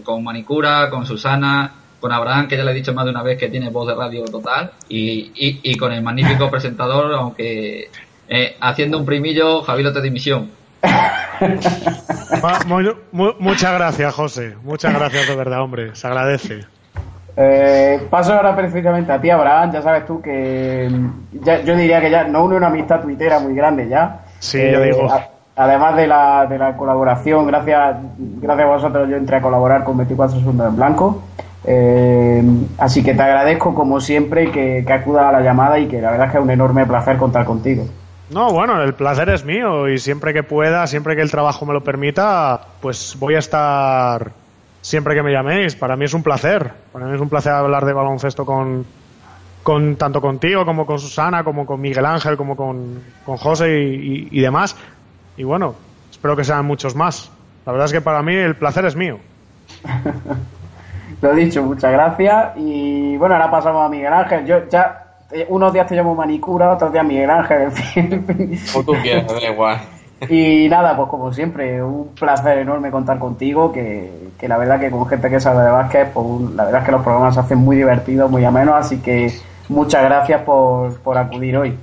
con 0.03 0.23
Manicura, 0.23 0.89
con 0.89 1.05
Susana, 1.05 1.71
con 1.99 2.11
Abraham, 2.11 2.47
que 2.47 2.57
ya 2.57 2.63
le 2.63 2.71
he 2.71 2.75
dicho 2.75 2.93
más 2.93 3.05
de 3.05 3.11
una 3.11 3.23
vez 3.23 3.39
que 3.39 3.49
tiene 3.49 3.69
voz 3.69 3.87
de 3.87 3.95
radio 3.95 4.23
total, 4.25 4.71
y, 4.87 5.31
y, 5.35 5.75
con 5.75 5.91
el 5.91 6.03
magnífico 6.03 6.49
presentador, 6.49 7.11
aunque 7.13 7.89
eh, 8.33 8.55
haciendo 8.61 8.97
un 8.97 9.05
primillo, 9.05 9.61
Javier 9.61 9.91
de 9.91 10.01
dimisión. 10.01 10.51
muchas 13.39 13.73
gracias, 13.73 14.13
José. 14.13 14.55
Muchas 14.63 14.93
gracias 14.93 15.27
de 15.27 15.35
verdad, 15.35 15.61
hombre. 15.61 15.93
Se 15.95 16.07
agradece. 16.07 16.61
Eh, 17.35 18.07
paso 18.09 18.33
ahora 18.33 18.55
precisamente 18.55 19.11
a 19.11 19.19
ti, 19.19 19.29
Abraham. 19.29 19.73
Ya 19.73 19.81
sabes 19.81 20.05
tú 20.05 20.21
que 20.21 20.89
yo 21.33 21.75
diría 21.75 21.99
que 21.99 22.09
ya 22.09 22.23
no 22.23 22.45
une 22.45 22.55
una 22.55 22.67
amistad 22.67 23.01
tuitera 23.01 23.39
muy 23.39 23.53
grande 23.53 23.89
ya. 23.89 24.21
Sí, 24.39 24.59
ya 24.59 24.79
eh, 24.79 24.93
digo. 24.93 25.09
además 25.57 25.97
de 25.97 26.07
la, 26.07 26.45
de 26.45 26.57
la 26.57 26.77
colaboración, 26.77 27.45
gracias, 27.47 27.97
gracias 28.17 28.65
a 28.65 28.71
vosotros 28.71 29.09
yo 29.09 29.17
entré 29.17 29.35
a 29.35 29.41
colaborar 29.41 29.83
con 29.83 29.97
24 29.97 30.39
segundos 30.39 30.69
en 30.69 30.75
blanco. 30.77 31.21
así 32.77 33.03
que 33.03 33.13
te 33.13 33.21
agradezco 33.21 33.75
como 33.75 33.99
siempre 33.99 34.51
que, 34.51 34.85
que 34.87 34.93
acudas 34.93 35.25
a 35.25 35.33
la 35.33 35.41
llamada 35.41 35.79
y 35.79 35.87
que 35.87 35.99
la 35.99 36.11
verdad 36.11 36.27
es 36.27 36.31
que 36.31 36.37
es 36.37 36.43
un 36.45 36.51
enorme 36.51 36.85
placer 36.85 37.17
contar 37.17 37.43
contigo. 37.43 37.83
No, 38.31 38.51
bueno, 38.53 38.81
el 38.81 38.93
placer 38.93 39.27
es 39.29 39.43
mío 39.43 39.89
y 39.89 39.97
siempre 39.97 40.33
que 40.33 40.41
pueda, 40.41 40.87
siempre 40.87 41.17
que 41.17 41.21
el 41.21 41.29
trabajo 41.29 41.65
me 41.65 41.73
lo 41.73 41.83
permita, 41.83 42.61
pues 42.79 43.17
voy 43.19 43.35
a 43.35 43.39
estar 43.39 44.31
siempre 44.79 45.15
que 45.15 45.21
me 45.21 45.33
llaméis. 45.33 45.75
Para 45.75 45.97
mí 45.97 46.05
es 46.05 46.13
un 46.13 46.23
placer. 46.23 46.71
Para 46.93 47.07
mí 47.07 47.15
es 47.15 47.21
un 47.21 47.27
placer 47.27 47.51
hablar 47.51 47.85
de 47.85 47.91
baloncesto 47.91 48.45
con, 48.45 48.85
con 49.63 49.97
tanto 49.97 50.21
contigo 50.21 50.65
como 50.65 50.85
con 50.85 50.97
Susana, 50.97 51.43
como 51.43 51.65
con 51.65 51.81
Miguel 51.81 52.05
Ángel, 52.05 52.37
como 52.37 52.55
con, 52.55 53.01
José 53.25 53.79
y, 53.79 54.39
demás. 54.39 54.77
Y 55.35 55.43
bueno, 55.43 55.75
espero 56.09 56.37
que 56.37 56.45
sean 56.45 56.65
muchos 56.65 56.95
más. 56.95 57.29
La 57.65 57.73
verdad 57.73 57.87
es 57.87 57.91
que 57.91 58.01
para 58.01 58.21
mí 58.21 58.33
el 58.33 58.55
placer 58.55 58.85
es 58.85 58.95
mío. 58.95 59.19
Lo 61.21 61.35
dicho, 61.35 61.61
muchas 61.63 61.91
gracias. 61.91 62.53
Y 62.55 63.17
bueno, 63.17 63.35
ahora 63.35 63.51
pasamos 63.51 63.85
a 63.85 63.89
Miguel 63.89 64.13
Ángel. 64.13 64.45
Yo 64.45 64.69
ya 64.69 65.00
unos 65.49 65.73
días 65.73 65.87
te 65.87 65.95
llamo 65.95 66.15
manicura, 66.15 66.73
otros 66.73 66.91
días 66.91 67.05
Miguel 67.05 67.29
Ángel, 67.29 67.61
en 67.61 67.71
fin. 67.71 68.59
Tú 68.85 68.93
quieras, 69.01 69.27
da 69.27 69.51
igual. 69.51 69.81
Y 70.29 70.69
nada, 70.69 70.95
pues 70.95 71.09
como 71.09 71.33
siempre, 71.33 71.81
un 71.81 72.09
placer 72.09 72.59
enorme 72.59 72.91
contar 72.91 73.17
contigo, 73.17 73.71
que, 73.71 74.29
que 74.39 74.47
la 74.47 74.57
verdad 74.57 74.79
que 74.79 74.91
con 74.91 75.07
gente 75.07 75.31
que 75.31 75.39
sabe 75.39 75.63
de 75.63 75.71
básquet, 75.71 76.13
pues 76.13 76.41
la 76.53 76.65
verdad 76.65 76.81
es 76.81 76.85
que 76.85 76.91
los 76.91 77.01
programas 77.01 77.33
se 77.33 77.39
hacen 77.39 77.57
muy 77.57 77.75
divertidos, 77.75 78.29
muy 78.29 78.45
amenos, 78.45 78.75
así 78.75 78.99
que 78.99 79.33
muchas 79.67 80.03
gracias 80.03 80.43
por, 80.43 80.99
por 80.99 81.17
acudir 81.17 81.57
hoy. 81.57 81.75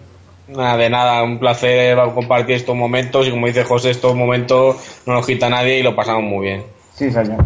Nada, 0.46 0.76
de 0.76 0.88
nada, 0.88 1.22
un 1.24 1.38
placer 1.38 1.98
compartir 2.14 2.54
estos 2.56 2.76
momentos 2.76 3.26
y 3.26 3.30
como 3.30 3.48
dice 3.48 3.64
José, 3.64 3.90
estos 3.90 4.14
momentos 4.14 5.02
no 5.04 5.14
nos 5.14 5.26
quita 5.26 5.50
nadie 5.50 5.80
y 5.80 5.82
lo 5.82 5.96
pasamos 5.96 6.22
muy 6.22 6.46
bien. 6.46 6.62
Sí, 6.94 7.10
señor. 7.10 7.44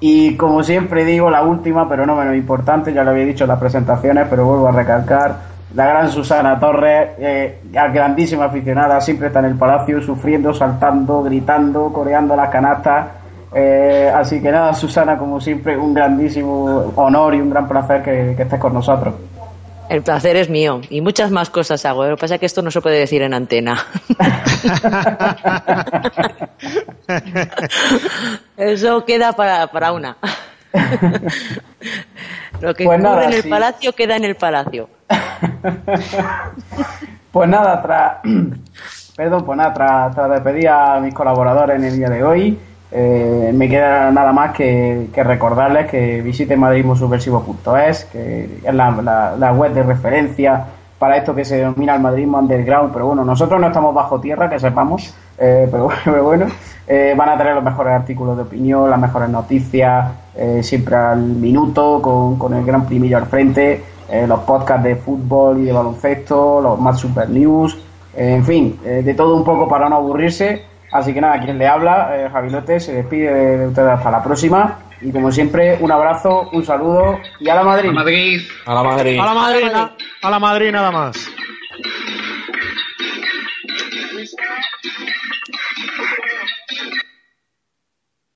Y 0.00 0.36
como 0.36 0.62
siempre 0.62 1.04
digo, 1.04 1.30
la 1.30 1.42
última, 1.42 1.88
pero 1.88 2.04
no 2.04 2.16
menos 2.16 2.36
importante, 2.36 2.92
ya 2.92 3.04
lo 3.04 3.10
había 3.10 3.24
dicho 3.24 3.44
en 3.44 3.48
las 3.48 3.58
presentaciones, 3.58 4.26
pero 4.28 4.44
vuelvo 4.44 4.68
a 4.68 4.72
recalcar, 4.72 5.54
la 5.74 5.86
gran 5.86 6.10
Susana 6.10 6.58
Torres, 6.60 7.10
eh, 7.18 7.58
grandísima 7.72 8.44
aficionada, 8.44 9.00
siempre 9.00 9.26
está 9.28 9.40
en 9.40 9.46
el 9.46 9.56
palacio 9.56 10.00
sufriendo, 10.00 10.54
saltando, 10.54 11.22
gritando, 11.22 11.92
coreando 11.92 12.36
las 12.36 12.48
canastas. 12.48 13.06
Eh, 13.52 14.12
así 14.14 14.40
que 14.40 14.52
nada, 14.52 14.72
Susana, 14.74 15.16
como 15.16 15.40
siempre, 15.40 15.76
un 15.76 15.92
grandísimo 15.94 16.92
honor 16.96 17.34
y 17.34 17.40
un 17.40 17.50
gran 17.50 17.66
placer 17.66 18.02
que, 18.02 18.34
que 18.36 18.42
estés 18.42 18.60
con 18.60 18.74
nosotros. 18.74 19.14
El 19.88 20.02
placer 20.02 20.36
es 20.36 20.48
mío 20.48 20.80
y 20.88 21.00
muchas 21.00 21.30
más 21.30 21.50
cosas 21.50 21.84
hago. 21.84 22.04
Lo 22.04 22.16
que 22.16 22.20
pasa 22.20 22.34
es 22.34 22.40
que 22.40 22.46
esto 22.46 22.62
no 22.62 22.70
se 22.70 22.80
puede 22.80 22.98
decir 22.98 23.22
en 23.22 23.34
antena. 23.34 23.84
Eso 28.56 29.04
queda 29.04 29.32
para, 29.32 29.66
para 29.68 29.92
una. 29.92 30.16
Lo 32.60 32.74
que 32.74 32.84
pues 32.84 33.04
ocurre 33.04 33.24
en 33.26 33.32
el 33.32 33.48
palacio 33.48 33.92
queda 33.92 34.16
en 34.16 34.24
el 34.24 34.36
palacio. 34.36 34.88
pues 37.30 37.48
nada, 37.48 37.82
tras, 37.82 38.16
Perdón, 39.16 39.44
pues 39.44 39.56
nada, 39.56 39.74
tras, 39.74 40.14
tras 40.14 40.30
despedir 40.30 40.68
a 40.68 40.98
mis 41.00 41.14
colaboradores 41.14 41.76
en 41.76 41.84
el 41.84 41.96
día 41.96 42.08
de 42.08 42.24
hoy, 42.24 42.58
eh, 42.96 43.50
me 43.52 43.68
queda 43.68 44.12
nada 44.12 44.32
más 44.32 44.52
que, 44.52 45.08
que 45.12 45.24
recordarles 45.24 45.90
que 45.90 46.22
visiten 46.22 46.60
madridmusubversivo.es, 46.60 48.04
que 48.04 48.60
es 48.64 48.72
la, 48.72 49.34
la, 49.36 49.52
web 49.52 49.74
de 49.74 49.82
referencia 49.82 50.64
para 50.96 51.16
esto 51.16 51.34
que 51.34 51.44
se 51.44 51.56
denomina 51.56 51.96
el 51.96 52.00
madridismo 52.00 52.38
underground, 52.38 52.92
pero 52.92 53.08
bueno, 53.08 53.24
nosotros 53.24 53.60
no 53.60 53.66
estamos 53.66 53.92
bajo 53.92 54.20
tierra, 54.20 54.48
que 54.48 54.60
sepamos, 54.60 55.12
eh, 55.36 55.66
pero, 55.68 55.88
pero, 56.04 56.22
bueno, 56.22 56.46
eh, 56.86 57.14
van 57.16 57.30
a 57.30 57.36
tener 57.36 57.56
los 57.56 57.64
mejores 57.64 57.94
artículos 57.94 58.36
de 58.36 58.44
opinión, 58.44 58.88
las 58.88 59.00
mejores 59.00 59.28
noticias, 59.28 60.12
eh, 60.36 60.60
siempre 60.62 60.94
al 60.94 61.18
minuto, 61.18 62.00
con, 62.00 62.38
con, 62.38 62.54
el 62.54 62.64
gran 62.64 62.86
primillo 62.86 63.16
al 63.16 63.26
frente, 63.26 63.82
los 64.28 64.40
podcasts 64.40 64.84
de 64.84 64.94
fútbol 64.94 65.58
y 65.58 65.64
de 65.64 65.72
baloncesto, 65.72 66.60
los 66.60 66.78
más 66.78 67.00
super 67.00 67.28
news, 67.28 67.76
en 68.14 68.44
fin, 68.44 68.78
de 68.84 69.14
todo 69.14 69.34
un 69.34 69.42
poco 69.42 69.66
para 69.66 69.88
no 69.88 69.96
aburrirse. 69.96 70.73
Así 70.94 71.12
que 71.12 71.20
nada, 71.20 71.40
quien 71.40 71.58
le 71.58 71.66
habla, 71.66 72.10
eh, 72.16 72.30
Javilote, 72.32 72.78
se 72.78 72.94
despide 72.94 73.58
de 73.58 73.66
ustedes 73.66 73.90
hasta 73.90 74.12
la 74.12 74.22
próxima. 74.22 74.78
Y 75.00 75.10
como 75.10 75.32
siempre, 75.32 75.76
un 75.80 75.90
abrazo, 75.90 76.48
un 76.52 76.64
saludo 76.64 77.18
y 77.40 77.48
a 77.48 77.56
la 77.56 77.64
Madrid. 77.64 77.90
A 77.90 77.92
Madrid. 77.92 78.40
A 78.64 78.74
la 78.74 78.82
Madrid. 78.84 79.18
A 79.20 79.24
la 79.24 79.34
Madrid, 79.34 79.64
a 80.22 80.30
la 80.30 80.38
Madrid 80.38 80.70
nada 80.70 80.92
más. 80.92 81.28